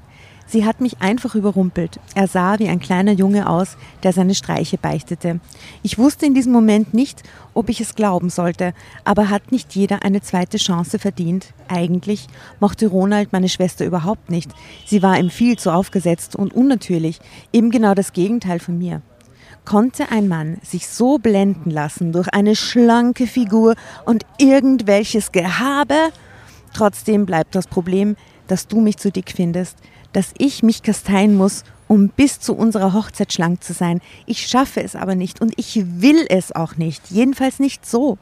Sie 0.51 0.65
hat 0.65 0.81
mich 0.81 0.99
einfach 0.99 1.35
überrumpelt. 1.35 1.99
Er 2.15 2.27
sah 2.27 2.57
wie 2.57 2.69
ein 2.69 2.79
kleiner 2.79 3.11
Junge 3.11 3.47
aus, 3.47 3.77
der 4.01 4.13
seine 4.13 4.33
Streiche 4.33 4.79
beichtete. 4.79 5.39
Ich 5.83 5.99
wusste 5.99 6.25
in 6.25 6.33
diesem 6.33 6.51
Moment 6.51 6.91
nicht, 6.91 7.21
ob 7.53 7.69
ich 7.69 7.81
es 7.81 7.93
glauben 7.93 8.31
sollte, 8.31 8.73
aber 9.03 9.29
hat 9.29 9.51
nicht 9.51 9.75
jeder 9.75 10.01
eine 10.03 10.21
zweite 10.21 10.57
Chance 10.57 10.97
verdient? 10.97 11.53
Eigentlich 11.67 12.25
mochte 12.59 12.87
Ronald 12.87 13.31
meine 13.31 13.47
Schwester 13.47 13.85
überhaupt 13.85 14.31
nicht. 14.31 14.49
Sie 14.87 15.03
war 15.03 15.19
ihm 15.19 15.29
viel 15.29 15.59
zu 15.59 15.71
aufgesetzt 15.71 16.35
und 16.35 16.51
unnatürlich, 16.51 17.19
eben 17.53 17.69
genau 17.69 17.93
das 17.93 18.11
Gegenteil 18.13 18.59
von 18.59 18.75
mir. 18.75 19.03
Konnte 19.69 20.09
ein 20.09 20.27
Mann 20.27 20.57
sich 20.63 20.87
so 20.87 21.19
blenden 21.19 21.69
lassen 21.69 22.11
durch 22.11 22.27
eine 22.33 22.55
schlanke 22.55 23.27
Figur 23.27 23.75
und 24.03 24.25
irgendwelches 24.39 25.31
Gehabe? 25.31 26.09
Trotzdem 26.73 27.27
bleibt 27.27 27.53
das 27.53 27.67
Problem, 27.67 28.15
dass 28.47 28.65
du 28.65 28.81
mich 28.81 28.97
zu 28.97 29.11
dick 29.11 29.31
findest, 29.31 29.77
dass 30.11 30.33
ich 30.39 30.63
mich 30.63 30.81
kasteien 30.81 31.37
muss, 31.37 31.65
um 31.87 32.09
bis 32.09 32.39
zu 32.39 32.55
unserer 32.55 32.93
Hochzeit 32.93 33.31
schlank 33.31 33.63
zu 33.63 33.73
sein. 33.73 34.01
Ich 34.25 34.47
schaffe 34.47 34.81
es 34.81 34.95
aber 34.95 35.13
nicht 35.13 35.39
und 35.39 35.53
ich 35.55 35.79
will 36.01 36.25
es 36.29 36.51
auch 36.51 36.77
nicht, 36.77 37.11
jedenfalls 37.11 37.59
nicht 37.59 37.85
so. 37.85 38.17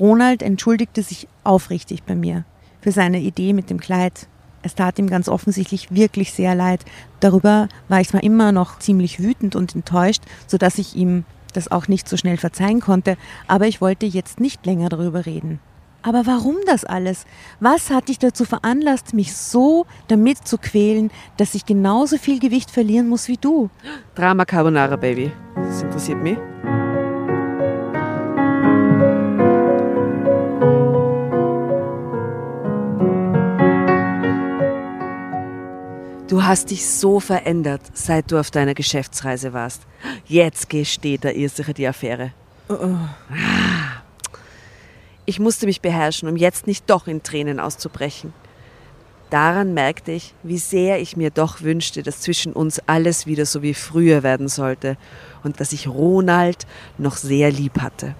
Ronald 0.00 0.40
entschuldigte 0.40 1.02
sich 1.02 1.28
aufrichtig 1.44 2.04
bei 2.04 2.14
mir 2.14 2.46
für 2.80 2.90
seine 2.90 3.20
Idee 3.20 3.52
mit 3.52 3.68
dem 3.68 3.80
Kleid. 3.80 4.29
Es 4.62 4.74
tat 4.74 4.98
ihm 4.98 5.08
ganz 5.08 5.28
offensichtlich 5.28 5.94
wirklich 5.94 6.32
sehr 6.32 6.54
leid. 6.54 6.84
Darüber 7.20 7.68
war 7.88 8.00
ich 8.00 8.08
zwar 8.08 8.22
immer 8.22 8.52
noch 8.52 8.78
ziemlich 8.78 9.20
wütend 9.20 9.56
und 9.56 9.74
enttäuscht, 9.74 10.22
sodass 10.46 10.78
ich 10.78 10.94
ihm 10.96 11.24
das 11.52 11.70
auch 11.70 11.88
nicht 11.88 12.08
so 12.08 12.16
schnell 12.16 12.36
verzeihen 12.36 12.80
konnte, 12.80 13.16
aber 13.48 13.66
ich 13.66 13.80
wollte 13.80 14.06
jetzt 14.06 14.40
nicht 14.40 14.64
länger 14.66 14.88
darüber 14.88 15.26
reden. 15.26 15.60
Aber 16.02 16.24
warum 16.24 16.56
das 16.64 16.84
alles? 16.84 17.26
Was 17.60 17.90
hat 17.90 18.08
dich 18.08 18.18
dazu 18.18 18.46
veranlasst, 18.46 19.12
mich 19.12 19.36
so 19.36 19.84
damit 20.08 20.48
zu 20.48 20.56
quälen, 20.56 21.10
dass 21.36 21.54
ich 21.54 21.66
genauso 21.66 22.16
viel 22.16 22.38
Gewicht 22.38 22.70
verlieren 22.70 23.08
muss 23.08 23.28
wie 23.28 23.36
du? 23.36 23.68
Drama 24.14 24.46
Carbonara, 24.46 24.96
Baby. 24.96 25.30
Das 25.56 25.82
interessiert 25.82 26.22
mich. 26.22 26.38
Du 36.40 36.46
hast 36.46 36.70
dich 36.70 36.86
so 36.86 37.20
verändert, 37.20 37.82
seit 37.92 38.32
du 38.32 38.40
auf 38.40 38.50
deiner 38.50 38.72
Geschäftsreise 38.72 39.52
warst. 39.52 39.82
Jetzt 40.24 40.70
gesteht 40.70 41.22
der 41.22 41.36
Irrsicher 41.36 41.74
die 41.74 41.86
Affäre. 41.86 42.32
Ah. 42.66 43.10
Ich 45.26 45.38
musste 45.38 45.66
mich 45.66 45.82
beherrschen, 45.82 46.30
um 46.30 46.38
jetzt 46.38 46.66
nicht 46.66 46.88
doch 46.88 47.06
in 47.08 47.22
Tränen 47.22 47.60
auszubrechen. 47.60 48.32
Daran 49.28 49.74
merkte 49.74 50.12
ich, 50.12 50.32
wie 50.42 50.56
sehr 50.56 50.98
ich 50.98 51.14
mir 51.14 51.28
doch 51.28 51.60
wünschte, 51.60 52.02
dass 52.02 52.22
zwischen 52.22 52.54
uns 52.54 52.80
alles 52.86 53.26
wieder 53.26 53.44
so 53.44 53.60
wie 53.60 53.74
früher 53.74 54.22
werden 54.22 54.48
sollte 54.48 54.96
und 55.42 55.60
dass 55.60 55.74
ich 55.74 55.88
Ronald 55.88 56.66
noch 56.96 57.18
sehr 57.18 57.52
lieb 57.52 57.82
hatte. 57.82 58.14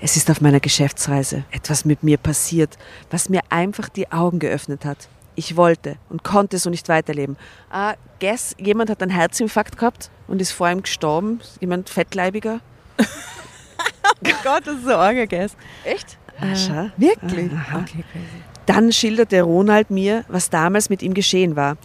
Es 0.00 0.16
ist 0.16 0.30
auf 0.30 0.40
meiner 0.40 0.60
Geschäftsreise 0.60 1.44
etwas 1.50 1.84
mit 1.84 2.02
mir 2.04 2.16
passiert, 2.16 2.78
was 3.10 3.28
mir 3.28 3.42
einfach 3.50 3.90
die 3.90 4.10
Augen 4.10 4.38
geöffnet 4.38 4.86
hat. 4.86 5.10
Ich 5.34 5.56
wollte 5.56 5.96
und 6.10 6.24
konnte 6.24 6.58
so 6.58 6.68
nicht 6.70 6.88
weiterleben. 6.88 7.36
Ah, 7.70 7.94
guess, 8.20 8.54
jemand 8.58 8.90
hat 8.90 9.02
einen 9.02 9.10
Herzinfarkt 9.10 9.78
gehabt 9.78 10.10
und 10.28 10.40
ist 10.42 10.52
vor 10.52 10.70
ihm 10.70 10.82
gestorben. 10.82 11.40
Jemand 11.60 11.88
fettleibiger. 11.88 12.60
Gott, 14.44 14.66
das 14.66 14.76
ist 14.76 14.84
so 14.84 14.94
Orga-Guess. 14.96 15.56
Echt? 15.84 16.18
Ah, 16.40 16.54
schau. 16.54 16.90
Wirklich? 16.96 17.52
Aha. 17.52 17.78
Okay, 17.78 18.04
crazy. 18.12 18.42
Dann 18.66 18.92
schilderte 18.92 19.42
Ronald 19.42 19.90
mir, 19.90 20.24
was 20.28 20.50
damals 20.50 20.88
mit 20.88 21.02
ihm 21.02 21.14
geschehen 21.14 21.56
war. 21.56 21.76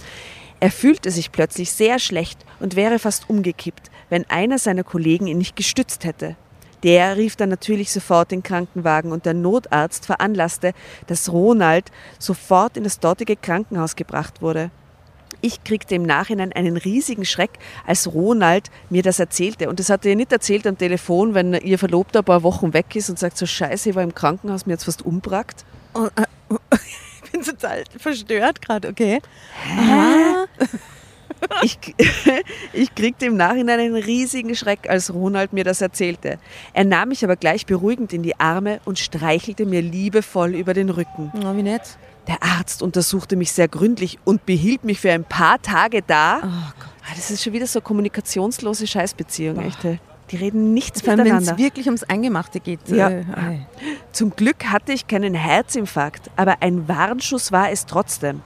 Er 0.59 0.71
fühlte 0.71 1.11
sich 1.11 1.31
plötzlich 1.31 1.71
sehr 1.71 1.99
schlecht 1.99 2.43
und 2.59 2.75
wäre 2.75 2.99
fast 2.99 3.29
umgekippt, 3.29 3.91
wenn 4.09 4.29
einer 4.29 4.57
seiner 4.57 4.83
Kollegen 4.83 5.27
ihn 5.27 5.37
nicht 5.37 5.55
gestützt 5.55 6.03
hätte. 6.03 6.35
Der 6.83 7.17
rief 7.17 7.35
dann 7.35 7.49
natürlich 7.49 7.91
sofort 7.91 8.31
den 8.31 8.43
Krankenwagen 8.43 9.11
und 9.11 9.25
der 9.25 9.33
Notarzt 9.33 10.05
veranlasste, 10.05 10.73
dass 11.07 11.31
Ronald 11.31 11.91
sofort 12.19 12.77
in 12.77 12.83
das 12.83 12.99
dortige 12.99 13.35
Krankenhaus 13.35 13.95
gebracht 13.95 14.41
wurde. 14.41 14.69
Ich 15.41 15.63
kriegte 15.63 15.95
im 15.95 16.03
Nachhinein 16.03 16.51
einen 16.53 16.77
riesigen 16.77 17.25
Schreck, 17.25 17.51
als 17.85 18.11
Ronald 18.11 18.71
mir 18.89 19.03
das 19.03 19.19
erzählte. 19.19 19.69
Und 19.69 19.79
das 19.79 19.89
hat 19.89 20.05
er 20.05 20.11
ihr 20.11 20.15
nicht 20.15 20.31
erzählt 20.31 20.65
am 20.65 20.77
Telefon, 20.77 21.35
wenn 21.35 21.53
ihr 21.53 21.77
Verlobter 21.77 22.19
ein 22.19 22.25
paar 22.25 22.43
Wochen 22.43 22.73
weg 22.73 22.95
ist 22.95 23.09
und 23.09 23.19
sagt 23.19 23.37
so, 23.37 23.45
scheiße, 23.45 23.89
ich 23.89 23.95
war 23.95 24.03
im 24.03 24.15
Krankenhaus, 24.15 24.65
mir 24.65 24.73
jetzt 24.73 24.85
fast 24.85 25.05
umgebracht. 25.05 25.63
Oh, 25.93 26.07
äh, 26.15 26.23
oh, 26.49 26.57
ich 27.23 27.31
bin 27.31 27.43
total 27.43 27.83
verstört 27.97 28.61
gerade, 28.61 28.89
okay. 28.89 29.21
Aha. 29.77 30.45
Ich, 31.63 31.77
ich 32.73 32.95
kriegte 32.95 33.25
im 33.25 33.37
Nachhinein 33.37 33.79
einen 33.79 33.95
riesigen 33.95 34.55
Schreck, 34.55 34.89
als 34.89 35.13
Ronald 35.13 35.53
mir 35.53 35.63
das 35.63 35.81
erzählte. 35.81 36.39
Er 36.73 36.85
nahm 36.85 37.09
mich 37.09 37.23
aber 37.23 37.35
gleich 37.35 37.65
beruhigend 37.65 38.13
in 38.13 38.23
die 38.23 38.39
Arme 38.39 38.79
und 38.85 38.99
streichelte 38.99 39.65
mir 39.65 39.81
liebevoll 39.81 40.55
über 40.55 40.73
den 40.73 40.89
Rücken. 40.89 41.31
Oh, 41.35 41.55
wie 41.55 41.63
nett. 41.63 41.97
Der 42.27 42.43
Arzt 42.43 42.81
untersuchte 42.81 43.35
mich 43.35 43.51
sehr 43.53 43.67
gründlich 43.67 44.19
und 44.25 44.45
behielt 44.45 44.83
mich 44.83 44.99
für 44.99 45.11
ein 45.11 45.23
paar 45.23 45.61
Tage 45.61 46.01
da. 46.01 46.37
Oh 46.37 46.73
Gott. 46.79 46.89
Ah, 47.09 47.13
das 47.15 47.31
ist 47.31 47.43
schon 47.43 47.53
wieder 47.53 47.67
so 47.67 47.79
eine 47.79 47.83
kommunikationslose 47.83 48.85
Scheißbeziehung, 48.85 49.59
echt. 49.59 49.85
ey. 49.85 49.99
Die 50.31 50.35
reden 50.35 50.73
nichts 50.73 51.01
Vor 51.01 51.13
allem, 51.13 51.23
wenn 51.23 51.37
es 51.37 51.57
wirklich 51.57 51.85
ums 51.85 52.03
Eingemachte 52.03 52.59
geht. 52.59 52.81
Ja. 52.89 53.09
Äh. 53.09 53.23
Zum 54.11 54.35
Glück 54.35 54.65
hatte 54.65 54.91
ich 54.91 55.07
keinen 55.07 55.33
Herzinfarkt, 55.33 56.29
aber 56.35 56.57
ein 56.61 56.89
Warnschuss 56.89 57.53
war 57.53 57.71
es 57.71 57.85
trotzdem. 57.85 58.41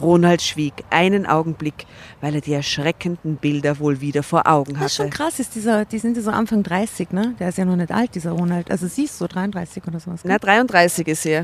Ronald 0.00 0.42
schwieg 0.42 0.72
einen 0.90 1.26
Augenblick, 1.26 1.86
weil 2.20 2.34
er 2.34 2.40
die 2.40 2.52
erschreckenden 2.52 3.36
Bilder 3.36 3.78
wohl 3.78 4.00
wieder 4.00 4.22
vor 4.22 4.46
Augen 4.46 4.74
Das 4.74 4.86
ist 4.86 4.96
schon 4.96 5.06
hatte. 5.06 5.16
krass, 5.16 5.40
ist 5.40 5.54
dieser, 5.54 5.84
die 5.84 5.98
sind 5.98 6.16
ja 6.16 6.22
so 6.22 6.30
Anfang 6.30 6.62
30, 6.62 7.10
ne? 7.12 7.34
Der 7.38 7.48
ist 7.48 7.58
ja 7.58 7.64
noch 7.64 7.76
nicht 7.76 7.90
alt, 7.92 8.14
dieser 8.14 8.30
Ronald. 8.32 8.70
Also 8.70 8.86
sie 8.86 9.04
ist 9.04 9.18
so 9.18 9.26
33 9.26 9.82
oder 9.86 9.98
sowas. 10.00 10.22
gell? 10.22 10.30
Na, 10.32 10.38
33 10.38 11.06
ist 11.08 11.26
er. 11.26 11.42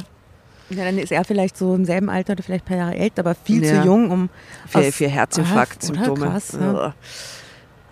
Ja, 0.71 0.85
dann 0.85 0.97
ist 0.99 1.13
er 1.13 1.25
vielleicht 1.25 1.57
so 1.59 1.75
im 1.75 1.85
selben 1.85 2.09
Alter 2.09 2.33
oder 2.33 2.43
vielleicht 2.43 2.65
ein 2.65 2.69
paar 2.69 2.77
Jahre 2.79 2.95
älter, 2.97 3.21
aber 3.21 3.35
viel 3.35 3.63
Ja. 3.65 3.83
zu 3.83 3.87
jung, 3.87 4.11
um 4.11 4.29
Für, 4.67 4.83
für 4.93 5.07
Ah, 5.07 5.11
Herzinfarkt-Symptome. 5.11 6.13
oder? 6.23 6.31
Krass, 6.31 6.57
ja. 6.59 6.95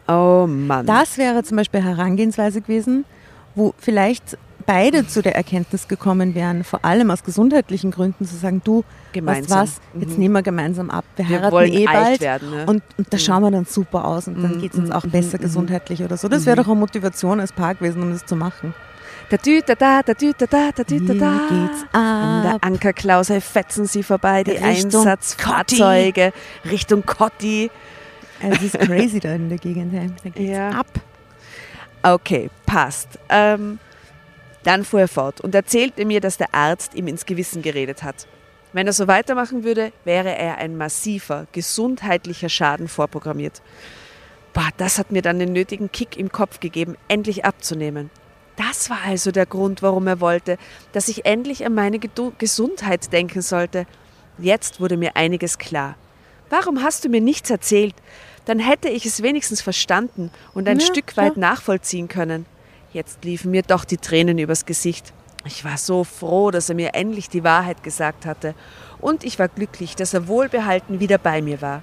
Oh 0.08 0.46
Mann. 0.46 0.86
Das 0.86 1.18
wäre 1.18 1.42
zum 1.42 1.56
Beispiel 1.58 1.82
Herangehensweise 1.82 2.60
gewesen, 2.60 3.04
wo 3.54 3.74
vielleicht 3.78 4.38
beide 4.62 5.06
zu 5.06 5.22
der 5.22 5.34
Erkenntnis 5.36 5.88
gekommen 5.88 6.34
wären, 6.34 6.64
vor 6.64 6.84
allem 6.84 7.10
aus 7.10 7.22
gesundheitlichen 7.22 7.90
Gründen, 7.90 8.24
zu 8.26 8.36
sagen, 8.36 8.60
du, 8.64 8.82
Gemeinsam. 9.12 9.58
weißt 9.58 9.68
was, 9.68 10.00
jetzt 10.00 10.12
Mhm. 10.14 10.18
nehmen 10.18 10.34
wir 10.34 10.42
gemeinsam 10.42 10.90
ab, 10.90 11.04
wir, 11.16 11.28
Wir 11.28 11.40
heiraten 11.40 11.72
eh 11.72 11.84
bald 11.84 12.20
werden, 12.20 12.50
ne? 12.50 12.64
und, 12.66 12.82
und 12.96 13.06
da 13.12 13.16
Mhm. 13.16 13.20
schauen 13.20 13.42
wir 13.42 13.50
dann 13.50 13.64
super 13.64 14.04
aus 14.04 14.28
und 14.28 14.42
dann 14.42 14.52
Mhm, 14.56 14.60
geht 14.60 14.72
es 14.74 14.78
uns 14.78 14.90
auch 14.90 15.06
besser 15.06 15.38
gesundheitlich 15.38 16.02
oder 16.02 16.16
so. 16.16 16.28
Das 16.28 16.46
wäre 16.46 16.56
doch 16.56 16.66
eine 16.66 16.76
Motivation 16.76 17.40
als 17.40 17.52
Paar 17.52 17.74
gewesen, 17.74 18.02
um 18.02 18.10
das 18.12 18.24
zu 18.24 18.36
machen. 18.36 18.74
Da 19.28 19.36
dü, 19.36 19.60
da 19.66 19.74
da, 19.74 20.02
da 20.02 20.14
dü, 20.14 20.32
da 20.36 20.46
da, 20.46 20.70
da 20.74 20.82
dü, 20.84 20.98
da 21.04 21.14
da. 21.14 21.38
geht's 21.48 21.84
An 21.92 22.42
der 22.42 22.54
ab. 22.54 22.58
Ankerklause 22.64 23.40
fetzen 23.40 23.86
sie 23.86 24.02
vorbei, 24.02 24.44
die 24.44 24.52
Richtung 24.52 25.06
Einsatzfahrzeuge 25.06 26.32
Richtung 26.70 27.04
Kotti. 27.04 27.70
Also 28.42 28.56
Es 28.66 28.74
ist 28.74 28.78
crazy 28.80 29.20
da 29.20 29.32
in 29.34 29.48
der 29.48 29.58
Gegend. 29.58 29.92
Da 29.94 30.30
geht's 30.30 30.56
Ja. 30.56 30.70
ab. 30.70 30.86
Okay, 32.02 32.50
passt. 32.66 33.18
Ähm, 33.28 33.78
dann 34.64 34.84
fuhr 34.84 35.00
er 35.00 35.08
fort 35.08 35.40
und 35.40 35.54
erzählte 35.54 36.04
mir, 36.04 36.20
dass 36.20 36.36
der 36.36 36.54
Arzt 36.54 36.94
ihm 36.94 37.08
ins 37.08 37.26
Gewissen 37.26 37.62
geredet 37.62 38.02
hat. 38.02 38.26
Wenn 38.72 38.86
er 38.86 38.92
so 38.92 39.06
weitermachen 39.06 39.64
würde, 39.64 39.92
wäre 40.04 40.36
er 40.36 40.58
ein 40.58 40.76
massiver, 40.76 41.46
gesundheitlicher 41.52 42.48
Schaden 42.48 42.88
vorprogrammiert. 42.88 43.60
Boah, 44.54 44.68
das 44.76 44.98
hat 44.98 45.12
mir 45.12 45.22
dann 45.22 45.38
den 45.38 45.52
nötigen 45.52 45.92
Kick 45.92 46.16
im 46.16 46.32
Kopf 46.32 46.60
gegeben, 46.60 46.96
endlich 47.08 47.44
abzunehmen. 47.44 48.10
Das 48.56 48.90
war 48.90 48.98
also 49.04 49.30
der 49.30 49.46
Grund, 49.46 49.82
warum 49.82 50.06
er 50.06 50.20
wollte, 50.20 50.58
dass 50.92 51.08
ich 51.08 51.24
endlich 51.24 51.64
an 51.64 51.74
meine 51.74 51.98
Gedu 51.98 52.32
Gesundheit 52.38 53.12
denken 53.12 53.42
sollte. 53.42 53.86
Jetzt 54.38 54.80
wurde 54.80 54.96
mir 54.96 55.16
einiges 55.16 55.58
klar. 55.58 55.96
Warum 56.50 56.82
hast 56.82 57.04
du 57.04 57.08
mir 57.08 57.20
nichts 57.20 57.48
erzählt? 57.48 57.94
Dann 58.44 58.58
hätte 58.58 58.88
ich 58.88 59.06
es 59.06 59.22
wenigstens 59.22 59.62
verstanden 59.62 60.30
und 60.52 60.68
ein 60.68 60.80
Ja, 60.80 60.86
Stück 60.86 61.16
weit 61.16 61.36
nachvollziehen 61.36 62.08
können. 62.08 62.44
Jetzt 62.92 63.24
liefen 63.24 63.50
mir 63.50 63.62
doch 63.62 63.84
die 63.86 63.96
Tränen 63.96 64.38
übers 64.38 64.66
Gesicht. 64.66 65.14
Ich 65.46 65.64
war 65.64 65.78
so 65.78 66.04
froh, 66.04 66.50
dass 66.50 66.68
er 66.68 66.74
mir 66.74 66.94
endlich 66.94 67.30
die 67.30 67.42
Wahrheit 67.42 67.82
gesagt 67.82 68.26
hatte. 68.26 68.54
Und 69.00 69.24
ich 69.24 69.38
war 69.38 69.48
glücklich, 69.48 69.96
dass 69.96 70.12
er 70.12 70.28
wohlbehalten 70.28 71.00
wieder 71.00 71.16
bei 71.16 71.40
mir 71.40 71.62
war. 71.62 71.82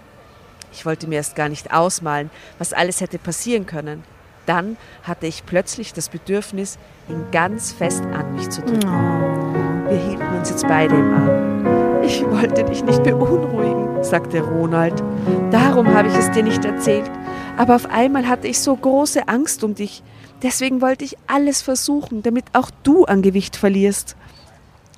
Ich 0.72 0.86
wollte 0.86 1.08
mir 1.08 1.16
erst 1.16 1.36
gar 1.36 1.50
nicht 1.50 1.74
ausmalen, 1.74 2.30
was 2.60 2.74
alles 2.74 3.02
hätte 3.02 3.18
passieren 3.18 3.66
können. 3.66 4.04
Dann 4.46 4.78
hatte 5.02 5.26
ich 5.26 5.46
plötzlich 5.48 5.94
das 5.94 6.10
Bedürfnis, 6.10 6.78
ihn 7.10 7.26
ganz 7.32 7.72
fest 7.72 8.04
an 8.14 8.36
mich 8.36 8.50
zu 8.50 8.62
drücken. 8.62 9.90
Wir 9.90 9.98
hielten 9.98 10.38
uns 10.38 10.52
jetzt 10.52 10.68
beide 10.68 10.94
im 10.94 11.14
Arm. 11.14 12.04
Ich 12.04 12.24
wollte 12.24 12.64
dich 12.64 12.84
nicht 12.84 13.04
beunruhigen, 13.04 14.04
sagte 14.04 14.42
Ronald. 14.42 15.04
Darum 15.50 15.92
habe 15.94 16.08
ich 16.08 16.16
es 16.16 16.30
dir 16.32 16.44
nicht 16.44 16.64
erzählt. 16.66 17.10
Aber 17.58 17.76
auf 17.76 17.88
einmal 17.88 18.28
hatte 18.28 18.48
ich 18.48 18.60
so 18.60 18.76
große 18.76 19.28
Angst 19.28 19.64
um 19.64 19.74
dich. 19.74 20.04
Deswegen 20.42 20.82
wollte 20.82 21.04
ich 21.06 21.18
alles 21.28 21.62
versuchen, 21.62 22.24
damit 22.24 22.46
auch 22.54 22.72
du 22.84 23.06
an 23.06 23.22
Gewicht 23.22 23.56
verlierst. 23.56 24.16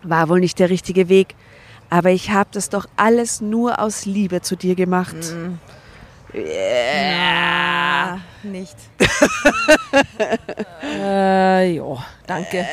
War 0.04 0.30
wohl 0.30 0.40
nicht 0.40 0.60
der 0.60 0.70
richtige 0.70 1.10
Weg. 1.10 1.36
Aber 1.90 2.10
ich 2.12 2.32
habe 2.32 2.50
das 2.54 2.70
doch 2.70 2.86
alles 2.96 3.42
nur 3.42 3.80
aus 3.80 4.06
Liebe 4.06 4.42
zu 4.42 4.56
dir 4.56 4.76
gemacht. 4.76 5.16
Ja, 6.34 8.20
nicht. 8.44 8.76
Äh, 10.84 11.76
ja, 11.76 12.06
danke. 12.28 12.66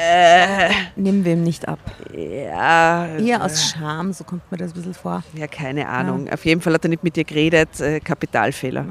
Nehmen 0.96 1.24
wir 1.24 1.32
ihm 1.32 1.42
nicht 1.42 1.66
ab. 1.66 1.78
Ja, 2.12 3.06
Eher 3.16 3.44
aus 3.44 3.70
Scham, 3.70 4.12
so 4.12 4.24
kommt 4.24 4.50
mir 4.50 4.58
das 4.58 4.72
ein 4.72 4.74
bisschen 4.74 4.94
vor. 4.94 5.22
Ja, 5.34 5.46
keine 5.46 5.88
Ahnung. 5.88 6.28
Auf 6.30 6.44
jeden 6.44 6.60
Fall 6.60 6.74
hat 6.74 6.84
er 6.84 6.90
nicht 6.90 7.04
mit 7.04 7.16
dir 7.16 7.24
geredet. 7.24 7.80
Äh, 7.80 8.00
Kapitalfehler. 8.00 8.84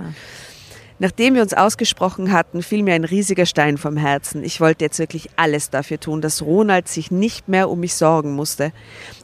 Nachdem 0.99 1.35
wir 1.35 1.43
uns 1.43 1.53
ausgesprochen 1.53 2.31
hatten, 2.31 2.63
fiel 2.63 2.81
mir 2.81 2.95
ein 2.95 3.03
riesiger 3.03 3.45
Stein 3.45 3.77
vom 3.77 3.97
Herzen. 3.97 4.43
Ich 4.43 4.59
wollte 4.59 4.83
jetzt 4.83 4.97
wirklich 4.97 5.29
alles 5.35 5.69
dafür 5.69 5.99
tun, 5.99 6.21
dass 6.21 6.41
Ronald 6.41 6.87
sich 6.87 7.11
nicht 7.11 7.47
mehr 7.47 7.69
um 7.69 7.79
mich 7.79 7.93
sorgen 7.93 8.33
musste. 8.33 8.71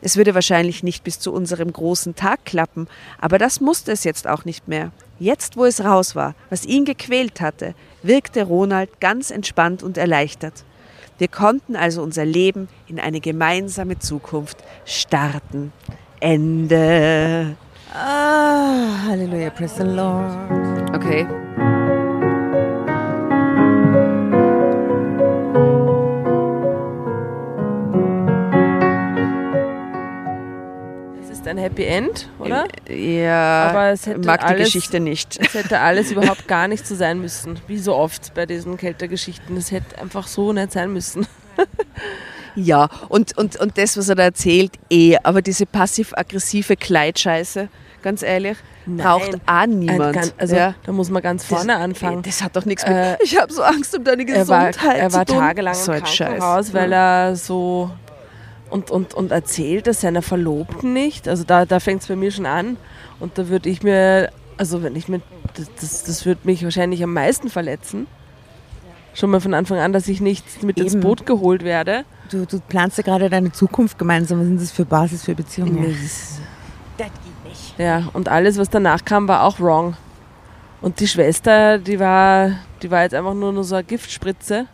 Es 0.02 0.16
würde 0.16 0.36
wahrscheinlich 0.36 0.84
nicht 0.84 1.04
bis 1.04 1.20
zu 1.20 1.34
unserem 1.34 1.74
großen 1.74 2.14
Tag 2.14 2.46
klappen, 2.46 2.88
aber 3.20 3.40
das 3.40 3.60
musste 3.60 3.92
es 3.92 4.04
jetzt 4.04 4.28
auch 4.28 4.46
nicht 4.46 4.68
mehr. 4.68 4.92
Jetzt, 5.18 5.58
wo 5.58 5.66
es 5.66 5.84
raus 5.84 6.16
war, 6.16 6.36
was 6.52 6.66
ihn 6.66 6.86
gequält 6.86 7.42
hatte, 7.42 7.74
wirkte 8.04 8.44
Ronald 8.44 9.00
ganz 9.00 9.32
entspannt 9.32 9.82
und 9.82 9.98
erleichtert. 9.98 10.66
Wir 11.18 11.28
konnten 11.28 11.76
also 11.76 12.04
unser 12.04 12.26
Leben 12.26 12.68
in 12.88 13.00
eine 13.00 13.20
gemeinsame 13.20 13.98
Zukunft 13.98 14.58
starten. 14.86 15.72
Ende. 16.20 17.56
Ah, 17.96 19.06
Halleluja, 19.08 19.52
praise 19.52 19.76
the 19.78 19.84
Lord. 19.84 20.32
Okay. 20.96 21.28
Es 31.22 31.30
ist 31.30 31.48
ein 31.48 31.58
Happy 31.58 31.84
End, 31.86 32.28
oder? 32.40 32.68
Ja, 32.90 33.70
Aber 33.70 33.90
es 33.92 34.06
hätte 34.06 34.20
mag 34.26 34.42
die 34.42 34.46
alles- 34.48 34.66
Geschichte 34.68 35.00
nicht. 35.00 35.38
Es 35.40 35.54
hätte 35.54 35.80
alles 35.80 36.12
überhaupt 36.12 36.48
gar 36.48 36.68
nicht 36.68 36.86
so 36.86 36.96
sein 36.96 37.20
müssen, 37.22 37.60
wie 37.68 37.78
so 37.78 37.96
oft 37.96 38.34
bei 38.34 38.46
diesen 38.46 38.78
Kältergeschichten. 38.78 39.56
Es 39.58 39.72
hätte 39.72 40.00
einfach 40.00 40.28
so 40.28 40.52
nicht 40.54 40.72
sein 40.72 40.92
müssen. 40.92 41.26
Ja, 42.56 42.90
und, 43.10 43.38
und, 43.38 43.56
und 43.58 43.78
das, 43.78 43.98
was 43.98 44.10
er 44.10 44.16
da 44.16 44.24
erzählt, 44.24 44.72
eh. 44.90 45.18
Aber 45.24 45.42
diese 45.42 45.66
passiv-aggressive 45.66 46.76
Kleidscheiße, 46.76 47.68
ganz 48.02 48.22
ehrlich, 48.22 48.58
braucht 48.86 49.36
auch 49.46 49.66
niemand. 49.66 50.14
gan- 50.14 50.32
also 50.38 50.56
ja. 50.56 50.76
da 50.86 50.92
muss 50.92 51.10
man 51.10 51.22
ganz 51.24 51.46
vorne 51.46 51.76
anfangen. 51.78 52.22
Das 52.22 52.44
hat 52.44 52.56
doch 52.56 52.66
nichts 52.66 52.86
mit. 52.86 52.96
Äh, 52.96 53.18
ich 53.24 53.40
habe 53.40 53.52
so 53.52 53.64
Angst 53.64 53.98
um 53.98 54.04
deine 54.04 54.28
er 54.28 54.48
war, 54.48 54.68
Gesundheit 54.68 55.00
er 55.00 55.14
war 55.14 55.26
zu 55.26 55.34
tun. 55.34 55.42
tagelang 55.42 55.74
so 55.74 55.92
im 55.94 56.06
Scheiß. 56.06 56.18
Krankenhaus, 56.28 56.74
weil 56.74 56.92
er 56.92 57.36
so 57.36 57.90
und, 58.70 58.92
und, 58.92 59.14
und 59.14 59.32
erzählt 59.32 59.88
das 59.88 60.02
seiner 60.02 60.22
Verlobten 60.22 60.94
nicht. 60.94 61.28
Also 61.28 61.44
da, 61.44 61.66
da 61.66 61.80
fängt 61.80 62.02
es 62.02 62.08
bei 62.08 62.16
mir 62.16 62.32
schon 62.32 62.46
an. 62.46 62.78
Und 63.20 63.38
da 63.38 63.48
würde 63.48 63.70
ich 63.70 63.84
mir, 63.84 64.32
also 64.58 64.84
wenn 64.84 64.96
ich 64.96 65.08
mir, 65.08 65.22
das, 65.56 65.68
das, 65.80 66.04
das 66.04 66.26
würde 66.26 66.42
mich 66.44 66.64
wahrscheinlich 66.64 67.04
am 67.04 67.14
meisten 67.14 67.50
verletzen. 67.50 68.08
Schon 69.14 69.30
mal 69.30 69.40
von 69.40 69.54
Anfang 69.54 69.78
an, 69.78 69.94
dass 69.94 70.08
ich 70.08 70.22
nicht 70.22 70.64
mit 70.64 70.80
ins 70.80 70.94
Eben. 70.94 71.02
Boot 71.02 71.26
geholt 71.26 71.64
werde. 71.64 72.04
Du, 72.32 72.46
du 72.46 72.60
planst 72.60 72.98
ja 72.98 73.04
gerade 73.04 73.30
deine 73.30 73.52
Zukunft 73.52 74.00
gemeinsam. 74.00 74.40
Was 74.40 74.48
sind 74.48 74.62
das 74.62 74.72
für 74.72 74.86
Basis 74.86 75.24
für 75.24 75.36
Beziehungen? 75.36 75.78
Das 76.98 77.08
geht 77.08 77.44
nicht. 77.46 77.76
Ja, 77.78 78.04
und 78.14 78.30
alles, 78.30 78.58
was 78.58 78.70
danach 78.70 79.06
kam, 79.06 79.28
war 79.28 79.44
auch 79.44 79.60
wrong. 79.60 79.96
Und 80.82 81.00
die 81.00 81.08
Schwester, 81.08 81.78
die 81.78 82.00
war, 82.00 82.52
die 82.82 82.90
war 82.92 83.04
jetzt 83.04 83.14
einfach 83.14 83.34
nur, 83.34 83.54
nur 83.54 83.64
so 83.64 83.76
eine 83.76 83.84
Giftspritze. 83.84 84.66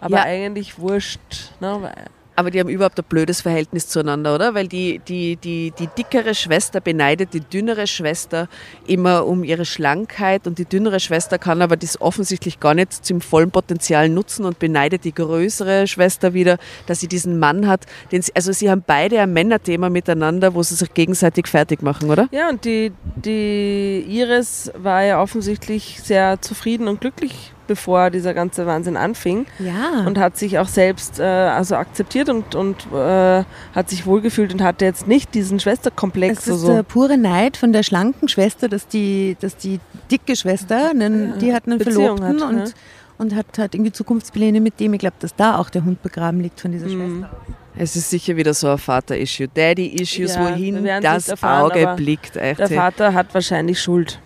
Aber 0.00 0.16
Ja. 0.16 0.22
eigentlich 0.24 0.78
wurscht. 0.78 1.52
Ne? 1.60 1.92
Aber 2.36 2.50
die 2.50 2.60
haben 2.60 2.68
überhaupt 2.68 2.98
ein 2.98 3.04
blödes 3.08 3.40
Verhältnis 3.40 3.88
zueinander, 3.88 4.34
oder? 4.34 4.54
Weil 4.54 4.68
die, 4.68 5.00
die, 5.08 5.36
die, 5.36 5.72
die 5.78 5.88
dickere 5.98 6.34
Schwester 6.34 6.80
beneidet 6.80 7.34
die 7.34 7.40
dünnere 7.40 7.86
Schwester 7.86 8.48
immer 8.86 9.26
um 9.26 9.42
ihre 9.42 9.64
Schlankheit 9.64 10.46
und 10.46 10.58
die 10.58 10.66
dünnere 10.66 11.00
Schwester 11.00 11.38
kann 11.38 11.62
aber 11.62 11.76
das 11.76 12.00
offensichtlich 12.00 12.60
gar 12.60 12.74
nicht 12.74 12.92
zum 12.92 13.20
vollen 13.20 13.50
Potenzial 13.50 14.08
nutzen 14.08 14.44
und 14.44 14.58
beneidet 14.58 15.04
die 15.04 15.14
größere 15.14 15.86
Schwester 15.86 16.34
wieder, 16.34 16.58
dass 16.86 17.00
sie 17.00 17.08
diesen 17.08 17.38
Mann 17.38 17.66
hat. 17.66 17.86
Den 18.12 18.22
sie, 18.22 18.32
also 18.34 18.52
sie 18.52 18.70
haben 18.70 18.84
beide 18.86 19.20
ein 19.20 19.32
Männerthema 19.32 19.88
miteinander, 19.88 20.54
wo 20.54 20.62
sie 20.62 20.74
sich 20.74 20.92
gegenseitig 20.94 21.46
fertig 21.46 21.82
machen, 21.82 22.10
oder? 22.10 22.28
Ja, 22.32 22.48
und 22.48 22.64
die, 22.64 22.92
die 23.16 24.04
Iris 24.08 24.70
war 24.76 25.02
ja 25.02 25.22
offensichtlich 25.22 26.00
sehr 26.02 26.40
zufrieden 26.42 26.88
und 26.88 27.00
glücklich, 27.00 27.52
bevor 27.66 28.10
dieser 28.10 28.34
ganze 28.34 28.66
Wahnsinn 28.66 28.96
anfing. 28.96 29.46
Ja. 29.58 30.04
Und 30.06 30.18
hat 30.18 30.36
sich 30.36 30.58
auch 30.58 30.68
selbst 30.68 31.18
äh, 31.20 31.22
also 31.24 31.76
akzeptiert 31.76 32.28
und, 32.28 32.54
und 32.54 32.86
äh, 32.92 33.44
hat 33.74 33.90
sich 33.90 34.06
wohlgefühlt 34.06 34.52
und 34.52 34.62
hatte 34.62 34.84
jetzt 34.84 35.06
nicht 35.06 35.34
diesen 35.34 35.60
Schwesterkomplex. 35.60 36.40
es 36.40 36.46
ist 36.46 36.52
also, 36.52 36.74
der 36.74 36.82
pure 36.82 37.16
Neid 37.18 37.56
von 37.56 37.72
der 37.72 37.82
schlanken 37.82 38.28
Schwester, 38.28 38.68
dass 38.68 38.86
die, 38.88 39.36
dass 39.40 39.56
die 39.56 39.80
dicke 40.10 40.36
Schwester, 40.36 40.90
einen, 40.90 41.38
die 41.38 41.52
hat 41.54 41.66
einen 41.66 41.78
Beziehung 41.78 42.18
Verlobten 42.18 42.42
hat, 42.42 42.48
und, 42.50 42.58
ja. 42.68 42.74
und 43.18 43.34
hat, 43.34 43.58
hat 43.58 43.74
irgendwie 43.74 43.92
Zukunftspläne 43.92 44.60
mit 44.60 44.78
dem. 44.80 44.94
Ich 44.94 45.00
glaube, 45.00 45.16
dass 45.20 45.34
da 45.34 45.58
auch 45.58 45.70
der 45.70 45.84
Hund 45.84 46.02
begraben 46.02 46.40
liegt 46.40 46.60
von 46.60 46.72
dieser 46.72 46.86
Mhm. 46.86 47.20
Schwester. 47.20 47.36
Es 47.78 47.94
ist 47.94 48.08
sicher 48.08 48.36
wieder 48.36 48.54
so 48.54 48.68
ein 48.68 48.78
Vater-Issue. 48.78 49.48
Daddy-Issues, 49.48 50.34
Ja, 50.36 50.44
wohin 50.50 50.82
das 51.02 51.28
erfahren, 51.28 51.70
Auge 51.72 51.94
blickt. 51.96 52.36
Echt. 52.36 52.58
der 52.58 52.68
Vater 52.68 53.12
hat 53.12 53.34
wahrscheinlich 53.34 53.80
Schuld. 53.80 54.18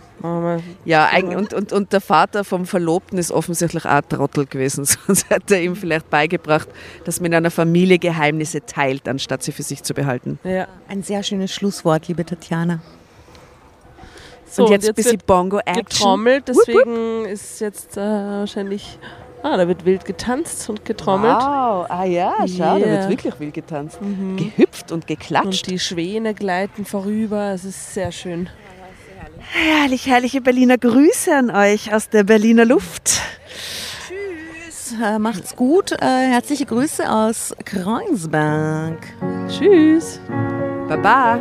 Ja, 0.85 1.09
und, 1.19 1.55
und, 1.55 1.73
und 1.73 1.93
der 1.93 2.01
Vater 2.01 2.45
vom 2.45 2.67
Verlobten 2.67 3.19
ist 3.19 3.33
offensichtlich 3.33 3.85
auch 3.85 3.91
ein 3.91 4.09
Trottel 4.09 4.47
gewesen. 4.47 4.85
Sonst 5.07 5.31
hätte 5.31 5.57
er 5.57 5.63
ihm 5.63 5.77
vielleicht 5.77 6.11
beigebracht, 6.11 6.69
dass 7.05 7.21
man 7.21 7.33
in 7.33 7.35
einer 7.37 7.51
Familie 7.51 7.99
Geheimnisse 7.99 8.65
teilt, 8.65 9.09
anstatt 9.09 9.43
sie 9.43 9.53
für 9.53 9.63
sich 9.63 9.83
zu 9.83 9.95
behalten. 9.95 10.39
Ja. 10.45 10.67
Ein 10.89 11.03
sehr 11.03 11.23
schönes 11.23 11.53
Schlusswort, 11.53 12.09
liebe 12.09 12.25
Tatjana. 12.25 12.81
So, 14.51 14.65
und 14.65 14.73
jetzt, 14.73 14.89
ein 14.89 14.95
bisschen 14.95 15.13
wird 15.13 15.27
Bongo-Action. 15.27 15.85
getrommelt, 15.85 16.49
deswegen 16.49 17.25
ist 17.25 17.61
jetzt 17.61 17.97
äh, 17.97 18.01
wahrscheinlich. 18.01 18.99
Ah, 19.43 19.57
da 19.57 19.67
wird 19.69 19.87
wild 19.87 20.05
getanzt 20.05 20.69
und 20.69 20.85
getrommelt. 20.85 21.33
Wow, 21.37 21.87
ah 21.89 22.05
ja, 22.05 22.35
schau, 22.47 22.59
da 22.59 22.77
Yeah. 22.77 22.87
wird 23.01 23.09
wirklich 23.09 23.41
wild 23.41 23.55
getanzt. 23.55 23.99
Gehüpft 24.37 24.93
und 24.93 24.97
Und 24.99 25.07
geklatscht. 25.07 25.67
die 25.67 25.79
Schwäne 25.79 26.35
gleiten 26.35 26.85
vorüber. 26.85 27.53
Es 27.55 27.65
ist 27.65 27.95
sehr 27.95 28.13
schön. 28.13 28.51
Herrlich, 29.41 30.07
herrliche 30.07 30.41
Berliner 30.41 30.79
Grüße 30.79 31.35
an 31.35 31.51
euch 31.51 31.93
aus 31.93 32.09
der 32.09 32.25
Berliner 32.25 32.65
Luft. 32.65 33.21
Äh, 35.03 35.19
macht's 35.19 35.57
gut. 35.57 35.93
Äh, 35.93 36.05
herzliche 36.05 36.67
Grüße 36.67 37.11
aus 37.11 37.55
Kreuzberg. 37.65 38.99
Tschüss. 39.49 40.21
Baba. 40.89 41.41